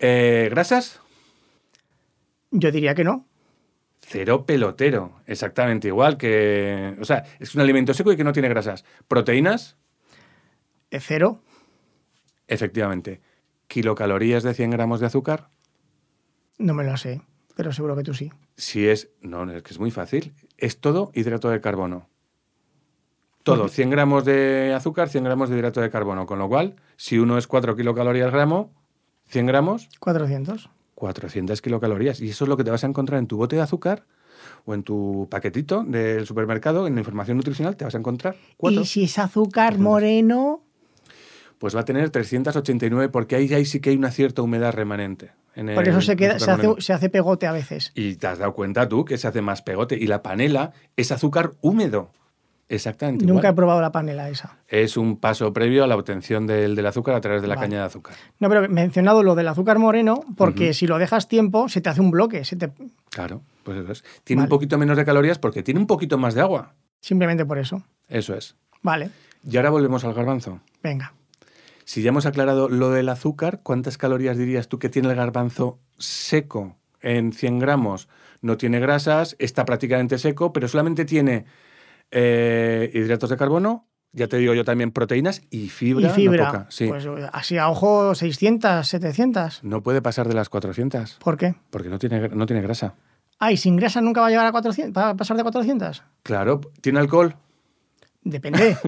Eh, 0.00 0.48
¿Grasas? 0.50 1.00
Yo 2.50 2.72
diría 2.72 2.96
que 2.96 3.04
no. 3.04 3.24
Cero 4.06 4.44
pelotero, 4.44 5.20
exactamente 5.26 5.88
igual 5.88 6.18
que... 6.18 6.94
O 7.00 7.04
sea, 7.06 7.24
es 7.38 7.54
un 7.54 7.62
alimento 7.62 7.94
seco 7.94 8.12
y 8.12 8.16
que 8.16 8.24
no 8.24 8.34
tiene 8.34 8.50
grasas. 8.50 8.84
¿Proteínas? 9.08 9.78
Cero. 10.90 11.40
Efectivamente. 12.46 13.22
¿Kilocalorías 13.66 14.42
de 14.42 14.52
100 14.52 14.70
gramos 14.72 15.00
de 15.00 15.06
azúcar? 15.06 15.48
No 16.58 16.74
me 16.74 16.84
lo 16.84 16.96
sé, 16.98 17.22
pero 17.56 17.72
seguro 17.72 17.96
que 17.96 18.02
tú 18.02 18.12
sí. 18.12 18.30
Si 18.56 18.86
es... 18.86 19.08
No, 19.22 19.50
es 19.50 19.62
que 19.62 19.72
es 19.72 19.80
muy 19.80 19.90
fácil. 19.90 20.34
Es 20.58 20.80
todo 20.80 21.10
hidrato 21.14 21.48
de 21.48 21.62
carbono. 21.62 22.08
Todo, 23.42 23.68
100 23.68 23.88
gramos 23.88 24.26
de 24.26 24.74
azúcar, 24.76 25.08
100 25.08 25.24
gramos 25.24 25.48
de 25.48 25.56
hidrato 25.56 25.80
de 25.80 25.90
carbono. 25.90 26.26
Con 26.26 26.38
lo 26.38 26.48
cual, 26.48 26.76
si 26.96 27.18
uno 27.18 27.38
es 27.38 27.46
4 27.46 27.74
kilocalorías 27.74 28.30
gramo, 28.30 28.70
100 29.28 29.46
gramos... 29.46 29.88
400. 29.98 30.68
400 31.04 31.60
kilocalorías. 31.60 32.22
Y 32.22 32.30
eso 32.30 32.46
es 32.46 32.48
lo 32.48 32.56
que 32.56 32.64
te 32.64 32.70
vas 32.70 32.82
a 32.82 32.86
encontrar 32.86 33.18
en 33.18 33.26
tu 33.26 33.36
bote 33.36 33.56
de 33.56 33.62
azúcar 33.62 34.06
o 34.64 34.72
en 34.72 34.82
tu 34.82 35.28
paquetito 35.30 35.84
del 35.84 36.26
supermercado, 36.26 36.86
en 36.86 36.94
la 36.94 37.00
información 37.02 37.36
nutricional, 37.36 37.76
te 37.76 37.84
vas 37.84 37.94
a 37.94 37.98
encontrar 37.98 38.36
cuatro. 38.56 38.80
¿Y 38.80 38.86
si 38.86 39.04
es 39.04 39.18
azúcar 39.18 39.78
moreno? 39.78 40.62
Pues 41.58 41.76
va 41.76 41.80
a 41.80 41.84
tener 41.84 42.08
389 42.08 43.10
porque 43.10 43.36
ahí, 43.36 43.52
ahí 43.52 43.66
sí 43.66 43.80
que 43.80 43.90
hay 43.90 43.96
una 43.96 44.10
cierta 44.10 44.40
humedad 44.40 44.72
remanente. 44.72 45.32
Por 45.54 45.86
eso 45.86 46.00
se, 46.00 46.16
queda, 46.16 46.38
se, 46.38 46.50
hace, 46.50 46.68
se 46.78 46.92
hace 46.94 47.10
pegote 47.10 47.46
a 47.46 47.52
veces. 47.52 47.92
Y 47.94 48.16
te 48.16 48.26
has 48.26 48.38
dado 48.38 48.54
cuenta 48.54 48.88
tú 48.88 49.04
que 49.04 49.18
se 49.18 49.28
hace 49.28 49.42
más 49.42 49.60
pegote. 49.60 49.96
Y 49.96 50.06
la 50.06 50.22
panela 50.22 50.72
es 50.96 51.12
azúcar 51.12 51.52
húmedo. 51.60 52.10
Exactamente. 52.68 53.26
Nunca 53.26 53.50
he 53.50 53.52
probado 53.52 53.80
la 53.80 53.92
panela 53.92 54.28
esa. 54.28 54.58
Es 54.68 54.96
un 54.96 55.18
paso 55.18 55.52
previo 55.52 55.84
a 55.84 55.86
la 55.86 55.96
obtención 55.96 56.46
del, 56.46 56.84
azúcar 56.86 57.14
a 57.14 57.20
través 57.20 57.42
de 57.42 57.48
la 57.48 57.56
caña 57.56 57.80
de 57.80 57.84
azúcar. 57.84 58.16
No, 58.38 58.48
pero 58.48 58.64
he 58.64 58.68
mencionado 58.68 59.22
lo 59.22 59.34
del 59.34 59.48
azúcar 59.48 59.78
moreno 59.78 60.24
porque 60.36 60.72
si 60.72 60.86
lo 60.86 60.98
dejas 60.98 61.28
tiempo 61.28 61.68
se 61.68 61.80
te 61.80 61.90
hace 61.90 62.00
un 62.00 62.10
bloque. 62.10 62.44
Se 62.44 62.56
te... 62.56 62.72
Claro, 63.10 63.42
pues 63.64 63.78
eso 63.78 63.92
es. 63.92 64.04
Tiene 64.24 64.42
un 64.42 64.48
poquito 64.48 64.78
menos 64.78 64.96
de 64.96 65.04
calorías 65.04 65.38
porque 65.38 65.62
tiene 65.62 65.80
un 65.80 65.86
poquito 65.86 66.16
más 66.16 66.34
de 66.34 66.40
agua. 66.40 66.74
Simplemente 67.00 67.44
por 67.44 67.58
eso. 67.58 67.82
Eso 68.08 68.34
es. 68.34 68.56
Vale. 68.82 69.10
Y 69.48 69.56
ahora 69.56 69.70
volvemos 69.70 70.04
al 70.04 70.14
garbanzo. 70.14 70.60
Venga. 70.82 71.12
Si 71.84 72.02
ya 72.02 72.08
hemos 72.08 72.24
aclarado 72.24 72.70
lo 72.70 72.90
del 72.90 73.10
azúcar, 73.10 73.60
¿cuántas 73.62 73.98
calorías 73.98 74.38
dirías 74.38 74.68
tú 74.68 74.78
que 74.78 74.88
tiene 74.88 75.10
el 75.10 75.16
garbanzo 75.16 75.78
seco 75.98 76.76
en 77.02 77.32
100 77.34 77.58
gramos? 77.58 78.08
No 78.40 78.56
tiene 78.56 78.80
grasas, 78.80 79.36
está 79.38 79.66
prácticamente 79.66 80.18
seco, 80.18 80.52
pero 80.52 80.66
solamente 80.66 81.04
tiene 81.04 81.44
eh, 82.14 82.90
hidratos 82.94 83.28
de 83.28 83.36
carbono, 83.36 83.88
ya 84.12 84.28
te 84.28 84.38
digo 84.38 84.54
yo 84.54 84.64
también 84.64 84.92
proteínas 84.92 85.42
y 85.50 85.68
fibra. 85.68 86.08
Y 86.08 86.10
fibra. 86.10 86.68
Pues 86.68 87.06
así 87.32 87.58
a 87.58 87.68
ojo 87.68 88.14
600, 88.14 88.86
700. 88.86 89.64
No 89.64 89.82
puede 89.82 90.00
pasar 90.00 90.28
de 90.28 90.34
las 90.34 90.48
400. 90.48 91.18
¿Por 91.22 91.36
qué? 91.36 91.54
Porque 91.70 91.88
no 91.88 91.98
tiene, 91.98 92.28
no 92.28 92.46
tiene 92.46 92.62
grasa. 92.62 92.94
Ah, 93.40 93.50
y 93.50 93.56
sin 93.56 93.76
grasa 93.76 94.00
nunca 94.00 94.20
va 94.20 94.28
a 94.28 94.30
llegar 94.30 94.46
a 94.46 94.52
400, 94.52 95.02
va 95.02 95.10
a 95.10 95.16
pasar 95.16 95.36
de 95.36 95.42
400. 95.42 96.04
Claro, 96.22 96.60
¿tiene 96.80 97.00
alcohol? 97.00 97.36
Depende. 98.22 98.76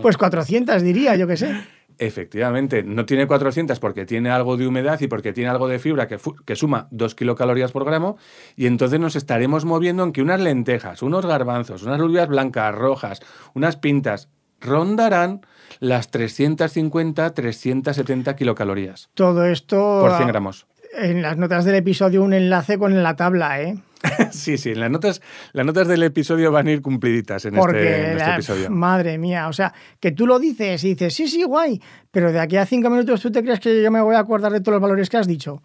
Pues 0.00 0.16
400 0.16 0.82
diría, 0.82 1.16
yo 1.16 1.26
qué 1.26 1.36
sé. 1.36 1.52
Efectivamente, 1.98 2.82
no 2.82 3.06
tiene 3.06 3.26
400 3.26 3.80
porque 3.80 4.04
tiene 4.06 4.30
algo 4.30 4.56
de 4.56 4.66
humedad 4.66 4.98
y 5.00 5.08
porque 5.08 5.32
tiene 5.32 5.50
algo 5.50 5.68
de 5.68 5.78
fibra 5.78 6.08
que, 6.08 6.18
que, 6.44 6.56
suma 6.56 6.88
2 6.90 7.14
kilocalorías 7.14 7.72
por 7.72 7.84
gramo 7.84 8.16
y 8.56 8.66
entonces 8.66 8.98
nos 9.00 9.16
estaremos 9.16 9.64
moviendo 9.64 10.04
en 10.04 10.12
que 10.12 10.20
unas 10.22 10.40
lentejas, 10.40 11.02
unos 11.02 11.26
garbanzos, 11.26 11.82
unas 11.82 12.00
alubias 12.00 12.28
blancas, 12.28 12.72
rojas, 12.74 13.20
unas 13.54 13.76
pintas, 13.76 14.28
rondarán 14.60 15.40
las 15.80 16.12
350-370 16.12 18.34
kilocalorías. 18.34 19.10
Todo 19.14 19.44
esto... 19.44 20.00
Por 20.00 20.16
100 20.16 20.28
gramos. 20.28 20.66
En 20.94 21.22
las 21.22 21.38
notas 21.38 21.64
del 21.64 21.76
episodio 21.76 22.22
un 22.22 22.34
enlace 22.34 22.78
con 22.78 23.02
la 23.02 23.16
tabla, 23.16 23.62
¿eh? 23.62 23.78
sí, 24.30 24.58
sí, 24.58 24.74
las 24.74 24.90
notas, 24.90 25.22
las 25.52 25.66
notas 25.66 25.88
del 25.88 26.02
episodio 26.02 26.50
van 26.50 26.66
a 26.66 26.72
ir 26.72 26.82
cumpliditas 26.82 27.44
en, 27.44 27.56
este, 27.56 28.12
este 28.12 28.30
episodio. 28.30 28.70
Madre 28.70 29.18
mía, 29.18 29.48
o 29.48 29.52
sea, 29.52 29.72
que 30.00 30.12
tú 30.12 30.26
lo 30.26 30.38
dices 30.38 30.82
y 30.84 30.90
dices, 30.90 31.14
sí, 31.14 31.28
sí, 31.28 31.42
guay, 31.44 31.80
pero 32.10 32.32
de 32.32 32.40
aquí 32.40 32.56
a 32.56 32.66
cinco 32.66 32.90
minutos 32.90 33.20
tú 33.20 33.30
te 33.30 33.42
crees 33.42 33.60
que 33.60 33.82
yo 33.82 33.90
me 33.90 34.00
voy 34.00 34.16
a 34.16 34.20
acordar 34.20 34.52
de 34.52 34.60
todos 34.60 34.74
los 34.74 34.82
valores 34.82 35.08
que 35.08 35.16
has 35.16 35.26
dicho. 35.26 35.62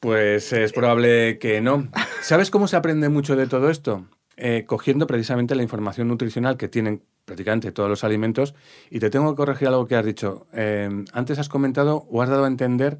Pues 0.00 0.52
es 0.52 0.72
probable 0.72 1.38
que 1.38 1.60
no. 1.60 1.88
¿Sabes 2.20 2.50
cómo 2.50 2.68
se 2.68 2.76
aprende 2.76 3.08
mucho 3.08 3.34
de 3.34 3.48
todo 3.48 3.68
esto? 3.68 4.06
Eh, 4.36 4.64
cogiendo 4.66 5.08
precisamente 5.08 5.56
la 5.56 5.64
información 5.64 6.06
nutricional 6.06 6.56
que 6.56 6.68
tienen 6.68 7.02
prácticamente 7.24 7.72
todos 7.72 7.90
los 7.90 8.04
alimentos. 8.04 8.54
Y 8.90 9.00
te 9.00 9.10
tengo 9.10 9.30
que 9.32 9.36
corregir 9.36 9.66
algo 9.66 9.86
que 9.86 9.96
has 9.96 10.04
dicho. 10.04 10.46
Eh, 10.52 11.04
antes 11.12 11.40
has 11.40 11.48
comentado 11.48 12.06
o 12.10 12.22
has 12.22 12.28
dado 12.28 12.44
a 12.44 12.48
entender 12.48 12.98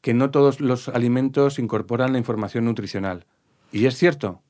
que 0.00 0.14
no 0.14 0.30
todos 0.30 0.60
los 0.60 0.88
alimentos 0.88 1.58
incorporan 1.58 2.12
la 2.12 2.18
información 2.18 2.64
nutricional. 2.64 3.26
Y 3.72 3.86
es 3.86 3.96
cierto, 3.96 4.42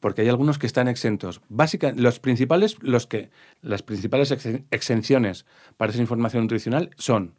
porque 0.00 0.22
hay 0.22 0.28
algunos 0.28 0.58
que 0.58 0.66
están 0.66 0.88
exentos. 0.88 1.40
Básicamente, 1.48 2.02
los 2.02 2.20
principales, 2.20 2.76
los 2.82 3.06
que, 3.06 3.30
las 3.62 3.82
principales 3.82 4.30
exenciones 4.70 5.46
para 5.76 5.92
esa 5.92 6.02
información 6.02 6.42
nutricional 6.42 6.90
son 6.96 7.34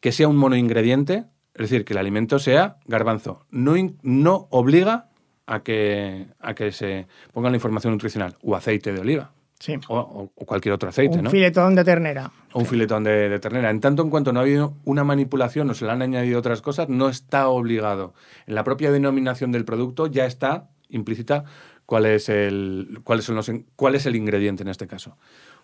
que 0.00 0.12
sea 0.12 0.28
un 0.28 0.36
monoingrediente, 0.36 1.26
Es 1.52 1.68
decir, 1.68 1.84
que 1.84 1.92
el 1.92 1.98
alimento 1.98 2.38
sea 2.38 2.78
garbanzo. 2.86 3.44
No, 3.50 3.74
no 4.02 4.46
obliga 4.50 5.10
a 5.46 5.64
que, 5.64 6.28
a 6.38 6.54
que 6.54 6.70
se 6.70 7.08
ponga 7.32 7.50
la 7.50 7.56
información 7.56 7.92
nutricional 7.92 8.38
o 8.40 8.54
aceite 8.54 8.92
de 8.92 9.00
oliva. 9.00 9.32
Sí. 9.60 9.78
O, 9.88 10.30
cualquier 10.34 10.72
otro 10.72 10.88
aceite, 10.88 11.18
un 11.18 11.30
filetón 11.30 11.74
de 11.74 11.84
ternera. 11.84 12.32
O 12.52 12.60
un 12.60 12.66
filetón 12.66 13.04
de, 13.04 13.38
ternera. 13.40 13.68
En 13.68 13.80
tanto 13.80 14.02
en 14.02 14.08
cuanto 14.08 14.32
no 14.32 14.40
ha 14.40 14.42
habido 14.42 14.74
una 14.86 15.04
manipulación 15.04 15.68
o 15.68 15.74
se 15.74 15.84
le 15.84 15.92
han 15.92 16.00
añadido 16.00 16.38
otras 16.38 16.62
cosas, 16.62 16.88
no 16.88 17.10
está 17.10 17.46
obligado. 17.48 18.14
En 18.46 18.54
la 18.54 18.64
propia 18.64 18.90
denominación 18.90 19.52
del 19.52 19.66
producto 19.66 20.06
ya 20.06 20.24
está 20.24 20.70
implícita 20.88 21.44
cuál 21.84 22.06
es 22.06 22.30
el, 22.30 23.00
cuáles 23.04 23.26
son 23.26 23.36
los, 23.36 23.52
cuál 23.76 23.96
es 23.96 24.06
el 24.06 24.16
ingrediente 24.16 24.62
en 24.62 24.70
este 24.70 24.86
caso. 24.86 25.18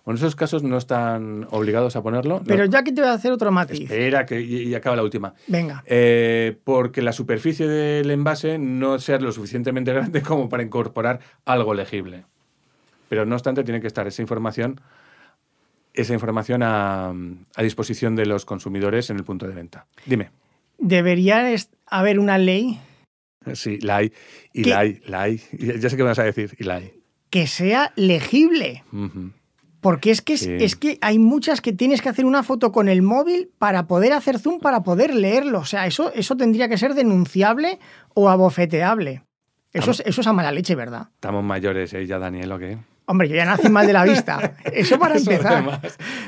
En 0.06 0.14
esos 0.14 0.36
casos 0.36 0.62
no 0.62 0.76
están 0.76 1.48
obligados 1.50 1.96
a 1.96 2.02
ponerlo. 2.02 2.42
Pero 2.46 2.66
ya 2.66 2.84
que 2.84 2.92
te 2.92 3.00
voy 3.00 3.10
a 3.10 3.14
hacer 3.14 3.32
otro 3.32 3.50
matiz. 3.50 3.80
Espera, 3.80 4.26
que 4.26 4.40
y, 4.40 4.74
acaba 4.74 4.94
la 4.94 5.02
última. 5.02 5.34
Venga. 5.48 5.82
Eh, 5.86 6.58
porque 6.64 7.00
la 7.00 7.12
superficie 7.12 7.66
del 7.66 8.10
envase 8.10 8.58
no 8.58 8.98
sea 8.98 9.18
lo 9.18 9.32
suficientemente 9.32 9.92
grande 9.92 10.20
como 10.22 10.48
para 10.50 10.62
incorporar 10.62 11.20
algo 11.44 11.72
legible. 11.74 12.24
Pero 13.08 13.26
no 13.26 13.34
obstante, 13.34 13.64
tiene 13.64 13.80
que 13.80 13.86
estar 13.86 14.06
esa 14.06 14.22
información, 14.22 14.80
esa 15.94 16.12
información 16.12 16.62
a, 16.62 17.12
disposición 17.58 18.16
de 18.16 18.26
los 18.26 18.44
consumidores 18.44 19.10
en 19.10 19.16
el 19.16 19.24
punto 19.24 19.46
de 19.46 19.54
venta. 19.54 19.86
Dime. 20.04 20.30
¿Debería 20.78 21.44
haber 21.86 22.18
una 22.18 22.38
ley? 22.38 22.78
Sí, 23.54 23.78
la 23.80 23.96
hay. 23.96 24.12
Y 24.52 24.64
la 24.64 24.80
hay, 24.80 25.00
la 25.06 25.22
hay. 25.22 25.40
Ya 25.52 25.88
sé 25.88 25.96
qué 25.96 26.02
vas 26.02 26.18
a 26.18 26.24
decir, 26.24 26.54
y 26.58 26.64
la 26.64 26.76
hay. 26.76 27.00
Que 27.30 27.46
sea 27.46 27.92
legible. 27.96 28.84
Porque 29.80 30.10
es 30.10 30.20
que, 30.20 30.34
es, 30.34 30.76
que 30.76 30.98
hay 31.00 31.18
muchas 31.18 31.60
que 31.60 31.72
tienes 31.72 32.02
que 32.02 32.08
hacer 32.08 32.24
una 32.24 32.42
foto 32.42 32.72
con 32.72 32.88
el 32.88 33.02
móvil 33.02 33.50
para 33.58 33.86
poder 33.86 34.12
hacer 34.12 34.38
zoom, 34.38 34.58
para 34.58 34.82
poder 34.82 35.14
leerlo. 35.14 35.60
O 35.60 35.64
sea, 35.64 35.86
eso, 35.86 36.12
eso 36.12 36.36
tendría 36.36 36.68
que 36.68 36.76
ser 36.76 36.94
denunciable 36.94 37.78
o 38.14 38.28
abofeteable. 38.28 39.22
Eso 39.72 39.90
es, 39.90 40.02
eso 40.06 40.22
es 40.22 40.26
a 40.26 40.32
mala 40.32 40.50
leche, 40.50 40.74
¿verdad? 40.74 41.08
Estamos 41.14 41.44
mayores, 41.44 41.92
¿eh? 41.92 42.06
Ya, 42.06 42.18
Daniel, 42.18 42.50
¿o 42.52 42.58
qué? 42.58 42.78
Hombre, 43.06 43.28
yo 43.28 43.36
ya 43.36 43.44
nací 43.44 43.68
mal 43.68 43.86
de 43.86 43.92
la 43.92 44.04
vista. 44.04 44.54
Eso 44.64 44.98
para 44.98 45.16
empezar. 45.16 45.80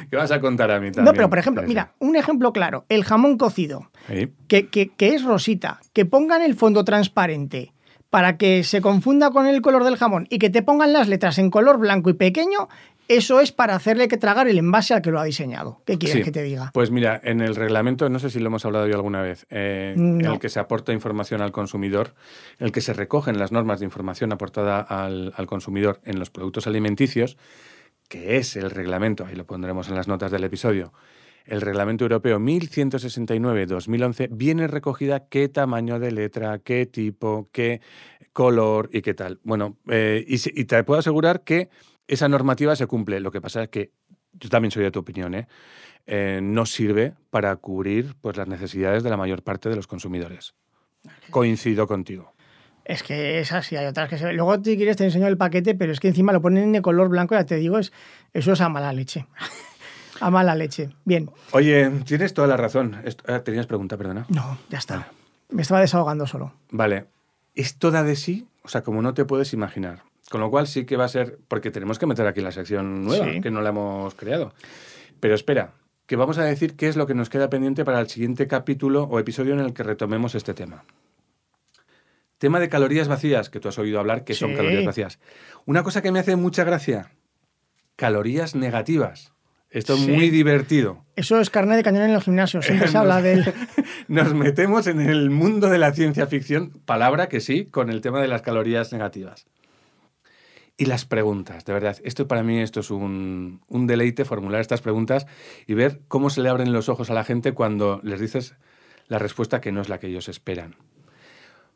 ¿Qué 0.08 0.16
vas 0.16 0.30
a 0.30 0.40
contar 0.40 0.70
a 0.70 0.78
mí 0.78 0.92
también? 0.92 1.04
No, 1.04 1.12
pero 1.12 1.28
por 1.28 1.38
ejemplo, 1.38 1.62
mira, 1.66 1.92
un 1.98 2.14
ejemplo 2.14 2.52
claro, 2.52 2.86
el 2.88 3.04
jamón 3.04 3.36
cocido, 3.36 3.90
que, 4.46 4.68
que, 4.68 4.88
que, 4.88 5.14
es 5.14 5.24
rosita, 5.24 5.80
que 5.92 6.06
pongan 6.06 6.40
el 6.40 6.54
fondo 6.54 6.84
transparente 6.84 7.72
para 8.10 8.38
que 8.38 8.64
se 8.64 8.80
confunda 8.80 9.30
con 9.30 9.46
el 9.46 9.60
color 9.60 9.84
del 9.84 9.96
jamón 9.96 10.26
y 10.30 10.38
que 10.38 10.50
te 10.50 10.62
pongan 10.62 10.92
las 10.92 11.08
letras 11.08 11.38
en 11.38 11.50
color 11.50 11.78
blanco 11.78 12.10
y 12.10 12.14
pequeño, 12.14 12.68
eso 13.08 13.40
es 13.40 13.52
para 13.52 13.74
hacerle 13.74 14.06
que 14.06 14.18
tragar 14.18 14.48
el 14.48 14.58
envase 14.58 14.94
al 14.94 15.02
que 15.02 15.10
lo 15.10 15.18
ha 15.18 15.24
diseñado. 15.24 15.82
¿Qué 15.86 15.96
quieres 15.96 16.24
que 16.24 16.30
te 16.30 16.42
diga? 16.42 16.70
Pues 16.74 16.90
mira, 16.90 17.20
en 17.24 17.40
el 17.40 17.56
reglamento, 17.56 18.08
no 18.10 18.18
sé 18.18 18.28
si 18.28 18.38
lo 18.38 18.46
hemos 18.48 18.64
hablado 18.64 18.86
yo 18.86 18.94
alguna 18.94 19.22
vez, 19.22 19.46
eh, 19.50 19.94
en 19.96 20.24
el 20.24 20.38
que 20.38 20.50
se 20.50 20.60
aporta 20.60 20.92
información 20.92 21.40
al 21.40 21.50
consumidor, 21.50 22.14
en 22.58 22.66
el 22.66 22.72
que 22.72 22.82
se 22.82 22.92
recogen 22.92 23.38
las 23.38 23.50
normas 23.50 23.80
de 23.80 23.86
información 23.86 24.32
aportada 24.32 24.80
al, 24.80 25.32
consumidor 25.46 26.00
en 26.04 26.18
los 26.18 26.28
productos 26.30 26.66
alimenticios, 26.66 27.38
que 28.08 28.36
es 28.36 28.56
el 28.56 28.70
reglamento, 28.70 29.24
ahí 29.24 29.34
lo 29.34 29.46
pondremos 29.46 29.88
en 29.88 29.94
las 29.94 30.06
notas 30.06 30.30
del 30.30 30.44
episodio, 30.44 30.92
el 31.46 31.62
Reglamento 31.62 32.04
Europeo 32.04 32.38
1169-2011 32.38 34.28
viene 34.30 34.66
recogida 34.66 35.28
qué 35.28 35.48
tamaño 35.48 35.98
de 35.98 36.12
letra, 36.12 36.58
qué 36.58 36.84
tipo, 36.84 37.48
qué 37.52 37.80
color 38.34 38.90
y 38.92 39.00
qué 39.00 39.14
tal. 39.14 39.40
Bueno, 39.42 39.78
eh, 39.88 40.24
y, 40.28 40.64
te 40.64 40.84
puedo 40.84 41.00
asegurar 41.00 41.44
que 41.44 41.70
esa 42.08 42.28
normativa 42.28 42.74
se 42.74 42.86
cumple. 42.86 43.20
Lo 43.20 43.30
que 43.30 43.40
pasa 43.40 43.62
es 43.64 43.68
que 43.68 43.92
yo 44.32 44.48
también 44.48 44.72
soy 44.72 44.82
de 44.82 44.90
tu 44.90 44.98
opinión, 44.98 45.34
¿eh? 45.34 45.46
¿eh? 46.06 46.40
no 46.42 46.66
sirve 46.66 47.14
para 47.30 47.54
cubrir 47.56 48.16
pues, 48.20 48.36
las 48.36 48.48
necesidades 48.48 49.02
de 49.02 49.10
la 49.10 49.16
mayor 49.16 49.42
parte 49.42 49.68
de 49.68 49.76
los 49.76 49.86
consumidores. 49.86 50.54
Coincido 51.30 51.86
contigo. 51.86 52.32
Es 52.84 53.02
que 53.02 53.38
es 53.38 53.52
así, 53.52 53.76
hay 53.76 53.84
otras 53.86 54.08
que 54.08 54.16
se 54.16 54.32
Luego, 54.32 54.56
si 54.64 54.76
quieres, 54.76 54.96
te 54.96 55.04
enseño 55.04 55.26
el 55.26 55.36
paquete, 55.36 55.74
pero 55.74 55.92
es 55.92 56.00
que 56.00 56.08
encima 56.08 56.32
lo 56.32 56.40
ponen 56.40 56.72
de 56.72 56.80
color 56.80 57.10
blanco, 57.10 57.34
ya 57.34 57.44
te 57.44 57.56
digo, 57.56 57.78
es, 57.78 57.92
eso 58.32 58.52
es 58.52 58.60
a 58.62 58.70
mala 58.70 58.94
leche. 58.94 59.26
a 60.20 60.30
mala 60.30 60.54
leche. 60.54 60.88
Bien. 61.04 61.30
Oye, 61.52 61.90
tienes 62.06 62.32
toda 62.32 62.48
la 62.48 62.56
razón. 62.56 62.96
Ah, 63.26 63.40
¿Tenías 63.40 63.66
pregunta, 63.66 63.98
perdona? 63.98 64.24
No, 64.30 64.58
ya 64.70 64.78
está. 64.78 65.08
Me 65.50 65.62
estaba 65.62 65.82
desahogando 65.82 66.26
solo. 66.26 66.54
Vale. 66.70 67.06
¿Es 67.54 67.76
toda 67.76 68.02
de 68.02 68.16
sí? 68.16 68.46
O 68.62 68.68
sea, 68.68 68.82
como 68.82 69.02
no 69.02 69.12
te 69.12 69.26
puedes 69.26 69.52
imaginar. 69.52 70.02
Con 70.30 70.40
lo 70.40 70.50
cual 70.50 70.66
sí 70.66 70.84
que 70.84 70.96
va 70.96 71.06
a 71.06 71.08
ser, 71.08 71.38
porque 71.48 71.70
tenemos 71.70 71.98
que 71.98 72.06
meter 72.06 72.26
aquí 72.26 72.40
la 72.40 72.52
sección 72.52 73.04
nueva, 73.04 73.40
que 73.40 73.50
no 73.50 73.62
la 73.62 73.70
hemos 73.70 74.14
creado. 74.14 74.52
Pero 75.20 75.34
espera, 75.34 75.72
que 76.06 76.16
vamos 76.16 76.38
a 76.38 76.44
decir 76.44 76.76
qué 76.76 76.88
es 76.88 76.96
lo 76.96 77.06
que 77.06 77.14
nos 77.14 77.30
queda 77.30 77.50
pendiente 77.50 77.84
para 77.84 78.00
el 78.00 78.08
siguiente 78.08 78.46
capítulo 78.46 79.04
o 79.04 79.18
episodio 79.18 79.54
en 79.54 79.60
el 79.60 79.72
que 79.72 79.82
retomemos 79.82 80.34
este 80.34 80.54
tema. 80.54 80.84
Tema 82.38 82.60
de 82.60 82.68
calorías 82.68 83.08
vacías, 83.08 83.50
que 83.50 83.58
tú 83.58 83.68
has 83.68 83.78
oído 83.78 83.98
hablar 83.98 84.24
que 84.24 84.34
son 84.34 84.54
calorías 84.54 84.84
vacías. 84.84 85.18
Una 85.66 85.82
cosa 85.82 86.02
que 86.02 86.12
me 86.12 86.20
hace 86.20 86.36
mucha 86.36 86.62
gracia, 86.64 87.10
calorías 87.96 88.54
negativas. 88.54 89.32
Esto 89.70 89.94
es 89.94 90.08
muy 90.08 90.30
divertido. 90.30 91.04
Eso 91.14 91.40
es 91.40 91.50
carne 91.50 91.76
de 91.76 91.82
cañón 91.82 92.04
en 92.04 92.14
los 92.14 92.24
gimnasios, 92.24 92.64
siempre 92.64 92.88
se 92.88 92.96
habla 92.96 93.20
de 93.20 93.32
él. 93.32 93.54
Nos 94.08 94.32
metemos 94.34 94.86
en 94.86 95.00
el 95.00 95.30
mundo 95.30 95.68
de 95.68 95.78
la 95.78 95.92
ciencia 95.92 96.26
ficción, 96.26 96.70
palabra 96.86 97.28
que 97.28 97.40
sí, 97.40 97.66
con 97.66 97.90
el 97.90 98.00
tema 98.00 98.22
de 98.22 98.28
las 98.28 98.40
calorías 98.40 98.92
negativas. 98.92 99.46
Y 100.80 100.86
las 100.86 101.04
preguntas, 101.04 101.64
de 101.64 101.72
verdad. 101.72 101.98
Esto 102.04 102.28
para 102.28 102.44
mí 102.44 102.60
esto 102.60 102.78
es 102.78 102.92
un, 102.92 103.60
deleite 103.68 104.24
formular 104.24 104.60
estas 104.60 104.80
preguntas 104.80 105.26
y 105.66 105.74
ver 105.74 106.02
cómo 106.06 106.30
se 106.30 106.40
le 106.40 106.48
abren 106.48 106.72
los 106.72 106.88
ojos 106.88 107.10
a 107.10 107.14
la 107.14 107.24
gente 107.24 107.52
cuando 107.52 108.00
les 108.04 108.20
dices 108.20 108.54
la 109.08 109.18
respuesta 109.18 109.60
que 109.60 109.72
no 109.72 109.80
es 109.80 109.88
la 109.88 109.98
que 109.98 110.06
ellos 110.06 110.28
esperan. 110.28 110.76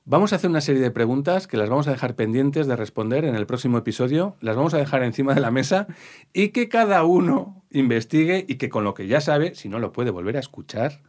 Vamos 0.04 0.32
a 0.32 0.36
hacer 0.36 0.48
una 0.48 0.60
serie 0.60 0.80
de 0.80 0.92
preguntas 0.92 1.48
que 1.48 1.56
las 1.56 1.68
vamos 1.68 1.88
a 1.88 1.90
dejar 1.90 2.14
pendientes 2.14 2.68
de 2.68 2.76
responder 2.76 3.24
en 3.24 3.34
el 3.34 3.44
próximo 3.44 3.76
episodio, 3.76 4.36
las 4.40 4.54
vamos 4.54 4.72
a 4.72 4.78
dejar 4.78 5.02
encima 5.02 5.34
de 5.34 5.40
la 5.40 5.50
mesa 5.50 5.88
y 6.32 6.50
que 6.50 6.68
cada 6.68 7.02
uno 7.02 7.64
investigue 7.70 8.44
y 8.48 8.54
que 8.54 8.68
con 8.68 8.84
lo 8.84 8.94
que 8.94 9.08
ya 9.08 9.20
sabe, 9.20 9.56
si 9.56 9.68
no 9.68 9.80
lo 9.80 9.92
puede 9.92 10.12
volver 10.12 10.36
a 10.36 10.40
escuchar, 10.40 11.02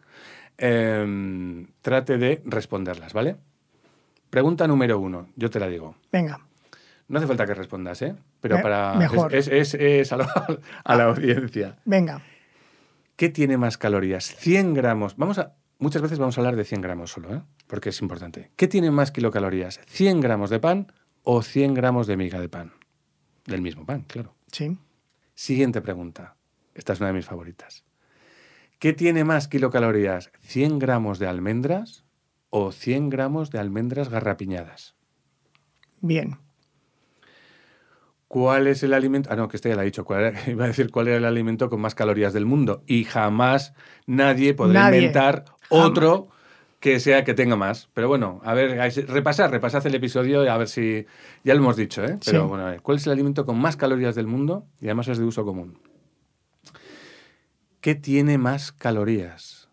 em, 0.57 1.67
trate 1.83 2.17
de 2.17 2.41
responderlas, 2.45 3.13
¿vale? 3.13 3.35
Pregunta 4.31 4.67
número 4.67 4.97
uno, 4.97 5.27
yo 5.35 5.51
te 5.51 5.59
la 5.59 5.67
digo. 5.67 5.95
Venga. 6.11 6.39
No 7.13 7.19
hace 7.19 7.27
falta 7.27 7.45
que 7.45 7.53
respondas, 7.53 8.01
¿eh? 8.01 8.15
Pero 8.41 8.59
para. 8.59 8.97
Es, 9.29 10.11
a, 10.11 10.17
la, 10.95 11.03
audiencia. 11.03 11.77
Venga. 11.85 12.23
¿Qué 13.15 13.29
tiene 13.29 13.55
más 13.55 13.77
calorías? 13.77 14.35
100 14.37 14.73
gramos. 14.73 15.15
Vamos 15.15 15.37
a. 15.37 15.53
Muchas 15.77 16.01
veces 16.01 16.17
vamos 16.17 16.35
a 16.35 16.41
hablar 16.41 16.55
de 16.55 16.65
100 16.65 16.81
gramos 16.81 17.11
solo, 17.11 17.35
¿eh? 17.35 17.41
Porque 17.67 17.89
es 17.89 18.01
importante. 18.01 18.49
¿Qué 18.55 18.67
tiene 18.67 18.89
más 18.89 19.11
kilocalorías? 19.11 19.79
¿100 19.81 20.21
gramos 20.21 20.49
de 20.49 20.59
pan 20.59 20.91
o 21.21 21.43
100 21.43 21.75
gramos 21.75 22.07
de 22.07 22.17
miga 22.17 22.39
de 22.39 22.49
pan? 22.49 22.73
Del 23.45 23.61
mismo 23.61 23.85
pan, 23.85 24.05
claro. 24.07 24.33
Sí. 24.51 24.79
Siguiente 25.35 25.81
pregunta. 25.81 26.35
Esta 26.73 26.93
es 26.93 26.99
una 26.99 27.09
de 27.09 27.13
mis 27.13 27.27
favoritas. 27.27 27.83
¿Qué 28.79 28.93
tiene 28.93 29.23
más 29.23 29.47
kilocalorías? 29.47 30.31
¿100 30.41 30.79
gramos 30.79 31.19
de 31.19 31.27
almendras 31.27 32.05
o 32.49 32.71
100 32.71 33.11
gramos 33.11 33.51
de 33.51 33.59
almendras 33.59 34.09
garrapiñadas? 34.09 34.95
Bien. 36.01 36.39
¿Cuál 38.33 38.65
es 38.65 38.81
el 38.81 38.95
alimento? 38.95 39.29
Ah, 39.31 39.35
no, 39.35 39.47
que 39.47 39.57
este 39.57 39.69
ya 39.69 39.75
lo 39.75 39.81
ha 39.81 39.83
dicho. 39.83 40.07
iba 40.47 40.63
a 40.63 40.67
decir 40.67 40.89
cuál 40.89 41.07
era 41.07 41.17
el 41.17 41.25
alimento 41.25 41.69
con 41.69 41.79
más 41.79 41.93
calorías 41.93 42.33
del 42.33 42.47
mundo. 42.47 42.81
Y 42.87 43.03
jamás 43.03 43.75
nadie 44.07 44.55
podrá 44.55 44.85
inventar 44.85 45.45
otro 45.69 46.29
que 46.79 46.99
sea 46.99 47.23
que 47.25 47.35
tenga 47.35 47.55
más. 47.55 47.89
Pero 47.93 48.07
bueno, 48.07 48.41
a 48.43 48.55
ver, 48.55 48.91
repasar, 49.07 49.51
repasad 49.51 49.85
el 49.85 49.93
episodio 49.93 50.43
y 50.43 50.47
a 50.47 50.57
ver 50.57 50.67
si. 50.67 51.05
Ya 51.43 51.53
lo 51.53 51.59
hemos 51.59 51.77
dicho, 51.77 52.03
¿eh? 52.03 52.17
Pero 52.25 52.47
bueno, 52.47 52.65
a 52.65 52.71
ver, 52.71 52.81
¿cuál 52.81 52.97
es 52.97 53.05
el 53.05 53.11
alimento 53.11 53.45
con 53.45 53.59
más 53.59 53.77
calorías 53.77 54.15
del 54.15 54.25
mundo? 54.25 54.65
Y 54.81 54.85
además 54.85 55.09
es 55.09 55.19
de 55.19 55.25
uso 55.25 55.45
común. 55.45 55.77
¿Qué 57.81 57.93
tiene 57.93 58.39
más 58.39 58.71
calorías? 58.71 59.69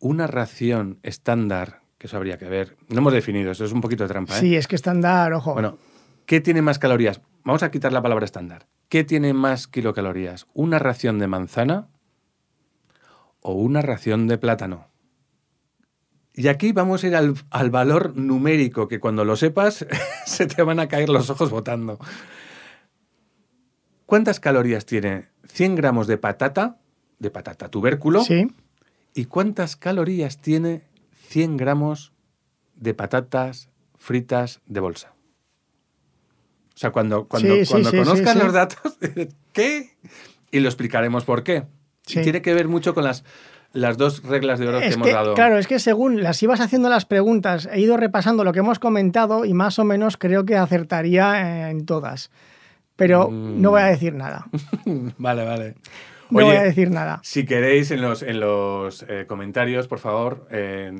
Una 0.00 0.26
ración 0.26 0.98
estándar, 1.04 1.82
que 1.96 2.08
eso 2.08 2.16
habría 2.16 2.38
que 2.38 2.48
ver. 2.48 2.76
No 2.88 2.98
hemos 2.98 3.12
definido, 3.12 3.52
eso 3.52 3.64
es 3.64 3.70
un 3.70 3.82
poquito 3.82 4.02
de 4.02 4.08
trampa. 4.08 4.36
¿eh? 4.36 4.40
Sí, 4.40 4.56
es 4.56 4.66
que 4.66 4.74
estándar, 4.74 5.32
ojo. 5.32 5.52
Bueno, 5.52 5.78
¿qué 6.26 6.40
tiene 6.40 6.60
más 6.60 6.80
calorías? 6.80 7.20
Vamos 7.48 7.62
a 7.62 7.70
quitar 7.70 7.94
la 7.94 8.02
palabra 8.02 8.26
estándar. 8.26 8.66
¿Qué 8.90 9.04
tiene 9.04 9.32
más 9.32 9.68
kilocalorías? 9.68 10.46
¿Una 10.52 10.78
ración 10.78 11.18
de 11.18 11.28
manzana 11.28 11.88
o 13.40 13.54
una 13.54 13.80
ración 13.80 14.26
de 14.26 14.36
plátano? 14.36 14.88
Y 16.34 16.48
aquí 16.48 16.72
vamos 16.72 17.02
a 17.02 17.06
ir 17.06 17.16
al, 17.16 17.70
valor 17.70 18.14
numérico, 18.18 18.86
que 18.86 19.00
cuando 19.00 19.24
lo 19.24 19.34
sepas 19.34 19.86
se 20.26 20.46
te 20.46 20.62
van 20.62 20.78
a 20.78 20.88
caer 20.88 21.08
los 21.08 21.30
ojos 21.30 21.48
botando. 21.48 21.98
¿Cuántas 24.04 24.40
calorías 24.40 24.84
tiene 24.84 25.30
100 25.46 25.74
gramos 25.74 26.06
de 26.06 26.18
patata, 26.18 26.76
de 27.18 27.30
patata 27.30 27.70
tubérculo? 27.70 28.24
Sí. 28.24 28.46
¿Y 29.14 29.24
cuántas 29.24 29.74
calorías 29.76 30.36
tiene 30.36 30.82
100 31.28 31.56
gramos 31.56 32.12
de 32.74 32.92
patatas 32.92 33.70
fritas 33.96 34.60
de 34.66 34.80
bolsa? 34.80 35.14
O 36.78 36.80
sea, 36.80 36.92
cuando, 36.92 37.26
cuando, 37.26 37.56
cuando 37.68 37.90
conozcas 37.90 38.36
los 38.36 38.52
datos, 38.52 38.96
¿qué? 39.52 39.96
Y 40.52 40.60
lo 40.60 40.68
explicaremos 40.68 41.24
por 41.24 41.42
qué. 41.42 41.64
tiene 42.04 42.40
que 42.40 42.54
ver 42.54 42.68
mucho 42.68 42.94
con 42.94 43.02
las, 43.02 43.24
las 43.72 43.98
dos 43.98 44.22
reglas 44.22 44.60
de 44.60 44.68
oro 44.68 44.78
que 44.78 44.86
hemos 44.86 45.10
dado. 45.10 45.34
Claro, 45.34 45.58
es 45.58 45.66
que 45.66 45.80
según 45.80 46.22
las 46.22 46.40
ibas 46.40 46.60
haciendo 46.60 46.88
las 46.88 47.04
preguntas, 47.04 47.68
he 47.72 47.80
ido 47.80 47.96
repasando 47.96 48.44
lo 48.44 48.52
que 48.52 48.60
hemos 48.60 48.78
comentado 48.78 49.44
y 49.44 49.54
más 49.54 49.80
o 49.80 49.84
menos 49.84 50.16
creo 50.16 50.44
que 50.44 50.56
acertaría 50.56 51.68
en 51.68 51.84
todas. 51.84 52.30
Pero 52.94 53.28
no 53.28 53.72
voy 53.72 53.80
a 53.80 53.86
decir 53.86 54.14
nada. 54.14 54.46
vale, 55.18 55.44
vale. 55.44 55.74
No 56.30 56.44
voy 56.44 56.56
a 56.56 56.62
decir 56.62 56.90
nada. 56.90 57.20
Si 57.22 57.44
queréis 57.44 57.90
en 57.90 58.02
los, 58.02 58.22
en 58.22 58.40
los 58.40 59.04
eh, 59.08 59.24
comentarios, 59.26 59.88
por 59.88 59.98
favor, 59.98 60.46
eh, 60.50 60.92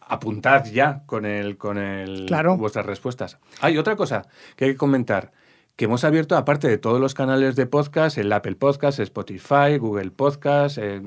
apuntad 0.00 0.64
ya 0.66 1.02
con, 1.06 1.26
el, 1.26 1.56
con 1.56 1.78
el, 1.78 2.26
vuestras 2.56 2.86
respuestas. 2.86 3.38
Hay 3.60 3.78
otra 3.78 3.96
cosa 3.96 4.26
que 4.56 4.66
hay 4.66 4.70
que 4.72 4.76
comentar 4.76 5.32
que 5.76 5.86
hemos 5.86 6.04
abierto, 6.04 6.36
aparte 6.36 6.68
de 6.68 6.76
todos 6.76 7.00
los 7.00 7.14
canales 7.14 7.56
de 7.56 7.66
podcast, 7.66 8.18
el 8.18 8.32
Apple 8.32 8.56
Podcast, 8.56 8.98
Spotify, 9.00 9.78
Google 9.78 10.10
Podcast. 10.10 10.78
Eh, 10.78 11.00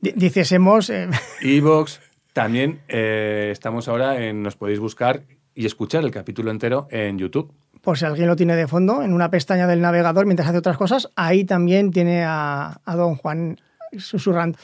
Dices, 0.00 0.52
hemos. 0.52 0.90
Evox. 1.42 2.00
También 2.32 2.80
estamos 2.88 3.88
ahora 3.88 4.24
en. 4.24 4.42
Nos 4.42 4.56
podéis 4.56 4.78
buscar 4.78 5.22
y 5.54 5.66
escuchar 5.66 6.04
el 6.04 6.10
capítulo 6.10 6.50
entero 6.50 6.88
en 6.90 7.18
YouTube 7.18 7.52
por 7.82 7.98
si 7.98 8.04
alguien 8.04 8.28
lo 8.28 8.36
tiene 8.36 8.56
de 8.56 8.68
fondo, 8.68 9.02
en 9.02 9.12
una 9.12 9.30
pestaña 9.30 9.66
del 9.66 9.80
navegador 9.80 10.24
mientras 10.24 10.48
hace 10.48 10.58
otras 10.58 10.76
cosas, 10.76 11.10
ahí 11.16 11.44
también 11.44 11.90
tiene 11.90 12.24
a, 12.24 12.80
don 12.86 13.16
Juan 13.16 13.60
susurrando. 13.98 14.58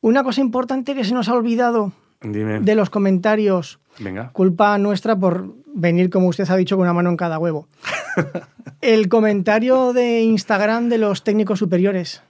Una 0.00 0.24
cosa 0.24 0.40
importante 0.40 0.94
que 0.94 1.04
se 1.04 1.12
nos 1.12 1.28
ha 1.28 1.34
olvidado 1.34 1.92
de 2.22 2.74
los 2.74 2.90
comentarios, 2.90 3.78
Venga. 3.98 4.30
culpa 4.32 4.78
nuestra 4.78 5.16
por 5.16 5.54
venir, 5.66 6.08
como 6.10 6.28
usted 6.28 6.48
ha 6.50 6.56
dicho, 6.56 6.76
con 6.76 6.84
una 6.84 6.94
mano 6.94 7.10
en 7.10 7.16
cada 7.16 7.38
huevo. 7.38 7.68
El 8.80 9.08
comentario 9.08 9.92
de 9.92 10.22
Instagram 10.22 10.88
de 10.88 10.98
los 10.98 11.22
técnicos 11.22 11.58
superiores. 11.58 12.22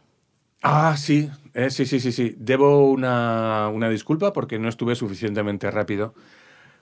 Ah, 0.63 0.97
sí, 0.99 1.31
eh, 1.55 1.71
sí, 1.71 1.87
sí, 1.87 2.01
sí, 2.01 2.13
sí. 2.13 2.35
Debo 2.37 2.91
una, 2.91 3.69
una 3.69 3.89
disculpa 3.89 4.33
porque 4.33 4.59
no 4.59 4.69
estuve 4.69 4.97
suficientemente 4.97 5.71
rápido. 5.71 6.15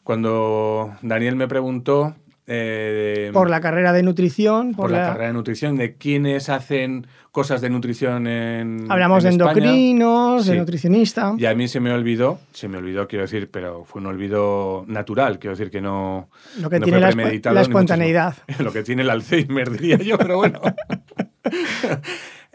Cuando 0.02 0.96
Daniel 1.02 1.36
me 1.36 1.46
preguntó 1.46 2.16
eh, 2.50 3.30
por 3.34 3.50
la 3.50 3.60
carrera 3.60 3.92
de 3.92 4.02
nutrición. 4.02 4.74
Por, 4.74 4.90
la... 4.90 5.08
carrera 5.08 5.26
de 5.26 5.32
nutrición, 5.34 5.76
de 5.76 5.96
quienes 5.96 6.48
hacen 6.48 7.06
cosas 7.30 7.60
de 7.60 7.68
nutrición 7.68 8.26
en. 8.26 8.90
Hablamos 8.90 9.22
de 9.22 9.28
endocrinos, 9.28 10.46
de 10.46 10.56
nutricionista. 10.56 11.34
Y 11.36 11.44
a 11.44 11.54
mí 11.54 11.68
se 11.68 11.78
me 11.78 11.92
olvidó, 11.92 12.40
se 12.52 12.68
me 12.68 12.78
olvidó, 12.78 13.06
quiero 13.06 13.24
decir, 13.24 13.50
pero 13.50 13.84
fue 13.84 14.00
un 14.00 14.06
olvido 14.06 14.84
natural, 14.86 15.38
quiero 15.38 15.56
decir 15.56 15.70
que 15.70 15.82
no. 15.82 16.30
Lo 16.58 16.70
que 16.70 16.80
tiene 16.80 17.00
la, 17.00 17.10
la, 17.10 17.60
espontaneidad. 17.60 18.34
Lo 18.60 18.72
que 18.72 18.82
tiene 18.82 19.02
el 19.02 19.10
Alzheimer, 19.10 19.70
diría 19.70 19.98
yo, 19.98 20.16
pero 20.16 20.38
bueno. 20.38 20.60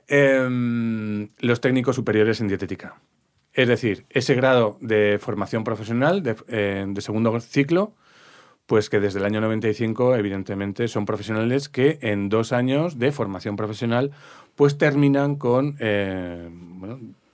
Em, 0.05 1.29
los 1.39 1.61
técnicos 1.61 1.95
superiores 1.95 2.41
en 2.41 2.49
dietética. 2.49 2.95
Es 3.53 3.69
decir, 3.69 4.05
ese 4.09 4.35
grado 4.35 4.77
de 4.81 5.17
formación 5.19 5.63
profesional 5.63 6.21
de, 6.21 6.35
eh, 6.49 6.85
de 6.87 7.01
segundo 7.01 7.39
ciclo 7.39 7.95
pues 8.66 8.89
que 8.89 8.99
desde 8.99 9.20
el 9.20 9.26
año 9.26 9.41
95, 9.41 10.16
evidentemente, 10.16 10.88
son 10.88 11.05
profesionales 11.05 11.70
que 11.70 11.99
en 12.01 12.30
dos 12.30 12.53
años 12.53 12.97
de 12.97 13.11
formación 13.11 13.55
profesional, 13.55 14.11
pues 14.55 14.78
terminan 14.78 15.36
con, 15.36 15.76
eh, 15.80 16.49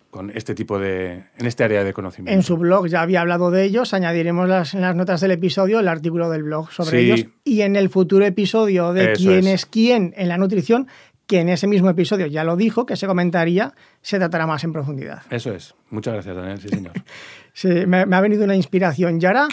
con 0.10 0.32
este 0.32 0.56
tipo 0.56 0.80
de, 0.80 1.26
en 1.38 1.46
este 1.46 1.64
área 1.64 1.84
de 1.84 1.94
conocimiento. 1.94 2.36
En 2.36 2.44
su 2.44 2.58
blog 2.58 2.88
ya 2.88 3.02
había 3.02 3.22
hablado 3.22 3.52
de 3.52 3.64
ellos, 3.64 3.94
añadiremos 3.94 4.50
las, 4.50 4.74
en 4.74 4.82
las 4.82 4.96
notas 4.96 5.22
del 5.22 5.32
episodio 5.32 5.80
el 5.80 5.88
artículo 5.88 6.30
del 6.30 6.44
blog 6.44 6.72
sobre 6.72 7.02
ellos 7.02 7.26
y 7.44 7.62
en 7.62 7.76
el 7.76 7.90
futuro 7.90 8.26
episodio 8.26 8.94
de 8.94 9.14
quién 9.14 9.46
es. 9.48 9.66
quién 9.66 10.14
en 10.18 10.30
la 10.30 10.38
nutrición, 10.38 10.88
que 11.28 11.42
en 11.42 11.50
ese 11.50 11.68
mismo 11.68 11.92
episodio 11.92 12.26
ya 12.26 12.44
lo 12.44 12.56
dijo, 12.56 12.88
que 12.88 12.96
se 12.96 13.06
comentaría, 13.06 13.74
se 14.02 14.18
tratará 14.18 14.48
más 14.48 14.64
en 14.64 14.74
profundidad. 14.74 15.22
Eso 15.30 15.54
es. 15.54 15.76
Muchas 15.92 16.16
gracias, 16.16 16.36
Daniel. 16.36 16.60
Sí, 16.60 16.70
señor. 16.70 16.94
sí, 17.54 17.68
me, 17.86 18.08
me, 18.08 18.16
ha 18.16 18.22
venido 18.22 18.46
una 18.46 18.56
inspiración. 18.56 19.20
Y 19.22 19.26
ahora 19.28 19.48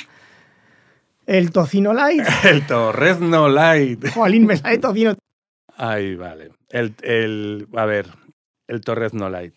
el 1.27 1.51
tocino 1.51 1.93
light. 1.93 2.25
el 2.45 2.67
torrezno 2.67 3.49
light. 3.49 4.09
Jolín, 4.15 4.47
me 4.47 4.57
sale 4.57 4.79
tocino. 4.79 5.15
Ahí, 5.77 6.15
vale. 6.15 6.51
El, 6.71 6.95
el, 7.03 7.69
a 7.75 7.85
ver, 7.85 8.07
el 8.67 8.81
torrezno 8.81 9.29
light. 9.29 9.55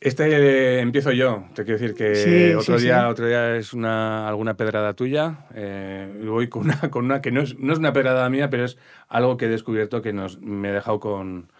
Este 0.00 0.24
eh, 0.24 0.80
empiezo 0.80 1.12
yo. 1.12 1.44
Te 1.54 1.64
quiero 1.64 1.78
decir 1.78 1.94
que 1.94 2.56
otro, 2.56 2.76
día, 2.76 3.08
otro 3.08 3.28
día 3.28 3.54
es 3.54 3.72
una, 3.72 4.26
alguna 4.26 4.56
pedrada 4.56 4.94
tuya. 4.94 5.46
Eh, 5.54 6.24
voy 6.26 6.48
con 6.48 6.62
una, 6.64 6.90
con 6.90 7.04
una 7.04 7.22
que 7.22 7.30
no 7.30 7.42
es, 7.42 7.56
no 7.58 7.72
es 7.72 7.78
una 7.78 7.92
pedrada 7.92 8.28
mía, 8.28 8.50
pero 8.50 8.64
es 8.64 8.78
algo 9.08 9.36
que 9.36 9.44
he 9.44 9.48
descubierto 9.48 10.02
que 10.02 10.12
nos, 10.12 10.40
me 10.40 10.70
he 10.70 10.72
dejado 10.72 10.98
con, 10.98 11.52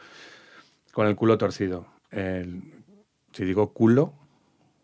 con 0.92 1.06
el 1.06 1.14
culo 1.14 1.38
torcido. 1.38 1.86
si 2.10 3.44
digo 3.44 3.72
culo, 3.72 4.14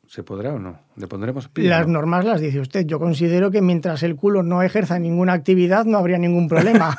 ¿Se 0.09 0.23
podrá 0.23 0.55
o 0.55 0.59
no? 0.59 0.81
¿Le 0.97 1.07
pondremos 1.07 1.51
Las 1.57 1.87
normas 1.87 2.25
las 2.25 2.41
dice 2.41 2.61
usted. 2.61 2.87
Yo 2.87 2.99
considero 2.99 3.51
que 3.51 3.61
mientras 3.61 4.03
el 4.03 4.17
culo 4.17 4.43
no 4.43 4.63
ejerza 4.63 4.99
ninguna 4.99 5.35
actividad 5.35 5.85
no 5.85 5.99
habría 5.99 6.17
ningún 6.17 6.49
problema. 6.49 6.99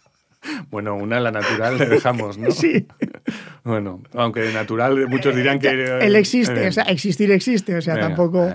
bueno, 0.70 0.94
una 0.94 1.20
la 1.20 1.30
natural 1.30 1.78
le 1.78 1.86
dejamos, 1.86 2.36
¿no? 2.36 2.50
Sí. 2.52 2.86
bueno, 3.64 4.02
aunque 4.12 4.40
de 4.40 4.52
natural 4.52 5.08
muchos 5.08 5.34
dirán 5.34 5.58
que... 5.58 5.70
Él 5.70 6.16
existe, 6.16 6.66
eh, 6.66 6.68
o 6.68 6.72
sea, 6.72 6.84
existir 6.84 7.30
existe, 7.32 7.76
o 7.76 7.80
sea, 7.80 7.98
tampoco... 7.98 8.52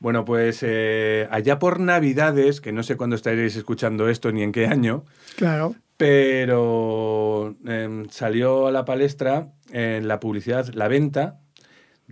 Bueno. 0.00 0.24
pues 0.24 0.58
eh, 0.62 1.28
allá 1.30 1.60
por 1.60 1.78
Navidades, 1.78 2.60
que 2.60 2.72
no 2.72 2.82
sé 2.82 2.96
cuándo 2.96 3.14
estaréis 3.14 3.54
escuchando 3.54 4.08
esto 4.08 4.32
ni 4.32 4.42
en 4.42 4.50
qué 4.50 4.66
año. 4.66 5.04
Claro. 5.36 5.76
Pero 5.96 7.54
em, 7.64 8.08
salió 8.08 8.66
a 8.66 8.72
la 8.72 8.84
palestra 8.84 9.52
en 9.70 10.08
la 10.08 10.18
publicidad 10.18 10.66
la 10.74 10.88
venta 10.88 11.41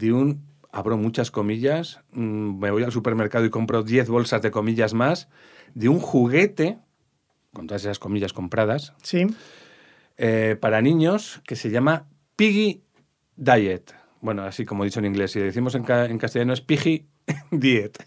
de 0.01 0.13
un, 0.13 0.47
abro 0.73 0.97
muchas 0.97 1.31
comillas, 1.31 2.01
mm, 2.13 2.59
me 2.59 2.71
voy 2.71 2.83
al 2.83 2.91
supermercado 2.91 3.45
y 3.45 3.51
compro 3.51 3.83
10 3.83 4.09
bolsas 4.09 4.43
de 4.43 4.51
comillas 4.51 4.95
más, 4.95 5.29
de 5.75 5.89
un 5.89 6.01
juguete, 6.01 6.79
con 7.53 7.67
todas 7.67 7.83
esas 7.83 7.99
comillas 7.99 8.33
compradas, 8.33 8.95
sí. 9.03 9.27
Eh, 10.17 10.57
para 10.61 10.83
niños 10.83 11.41
que 11.47 11.57
se 11.57 11.71
llama 11.71 12.07
Piggy 12.37 12.83
Diet. 13.37 13.95
Bueno, 14.21 14.43
así 14.43 14.65
como 14.65 14.85
he 14.85 14.87
dicho 14.87 15.01
en 15.01 15.07
inglés, 15.07 15.33
si 15.33 15.41
decimos 15.41 15.75
en, 15.75 15.85
castellano 15.85 16.53
es 16.53 16.61
Piggy 16.61 17.07
Diet. 17.51 17.99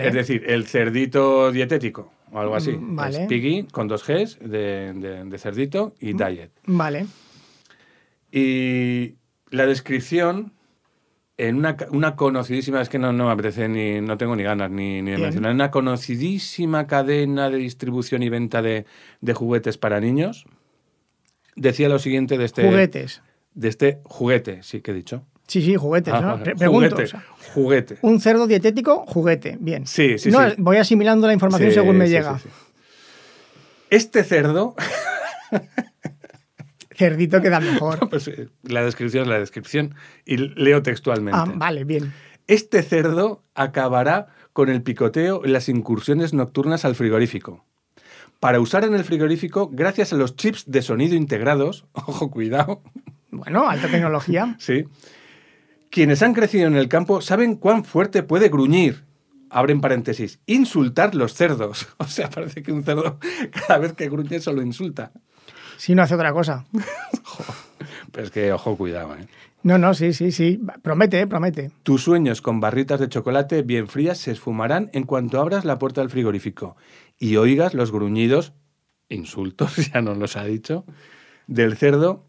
Es 0.00 0.14
decir, 0.14 0.44
el 0.46 0.66
cerdito 0.66 1.52
dietético 1.52 2.12
o 2.32 2.38
algo 2.38 2.54
así. 2.54 2.72
Mm, 2.72 3.00
es 3.00 3.18
Piggy 3.20 3.64
con 3.64 3.88
dos 3.88 4.06
Gs 4.06 4.38
de, 4.40 5.38
cerdito 5.38 5.94
y 6.00 6.14
mm, 6.14 6.16
Diet. 6.16 6.50
Vale. 6.64 7.06
Y 8.32 9.16
la 9.50 9.66
descripción 9.66 10.52
en 11.38 11.56
una, 11.56 11.76
una, 11.90 12.16
conocidísima, 12.16 12.80
es 12.80 12.88
que 12.88 12.98
no, 12.98 13.12
no 13.12 13.26
me 13.26 13.32
apetece 13.32 13.68
ni, 13.68 14.00
no 14.00 14.18
tengo 14.18 14.34
ni 14.34 14.42
ganas 14.42 14.70
ni, 14.70 15.00
ni 15.02 15.12
de 15.12 15.18
mencionar, 15.18 15.54
una 15.54 15.70
conocidísima 15.70 16.88
cadena 16.88 17.48
de 17.48 17.58
distribución 17.58 18.24
y 18.24 18.28
venta 18.28 18.60
de, 18.60 18.86
de, 19.20 19.34
juguetes 19.34 19.78
para 19.78 20.00
niños, 20.00 20.46
decía 21.54 21.88
lo 21.88 22.00
siguiente 22.00 22.36
de 22.36 22.44
este... 22.44 22.64
Juguetes. 22.64 23.22
De 23.54 23.68
este 23.68 24.00
juguete, 24.04 24.62
sí 24.62 24.80
que 24.80 24.90
he 24.90 24.94
dicho. 24.94 25.24
Sí, 25.46 25.62
sí, 25.62 25.76
juguetes, 25.76 26.12
¿no? 26.12 26.18
Ah, 26.18 26.42
juguete, 26.66 27.08
juguete. 27.54 27.98
Un 28.02 28.20
cerdo 28.20 28.46
dietético, 28.46 29.06
juguete, 29.06 29.56
bien. 29.60 29.86
Sí, 29.86 30.18
sí, 30.18 30.30
no, 30.30 30.40
Voy 30.58 30.76
asimilando 30.76 31.26
la 31.26 31.32
información 31.32 31.72
según 31.72 31.96
me 31.96 32.08
llega. 32.08 32.38
Este 33.90 34.24
cerdo 34.24 34.74
Cerdito 36.98 37.40
queda 37.40 37.60
mejor. 37.72 38.10
pues, 38.10 38.26
eh, 38.28 38.48
la 38.62 38.82
descripción 38.82 39.22
es 39.22 39.28
la 39.28 39.38
descripción 39.38 39.94
y 40.26 40.36
leo 40.36 40.82
textualmente. 40.82 41.38
Ah, 41.40 41.52
vale, 41.54 41.84
bien. 41.84 42.12
Este 42.48 42.82
cerdo 42.82 43.44
acabará 43.54 44.26
con 44.52 44.68
el 44.68 44.82
picoteo 44.82 45.42
y 45.44 45.48
las 45.48 45.68
incursiones 45.68 46.34
nocturnas 46.34 46.84
al 46.84 46.96
frigorífico. 46.96 47.64
Para 48.40 48.60
usar 48.60 48.84
en 48.84 48.94
el 48.94 49.04
frigorífico, 49.04 49.68
gracias 49.72 50.12
a 50.12 50.16
los 50.16 50.36
chips 50.36 50.64
de 50.70 50.82
sonido 50.82 51.14
integrados, 51.14 51.86
ojo, 51.92 52.30
cuidado. 52.30 52.82
Bueno, 53.30 53.68
alta 53.68 53.88
tecnología. 53.88 54.56
sí. 54.58 54.84
Quienes 55.90 56.22
han 56.22 56.34
crecido 56.34 56.66
en 56.66 56.76
el 56.76 56.88
campo 56.88 57.20
saben 57.20 57.56
cuán 57.56 57.84
fuerte 57.84 58.22
puede 58.22 58.48
gruñir 58.48 59.04
abren 59.50 59.80
paréntesis, 59.80 60.40
insultar 60.46 61.14
los 61.14 61.34
cerdos. 61.34 61.88
O 61.98 62.04
sea, 62.04 62.28
parece 62.28 62.62
que 62.62 62.72
un 62.72 62.84
cerdo 62.84 63.18
cada 63.66 63.78
vez 63.78 63.92
que 63.94 64.08
gruñe 64.08 64.40
solo 64.40 64.62
insulta. 64.62 65.12
Si 65.78 65.94
no 65.94 66.02
hace 66.02 66.16
otra 66.16 66.32
cosa. 66.32 66.66
Pero 68.12 68.26
es 68.26 68.30
que, 68.30 68.52
ojo, 68.52 68.76
cuidado, 68.76 69.14
¿eh? 69.14 69.26
No, 69.62 69.78
no, 69.78 69.94
sí, 69.94 70.12
sí, 70.12 70.32
sí. 70.32 70.60
Promete, 70.82 71.26
promete. 71.26 71.70
Tus 71.82 72.02
sueños 72.02 72.42
con 72.42 72.60
barritas 72.60 73.00
de 73.00 73.08
chocolate 73.08 73.62
bien 73.62 73.88
frías 73.88 74.18
se 74.18 74.32
esfumarán 74.32 74.90
en 74.92 75.04
cuanto 75.04 75.40
abras 75.40 75.64
la 75.64 75.78
puerta 75.78 76.00
del 76.00 76.10
frigorífico 76.10 76.76
y 77.18 77.36
oigas 77.36 77.74
los 77.74 77.90
gruñidos, 77.92 78.52
insultos, 79.08 79.76
ya 79.94 80.00
nos 80.00 80.18
los 80.18 80.36
ha 80.36 80.44
dicho, 80.44 80.84
del 81.46 81.76
cerdo 81.76 82.26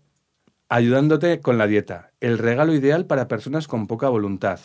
ayudándote 0.70 1.40
con 1.40 1.58
la 1.58 1.68
dieta. 1.68 2.12
El 2.20 2.38
regalo 2.38 2.74
ideal 2.74 3.06
para 3.06 3.28
personas 3.28 3.68
con 3.68 3.88
poca 3.88 4.10
voluntad. 4.10 4.60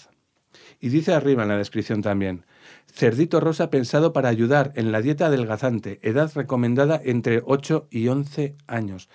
Y 0.78 0.90
dice 0.90 1.14
arriba 1.14 1.42
en 1.42 1.48
la 1.48 1.56
descripción 1.56 2.02
también, 2.02 2.44
cerdito 2.92 3.40
rosa 3.40 3.70
pensado 3.70 4.12
para 4.12 4.28
ayudar 4.28 4.72
en 4.76 4.92
la 4.92 5.02
dieta 5.02 5.26
adelgazante, 5.26 5.98
edad 6.02 6.30
recomendada 6.34 7.00
entre 7.04 7.42
8 7.44 7.88
y 7.90 8.08
11 8.08 8.56
años. 8.66 9.08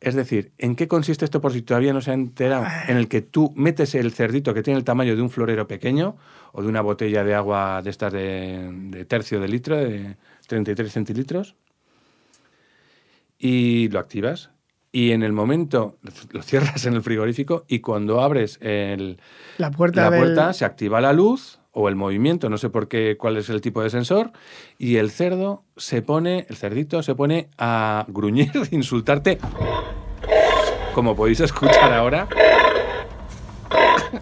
Es 0.00 0.14
decir, 0.14 0.52
¿en 0.56 0.76
qué 0.76 0.88
consiste 0.88 1.26
esto 1.26 1.40
por 1.40 1.52
si 1.52 1.60
todavía 1.62 1.92
no 1.92 2.00
se 2.00 2.10
ha 2.10 2.14
enterado? 2.14 2.64
En 2.88 2.96
el 2.96 3.06
que 3.06 3.20
tú 3.20 3.52
metes 3.54 3.94
el 3.94 4.12
cerdito 4.12 4.54
que 4.54 4.62
tiene 4.62 4.78
el 4.78 4.84
tamaño 4.84 5.14
de 5.14 5.22
un 5.22 5.30
florero 5.30 5.68
pequeño 5.68 6.16
o 6.52 6.62
de 6.62 6.68
una 6.68 6.80
botella 6.80 7.22
de 7.22 7.34
agua 7.34 7.82
de 7.82 7.90
estas 7.90 8.12
de, 8.12 9.04
tercio 9.06 9.40
de 9.40 9.48
litro, 9.48 9.76
de 9.76 10.16
33 10.48 10.90
centilitros, 10.90 11.54
y 13.38 13.88
lo 13.90 13.98
activas. 13.98 14.50
Y 14.90 15.12
en 15.12 15.22
el 15.22 15.32
momento 15.32 15.98
lo 16.32 16.42
cierras 16.42 16.84
en 16.86 16.94
el 16.94 17.02
frigorífico 17.02 17.64
y 17.68 17.80
cuando 17.80 18.22
abres 18.22 18.58
el, 18.62 19.20
la 19.58 19.70
puerta, 19.70 20.10
la 20.10 20.16
puerta 20.16 20.52
se 20.52 20.64
activa 20.64 21.00
la 21.00 21.12
luz 21.12 21.59
o 21.72 21.88
el 21.88 21.96
movimiento, 21.96 22.50
no 22.50 22.58
sé 22.58 22.70
por 22.70 22.88
qué, 22.88 23.16
cuál 23.16 23.36
es 23.36 23.48
el 23.48 23.60
tipo 23.60 23.82
de 23.82 23.90
sensor, 23.90 24.32
y 24.78 24.96
el 24.96 25.10
cerdo 25.10 25.64
se 25.76 26.02
pone, 26.02 26.46
el 26.48 26.56
cerdito 26.56 27.02
se 27.02 27.14
pone 27.14 27.48
a 27.58 28.04
gruñir, 28.08 28.50
insultarte, 28.70 29.38
como 30.94 31.14
podéis 31.14 31.40
escuchar 31.40 31.92
ahora. 31.92 32.28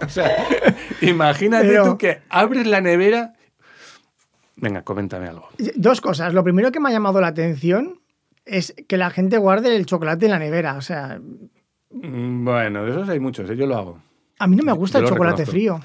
o 0.04 0.08
sea, 0.08 0.46
imagínate 1.00 1.78
tú 1.82 1.96
que 1.96 2.20
abres 2.28 2.66
la 2.66 2.80
nevera. 2.80 3.34
Venga, 4.56 4.82
coméntame 4.82 5.28
algo. 5.28 5.48
Dos 5.76 6.00
cosas. 6.00 6.34
Lo 6.34 6.42
primero 6.42 6.72
que 6.72 6.80
me 6.80 6.88
ha 6.88 6.92
llamado 6.92 7.20
la 7.20 7.28
atención 7.28 8.00
es 8.44 8.74
que 8.88 8.96
la 8.96 9.10
gente 9.10 9.38
guarde 9.38 9.74
el 9.76 9.86
chocolate 9.86 10.26
en 10.26 10.32
la 10.32 10.38
nevera. 10.38 10.76
O 10.76 10.80
sea. 10.80 11.20
Mm, 11.90 12.44
bueno, 12.44 12.84
de 12.84 12.90
esos 12.90 13.08
hay 13.08 13.20
muchos, 13.20 13.48
¿eh? 13.48 13.56
yo 13.56 13.66
lo 13.66 13.76
hago. 13.76 14.02
A 14.40 14.46
mí 14.46 14.56
no 14.56 14.64
me 14.64 14.72
gusta 14.72 14.98
el 14.98 15.06
chocolate 15.06 15.46
frío. 15.46 15.80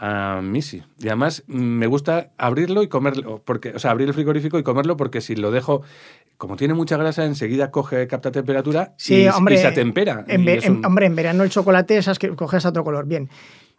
A 0.00 0.40
mí 0.42 0.62
sí. 0.62 0.82
Y 0.98 1.08
además 1.08 1.42
me 1.48 1.88
gusta 1.88 2.30
abrirlo 2.38 2.84
y 2.84 2.88
comerlo, 2.88 3.42
porque, 3.44 3.70
o 3.70 3.78
sea, 3.80 3.90
abrir 3.90 4.06
el 4.06 4.14
frigorífico 4.14 4.58
y 4.58 4.62
comerlo 4.62 4.96
porque 4.96 5.20
si 5.20 5.34
lo 5.34 5.50
dejo, 5.50 5.82
como 6.36 6.56
tiene 6.56 6.74
mucha 6.74 6.96
grasa, 6.96 7.24
enseguida 7.24 7.72
coge, 7.72 8.06
capta 8.06 8.30
temperatura 8.30 8.94
y, 8.98 9.02
se 9.02 9.66
atempera. 9.66 10.24
En, 10.28 10.84
Hombre, 10.84 11.06
en 11.06 11.16
verano 11.16 11.42
el 11.42 11.50
chocolate 11.50 11.98
esas 11.98 12.20
que 12.20 12.28
coges 12.36 12.64
otro 12.64 12.84
color. 12.84 13.06
Bien. 13.06 13.28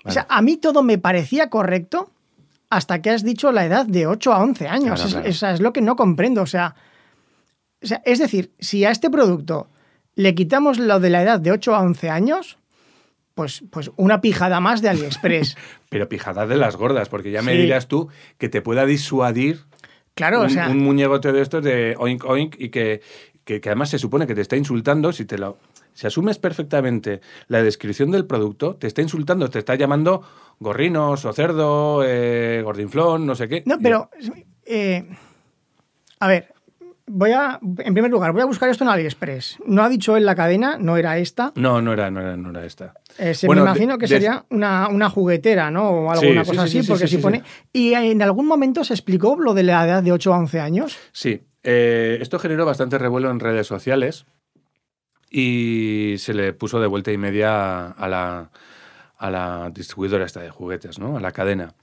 O 0.04 0.12
sea, 0.12 0.28
a 0.30 0.42
mí 0.42 0.58
todo 0.58 0.84
me 0.84 0.98
parecía 0.98 1.50
correcto 1.50 2.12
hasta 2.70 3.02
que 3.02 3.12
has 3.12 3.24
dicho 3.24 3.52
la 3.54 3.66
edad 3.66 3.86
de 3.86 4.06
8 4.06 4.34
a 4.34 4.44
11 4.44 4.68
años. 4.68 5.16
es, 5.24 5.42
es 5.42 5.62
lo 5.62 5.72
que 5.72 5.82
no 5.82 5.96
comprendo. 5.96 6.42
O 6.42 6.48
sea, 6.48 6.76
o 7.82 7.88
sea, 7.88 8.02
es 8.04 8.20
decir, 8.20 8.52
si 8.60 8.84
a 8.84 8.92
este 8.92 9.10
producto 9.10 9.68
le 10.16 10.36
quitamos 10.36 10.80
lo 10.80 11.00
de 11.00 11.10
la 11.10 11.22
edad 11.22 11.40
de 11.40 11.52
8 11.52 11.76
a 11.76 11.82
11 11.82 12.10
años, 12.10 12.58
pues, 13.40 13.64
pues 13.70 13.90
una 13.96 14.20
pijada 14.20 14.60
más 14.60 14.82
de 14.82 14.90
AliExpress. 14.90 15.56
Pero 15.90 16.10
pijada 16.10 16.46
de 16.46 16.58
las 16.58 16.76
gordas, 16.76 17.08
porque 17.08 17.32
ya 17.32 17.42
me 17.42 17.54
dirás 17.54 17.88
tú 17.88 18.10
que 18.38 18.50
te 18.50 18.62
pueda 18.62 18.86
disuadir 18.86 19.62
claro, 20.14 20.42
un, 20.42 20.48
o 20.48 20.50
sea, 20.50 20.68
un 20.68 20.80
muñegote 20.80 21.32
de 21.32 21.42
estos 21.42 21.64
de 21.64 21.96
oink 21.98 22.26
oink 22.26 22.58
y 22.60 22.68
que, 22.68 23.00
que, 23.46 23.62
además 23.64 23.92
se 23.92 23.98
supone 23.98 24.28
que 24.28 24.36
te 24.36 24.42
está 24.42 24.58
insultando 24.58 25.14
si 25.14 25.24
te 25.24 25.38
lo... 25.38 25.58
Si 25.94 26.06
asumes 26.06 26.38
perfectamente 26.38 27.22
la 27.48 27.64
descripción 27.64 28.12
del 28.12 28.26
producto, 28.26 28.76
te 28.76 28.88
está 28.88 29.02
insultando, 29.02 29.50
te 29.50 29.60
está 29.60 29.76
llamando 29.76 30.22
gorrinos 30.60 31.24
o 31.24 31.32
cerdo, 31.32 32.04
eh, 32.06 32.62
gordinflón, 32.62 33.26
no 33.26 33.36
sé 33.36 33.48
qué. 33.48 33.64
No, 33.66 33.80
pero... 33.82 34.10
Eh, 34.66 35.08
a 36.20 36.28
ver, 36.28 36.54
voy 37.10 37.32
a, 37.32 37.60
en 37.62 37.94
primer 37.94 38.12
lugar, 38.12 38.32
voy 38.32 38.42
a 38.42 38.46
buscar 38.46 38.70
esto 38.70 38.84
en 38.84 38.90
AliExpress. 38.90 39.58
No 39.66 39.84
ha 39.84 39.90
dicho 39.90 40.16
él 40.16 40.26
la 40.26 40.36
cadena, 40.36 40.78
no 40.78 40.96
era 40.96 41.18
esta. 41.18 41.52
No, 41.56 41.82
no 41.82 41.92
era, 41.92 42.12
no 42.12 42.22
era, 42.22 42.38
no 42.38 42.52
era 42.52 42.66
esta. 42.66 42.94
Eh, 43.18 43.34
se 43.34 43.48
me 43.50 43.60
imagino 43.60 43.98
que 43.98 44.08
sería 44.08 44.46
una, 44.50 45.10
juguetera, 45.10 45.72
¿no? 45.72 45.90
O 45.90 46.12
alguna 46.12 46.46
cosa 46.46 46.64
así, 46.64 46.84
porque 46.84 47.08
si 47.08 47.18
pone. 47.18 47.44
¿Y 47.74 47.94
en 47.94 48.22
algún 48.22 48.46
momento 48.46 48.84
se 48.84 48.94
explicó 48.94 49.36
lo 49.40 49.54
de 49.54 49.64
la 49.64 49.86
edad 49.86 50.04
de 50.04 50.12
8 50.12 50.34
a 50.34 50.38
11 50.38 50.60
años? 50.60 50.98
Sí. 51.12 51.42
Eh, 51.64 52.20
esto 52.22 52.40
generó 52.40 52.66
bastante 52.66 52.98
revuelo 52.98 53.30
en 53.30 53.40
redes 53.40 53.68
sociales 53.68 54.26
y 55.30 56.16
se 56.18 56.34
le 56.34 56.54
puso 56.54 56.80
de 56.80 56.88
vuelta 56.88 57.12
y 57.12 57.18
media 57.18 57.88
a 57.88 58.08
la, 58.08 58.50
a 59.18 59.30
la 59.30 59.70
distribuidora 59.74 60.26
esta 60.26 60.40
de 60.40 60.50
juguetes, 60.50 61.00
¿no? 61.00 61.18
A 61.18 61.20
la 61.20 61.32
cadena. 61.32 61.74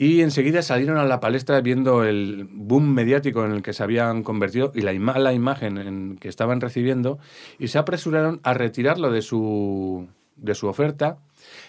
Y 0.00 0.22
enseguida 0.22 0.62
salieron 0.62 0.96
a 0.96 1.04
la 1.04 1.18
palestra 1.18 1.60
viendo 1.60 2.04
el 2.04 2.46
boom 2.52 2.94
mediático 2.94 3.44
en 3.44 3.50
el 3.50 3.62
que 3.62 3.72
se 3.72 3.82
habían 3.82 4.22
convertido 4.22 4.70
y 4.72 4.82
la 4.82 4.94
mala 4.94 5.32
imagen 5.32 5.76
en 5.76 6.18
que 6.18 6.28
estaban 6.28 6.60
recibiendo 6.60 7.18
y 7.58 7.66
se 7.66 7.78
apresuraron 7.78 8.38
a 8.44 8.54
retirarlo 8.54 9.10
de 9.10 9.22
su, 9.22 10.06
de 10.36 10.54
su 10.54 10.68
oferta 10.68 11.18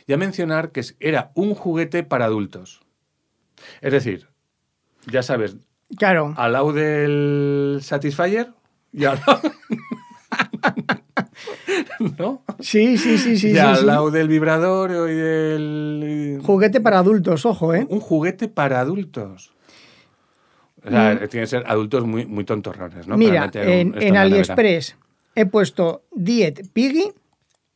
y 0.05 0.13
a 0.13 0.17
mencionar 0.17 0.71
que 0.71 0.83
era 0.99 1.31
un 1.33 1.55
juguete 1.55 2.03
para 2.03 2.25
adultos. 2.25 2.81
Es 3.81 3.93
decir, 3.93 4.27
ya 5.07 5.23
sabes, 5.23 5.57
claro. 5.97 6.35
al 6.37 6.53
lado 6.53 6.71
del 6.71 7.79
Satisfyer 7.81 8.53
y 8.93 9.05
al 9.05 9.19
lado... 9.25 9.41
¿No? 12.17 12.41
Sí, 12.59 12.97
sí, 12.97 13.17
sí, 13.17 13.37
sí. 13.37 13.51
Y 13.51 13.57
al 13.57 13.85
lado 13.85 14.11
del 14.11 14.27
vibrador 14.27 14.91
y 14.91 15.15
del... 15.15 16.39
Juguete 16.43 16.79
para 16.81 16.99
adultos, 16.99 17.45
ojo, 17.45 17.73
¿eh? 17.73 17.85
Un 17.89 17.99
juguete 17.99 18.47
para 18.47 18.79
adultos. 18.79 19.51
O 20.85 20.89
sea, 20.89 21.13
mm. 21.13 21.27
tiene 21.27 21.43
que 21.43 21.47
ser 21.47 21.63
adultos 21.67 22.05
muy, 22.05 22.25
muy 22.25 22.45
tontorrones, 22.45 23.07
¿no? 23.07 23.17
Mira, 23.17 23.49
en, 23.53 24.17
AliExpress 24.17 24.95
he 25.35 25.45
puesto 25.45 26.03
Diet 26.11 26.67
Piggy, 26.71 27.11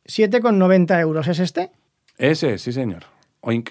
7,90 0.06 1.00
euros. 1.00 1.28
¿Es 1.28 1.38
este? 1.38 1.70
Ese, 2.16 2.58
sí, 2.58 2.72
señor. 2.72 3.04
Oink. 3.40 3.70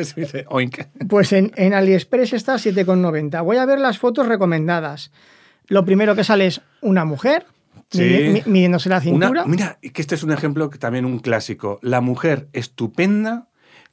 Oink. 0.48 0.80
Pues 1.08 1.32
en, 1.32 1.50
en 1.56 1.72
AliExpress 1.72 2.34
está 2.34 2.56
7,90. 2.56 3.42
Voy 3.42 3.56
a 3.56 3.64
ver 3.64 3.78
las 3.78 3.98
fotos 3.98 4.26
recomendadas. 4.26 5.10
Lo 5.66 5.84
primero 5.86 6.14
que 6.14 6.24
sale 6.24 6.46
es 6.46 6.60
una 6.82 7.06
mujer 7.06 7.46
midiéndose 7.98 8.88
la 8.88 9.00
cintura. 9.00 9.44
mira, 9.46 9.78
que 9.80 10.00
este 10.00 10.14
es 10.14 10.22
un 10.22 10.32
ejemplo 10.32 10.70
que 10.70 10.78
también 10.78 11.04
un 11.04 11.18
clásico. 11.18 11.78
La 11.82 12.00
mujer 12.00 12.48
estupenda 12.52 13.48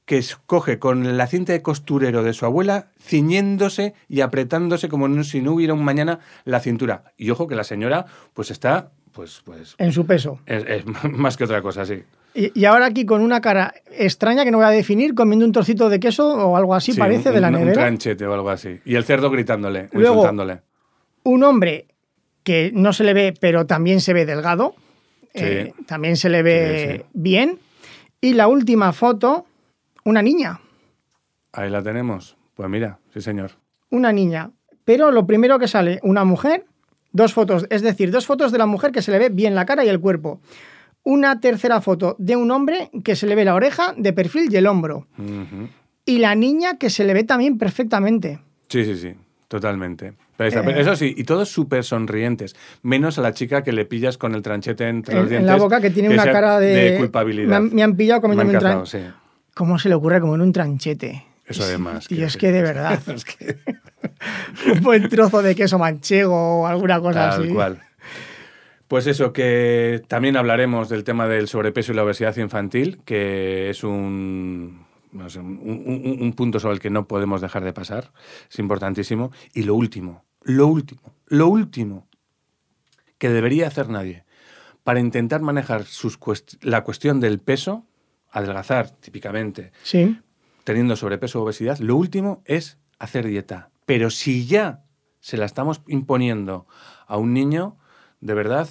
que 0.05 0.17
escoge 0.17 0.79
con 0.79 1.17
la 1.17 1.27
cinta 1.27 1.53
de 1.53 1.61
costurero 1.61 2.23
de 2.23 2.33
su 2.33 2.45
abuela, 2.45 2.87
ciñéndose 2.99 3.93
y 4.09 4.21
apretándose 4.21 4.89
como 4.89 5.23
si 5.23 5.41
no 5.41 5.53
hubiera 5.53 5.73
un 5.73 5.83
mañana 5.83 6.19
la 6.43 6.59
cintura. 6.59 7.13
Y 7.17 7.29
ojo 7.29 7.47
que 7.47 7.55
la 7.55 7.63
señora 7.63 8.05
pues 8.33 8.51
está 8.51 8.91
pues, 9.11 9.41
pues 9.43 9.75
en 9.77 9.91
su 9.91 10.05
peso. 10.05 10.39
Es, 10.45 10.85
más 11.03 11.37
que 11.37 11.43
otra 11.43 11.61
cosa, 11.61 11.85
sí. 11.85 12.03
Y, 12.33 12.63
ahora 12.65 12.85
aquí 12.85 13.05
con 13.05 13.21
una 13.21 13.41
cara 13.41 13.73
extraña 13.91 14.45
que 14.45 14.51
no 14.51 14.57
voy 14.57 14.67
a 14.67 14.69
definir, 14.69 15.13
comiendo 15.13 15.45
un 15.45 15.51
trocito 15.51 15.89
de 15.89 15.99
queso 15.99 16.27
o 16.27 16.55
algo 16.55 16.73
así, 16.73 16.93
parece, 16.93 17.31
de 17.31 17.41
la 17.41 17.51
nevera. 17.51 17.71
Un 17.71 17.73
tranchete 17.73 18.25
o 18.25 18.33
algo 18.33 18.49
así. 18.49 18.79
Y 18.85 18.95
el 18.95 19.03
cerdo 19.03 19.29
gritándole, 19.29 19.89
insultándole. 19.91 20.61
Un 21.23 21.43
hombre 21.43 21.87
que 22.51 22.69
no 22.73 22.91
se 22.91 23.05
le 23.05 23.13
ve, 23.13 23.33
pero 23.39 23.65
también 23.65 24.01
se 24.01 24.11
ve 24.11 24.25
delgado. 24.25 24.75
Eh, 25.33 25.71
también 25.85 26.17
se 26.17 26.27
le 26.27 26.43
ve 26.43 27.05
bien. 27.13 27.59
Y 28.19 28.33
la 28.33 28.49
última 28.49 28.91
foto, 28.91 29.45
una 30.03 30.21
niña. 30.21 30.59
Ahí 31.53 31.69
la 31.69 31.81
tenemos. 31.81 32.35
Pues 32.53 32.67
mira, 32.67 32.99
sí 33.13 33.21
señor. 33.21 33.51
Una 33.89 34.11
niña. 34.11 34.51
Pero 34.83 35.11
lo 35.11 35.25
primero 35.25 35.59
que 35.59 35.69
sale, 35.69 36.01
una 36.03 36.25
mujer, 36.25 36.65
dos 37.13 37.33
fotos, 37.33 37.67
es 37.69 37.83
decir, 37.83 38.11
dos 38.11 38.25
fotos 38.25 38.51
de 38.51 38.57
la 38.57 38.65
mujer 38.65 38.91
que 38.91 39.01
se 39.01 39.11
le 39.11 39.19
ve 39.19 39.29
bien 39.29 39.55
la 39.55 39.65
cara 39.65 39.85
y 39.85 39.87
el 39.87 40.01
cuerpo. 40.01 40.41
Una 41.03 41.39
tercera 41.39 41.79
foto 41.79 42.17
de 42.19 42.35
un 42.35 42.51
hombre 42.51 42.91
que 43.05 43.15
se 43.15 43.27
le 43.27 43.35
ve 43.35 43.45
la 43.45 43.55
oreja 43.55 43.93
de 43.95 44.11
perfil 44.11 44.49
y 44.51 44.57
el 44.57 44.67
hombro. 44.67 45.07
Y 46.03 46.17
la 46.17 46.35
niña 46.35 46.77
que 46.77 46.89
se 46.89 47.05
le 47.05 47.13
ve 47.13 47.23
también 47.23 47.57
perfectamente. 47.57 48.41
Sí, 48.67 48.83
sí, 48.83 48.97
sí, 48.97 49.15
totalmente. 49.51 50.13
Eh. 50.39 50.75
Eso 50.77 50.95
sí, 50.95 51.13
y 51.15 51.25
todos 51.25 51.49
súper 51.49 51.83
sonrientes, 51.83 52.55
menos 52.83 53.19
a 53.19 53.21
la 53.21 53.33
chica 53.33 53.63
que 53.63 53.73
le 53.73 53.83
pillas 53.83 54.17
con 54.17 54.33
el 54.33 54.41
tranchete 54.41 54.87
entre 54.87 55.15
los 55.15 55.29
dientes. 55.29 55.49
En 55.49 55.57
la 55.57 55.61
boca 55.61 55.81
que 55.81 55.89
tiene 55.89 56.09
una 56.09 56.23
cara 56.23 56.57
de, 56.57 56.95
culpabilidad. 56.97 57.59
Me 57.59 57.83
han, 57.83 57.97
pillado 57.97 58.21
comiendo 58.21 58.45
un 58.45 58.57
tranchete. 58.57 59.11
¿Cómo 59.53 59.77
se 59.77 59.89
le 59.89 59.95
ocurre 59.95 60.21
como 60.21 60.35
en 60.35 60.41
un 60.41 60.53
tranchete? 60.53 61.25
Eso 61.45 61.63
además. 61.63 62.09
Y 62.09 62.21
es 62.21 62.37
que 62.37 62.53
de 62.53 62.61
verdad. 62.61 62.97
un 64.73 64.81
buen 64.81 65.09
trozo 65.09 65.41
de 65.41 65.53
queso 65.53 65.77
manchego 65.77 66.61
o 66.61 66.67
alguna 66.67 67.01
cosa 67.01 67.31
así. 67.31 67.47
Tal 67.47 67.53
cual. 67.53 67.79
Pues 68.87 69.07
eso, 69.07 69.33
que 69.33 70.01
también 70.07 70.37
hablaremos 70.37 70.87
del 70.87 71.03
tema 71.03 71.27
del 71.27 71.49
sobrepeso 71.49 71.91
y 71.91 71.95
la 71.95 72.05
obesidad 72.05 72.37
infantil, 72.37 73.01
que 73.03 73.69
es 73.69 73.83
un 73.83 74.85
un, 75.13 76.33
punto 76.35 76.59
sobre 76.59 76.75
el 76.75 76.79
que 76.79 76.89
no 76.89 77.07
podemos 77.07 77.41
dejar 77.41 77.63
de 77.63 77.73
pasar, 77.73 78.11
es 78.49 78.59
importantísimo. 78.59 79.31
Y 79.53 79.63
lo 79.63 79.75
último, 79.75 80.25
lo 80.41 80.67
último, 80.67 81.01
lo 81.27 81.47
último 81.47 82.07
que 83.17 83.29
debería 83.29 83.67
hacer 83.67 83.89
nadie 83.89 84.25
para 84.83 84.99
intentar 84.99 85.41
manejar 85.41 85.85
sus 85.85 86.17
la 86.61 86.83
cuestión 86.83 87.19
del 87.19 87.39
peso, 87.39 87.85
adelgazar 88.31 88.89
típicamente, 88.89 89.71
sí. 89.83 90.19
teniendo 90.63 90.95
sobrepeso 90.95 91.39
o 91.39 91.43
obesidad, 91.43 91.77
lo 91.79 91.95
último 91.95 92.41
es 92.45 92.79
hacer 92.97 93.27
dieta. 93.27 93.69
Pero 93.85 94.09
si 94.09 94.45
ya 94.45 94.83
se 95.19 95.37
la 95.37 95.45
estamos 95.45 95.81
imponiendo 95.87 96.65
a 97.05 97.17
un 97.17 97.33
niño, 97.33 97.77
de 98.21 98.33
verdad 98.33 98.67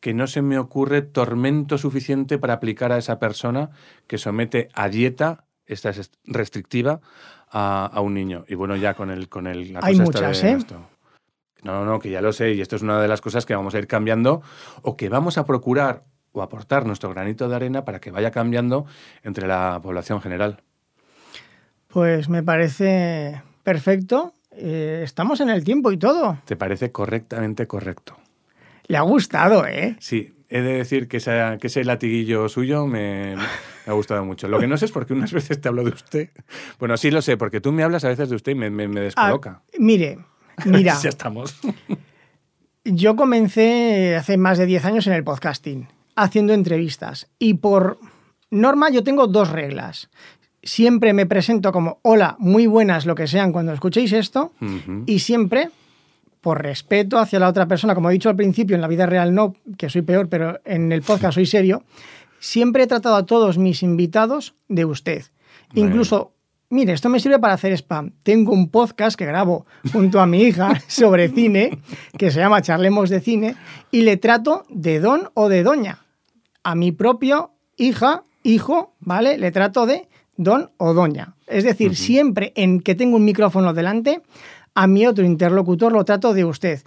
que 0.00 0.14
no 0.14 0.26
se 0.26 0.42
me 0.42 0.58
ocurre 0.58 1.02
tormento 1.02 1.78
suficiente 1.78 2.38
para 2.38 2.54
aplicar 2.54 2.90
a 2.92 2.98
esa 2.98 3.18
persona 3.18 3.70
que 4.06 4.18
somete 4.18 4.68
a 4.72 4.88
dieta 4.88 5.44
esta 5.72 5.90
es 5.90 6.10
restrictiva 6.24 7.00
a, 7.50 8.00
un 8.00 8.14
niño. 8.14 8.44
Y 8.48 8.54
bueno, 8.54 8.76
ya 8.76 8.94
con 8.94 9.10
el... 9.10 9.28
Con 9.28 9.46
el 9.46 9.76
Hay 9.80 9.96
muchas, 9.96 10.42
¿eh? 10.44 10.58
No, 11.62 11.84
no, 11.84 11.98
que 11.98 12.10
ya 12.10 12.22
lo 12.22 12.32
sé 12.32 12.52
y 12.52 12.60
esto 12.60 12.76
es 12.76 12.82
una 12.82 13.00
de 13.00 13.08
las 13.08 13.20
cosas 13.20 13.44
que 13.44 13.54
vamos 13.54 13.74
a 13.74 13.78
ir 13.78 13.86
cambiando 13.86 14.42
o 14.82 14.96
que 14.96 15.08
vamos 15.08 15.36
a 15.36 15.44
procurar 15.44 16.04
o 16.32 16.42
aportar 16.42 16.86
nuestro 16.86 17.10
granito 17.10 17.48
de 17.48 17.56
arena 17.56 17.84
para 17.84 18.00
que 18.00 18.10
vaya 18.10 18.30
cambiando 18.30 18.86
entre 19.22 19.46
la 19.46 19.78
población 19.82 20.20
general. 20.22 20.62
Pues 21.88 22.28
me 22.28 22.42
parece 22.42 23.42
perfecto. 23.62 24.34
Eh, 24.52 25.02
estamos 25.04 25.40
en 25.40 25.50
el 25.50 25.64
tiempo 25.64 25.92
y 25.92 25.96
todo. 25.96 26.38
¿Te 26.44 26.56
parece 26.56 26.92
correctamente 26.92 27.66
correcto? 27.66 28.16
Le 28.86 28.96
ha 28.96 29.02
gustado, 29.02 29.66
¿eh? 29.66 29.96
Sí, 30.00 30.32
he 30.50 30.60
de 30.62 30.72
decir 30.74 31.06
que, 31.06 31.18
que 31.60 31.66
ese 31.66 31.84
latiguillo 31.84 32.48
suyo 32.48 32.86
me, 32.86 33.36
ha 33.86 33.92
gustado 33.92 34.24
mucho. 34.24 34.48
Lo 34.48 34.58
que 34.58 34.66
no 34.66 34.76
sé 34.76 34.86
es 34.86 34.92
por 34.92 35.06
qué 35.06 35.14
unas 35.14 35.32
veces 35.32 35.60
te 35.60 35.68
hablo 35.68 35.84
de 35.84 35.90
usted. 35.90 36.30
Bueno, 36.78 36.96
sí 36.96 37.10
lo 37.10 37.22
sé, 37.22 37.36
porque 37.36 37.60
tú 37.60 37.70
me 37.70 37.84
hablas 37.84 38.04
a 38.04 38.08
veces 38.08 38.28
de 38.28 38.36
usted 38.36 38.52
y 38.52 38.54
me, 38.56 38.70
me, 38.70 39.00
descoloca. 39.00 39.62
Ah, 39.62 39.76
mire, 39.78 40.18
mira. 40.66 40.98
ya 41.00 41.08
estamos. 41.08 41.56
yo 42.84 43.14
comencé 43.14 44.16
hace 44.16 44.36
más 44.36 44.58
de 44.58 44.66
10 44.66 44.84
años 44.84 45.06
en 45.06 45.12
el 45.12 45.22
podcasting, 45.22 45.86
haciendo 46.16 46.52
entrevistas. 46.52 47.28
Y 47.38 47.54
por 47.54 47.98
norma 48.50 48.90
yo 48.90 49.04
tengo 49.04 49.28
dos 49.28 49.50
reglas. 49.50 50.10
Siempre 50.64 51.14
me 51.14 51.26
presento 51.26 51.70
como 51.72 52.00
hola, 52.02 52.36
muy 52.40 52.66
buenas, 52.66 53.06
lo 53.06 53.14
que 53.14 53.28
sean 53.28 53.52
cuando 53.52 53.72
escuchéis 53.72 54.12
esto. 54.12 54.52
Y 55.06 55.20
siempre 55.20 55.70
por 56.40 56.62
respeto 56.62 57.18
hacia 57.18 57.38
la 57.38 57.48
otra 57.48 57.66
persona, 57.66 57.94
como 57.94 58.10
he 58.10 58.14
dicho 58.14 58.28
al 58.28 58.36
principio, 58.36 58.74
en 58.74 58.82
la 58.82 58.88
vida 58.88 59.06
real 59.06 59.34
no, 59.34 59.54
que 59.76 59.90
soy 59.90 60.02
peor, 60.02 60.28
pero 60.28 60.60
en 60.64 60.92
el 60.92 61.02
podcast 61.02 61.34
soy 61.34 61.46
serio, 61.46 61.82
siempre 62.38 62.84
he 62.84 62.86
tratado 62.86 63.16
a 63.16 63.26
todos 63.26 63.58
mis 63.58 63.82
invitados 63.82 64.54
de 64.68 64.84
usted. 64.84 65.24
Incluso, 65.74 66.32
mire, 66.70 66.92
esto 66.92 67.08
me 67.08 67.20
sirve 67.20 67.38
para 67.38 67.54
hacer 67.54 67.72
spam. 67.72 68.12
Tengo 68.22 68.52
un 68.52 68.70
podcast 68.70 69.16
que 69.16 69.26
grabo 69.26 69.66
junto 69.92 70.20
a 70.20 70.26
mi 70.26 70.42
hija 70.42 70.80
sobre 70.88 71.28
cine, 71.28 71.78
que 72.18 72.30
se 72.30 72.40
llama 72.40 72.62
Charlemos 72.62 73.10
de 73.10 73.20
Cine, 73.20 73.56
y 73.90 74.02
le 74.02 74.16
trato 74.16 74.64
de 74.68 75.00
don 75.00 75.30
o 75.34 75.48
de 75.48 75.62
doña. 75.62 76.00
A 76.62 76.74
mi 76.74 76.92
propio 76.92 77.52
hija, 77.76 78.24
hijo, 78.42 78.94
¿vale? 79.00 79.38
Le 79.38 79.52
trato 79.52 79.86
de 79.86 80.08
don 80.36 80.70
o 80.78 80.94
doña. 80.94 81.34
Es 81.46 81.64
decir, 81.64 81.96
siempre 81.96 82.52
en 82.56 82.80
que 82.80 82.94
tengo 82.94 83.16
un 83.16 83.24
micrófono 83.24 83.74
delante, 83.74 84.22
a 84.74 84.86
mi 84.86 85.06
otro 85.06 85.24
interlocutor 85.24 85.92
lo 85.92 86.04
trato 86.04 86.34
de 86.34 86.44
usted. 86.44 86.80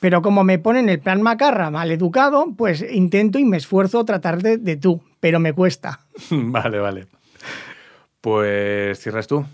Pero 0.00 0.20
como 0.20 0.42
me 0.42 0.58
ponen 0.58 0.88
el 0.88 0.98
plan 0.98 1.22
macarra 1.22 1.70
mal 1.70 1.90
educado, 1.92 2.52
pues 2.56 2.84
intento 2.90 3.38
y 3.38 3.44
me 3.44 3.56
esfuerzo 3.56 4.04
tratar 4.04 4.42
de, 4.42 4.76
tú, 4.76 5.00
pero 5.20 5.38
me 5.38 5.52
cuesta. 5.52 6.00
vale, 6.30 6.80
vale. 6.80 7.06
Pues 8.20 8.98
cierras 8.98 9.26
tú. 9.28 9.44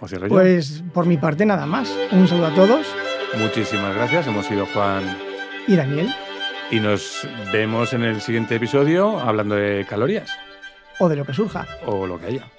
¿O 0.00 0.08
cierro 0.08 0.26
yo? 0.26 0.34
Pues 0.34 0.82
por 0.92 1.06
mi 1.06 1.16
parte 1.16 1.46
nada 1.46 1.64
más. 1.64 1.96
Un 2.10 2.26
saludo 2.26 2.46
a 2.46 2.54
todos. 2.54 2.86
Muchísimas 3.38 3.94
gracias. 3.94 4.26
Hemos 4.26 4.46
sido 4.46 4.66
Juan 4.66 5.04
y 5.68 5.76
Daniel. 5.76 6.12
Y 6.70 6.80
nos 6.80 7.28
vemos 7.52 7.92
en 7.92 8.02
el 8.02 8.20
siguiente 8.20 8.56
episodio 8.56 9.20
hablando 9.20 9.54
de 9.54 9.86
calorías. 9.88 10.30
O 10.98 11.08
de 11.08 11.14
lo 11.14 11.24
que 11.24 11.34
surja. 11.34 11.66
O 11.84 12.06
lo 12.06 12.18
que 12.18 12.26
haya. 12.26 12.50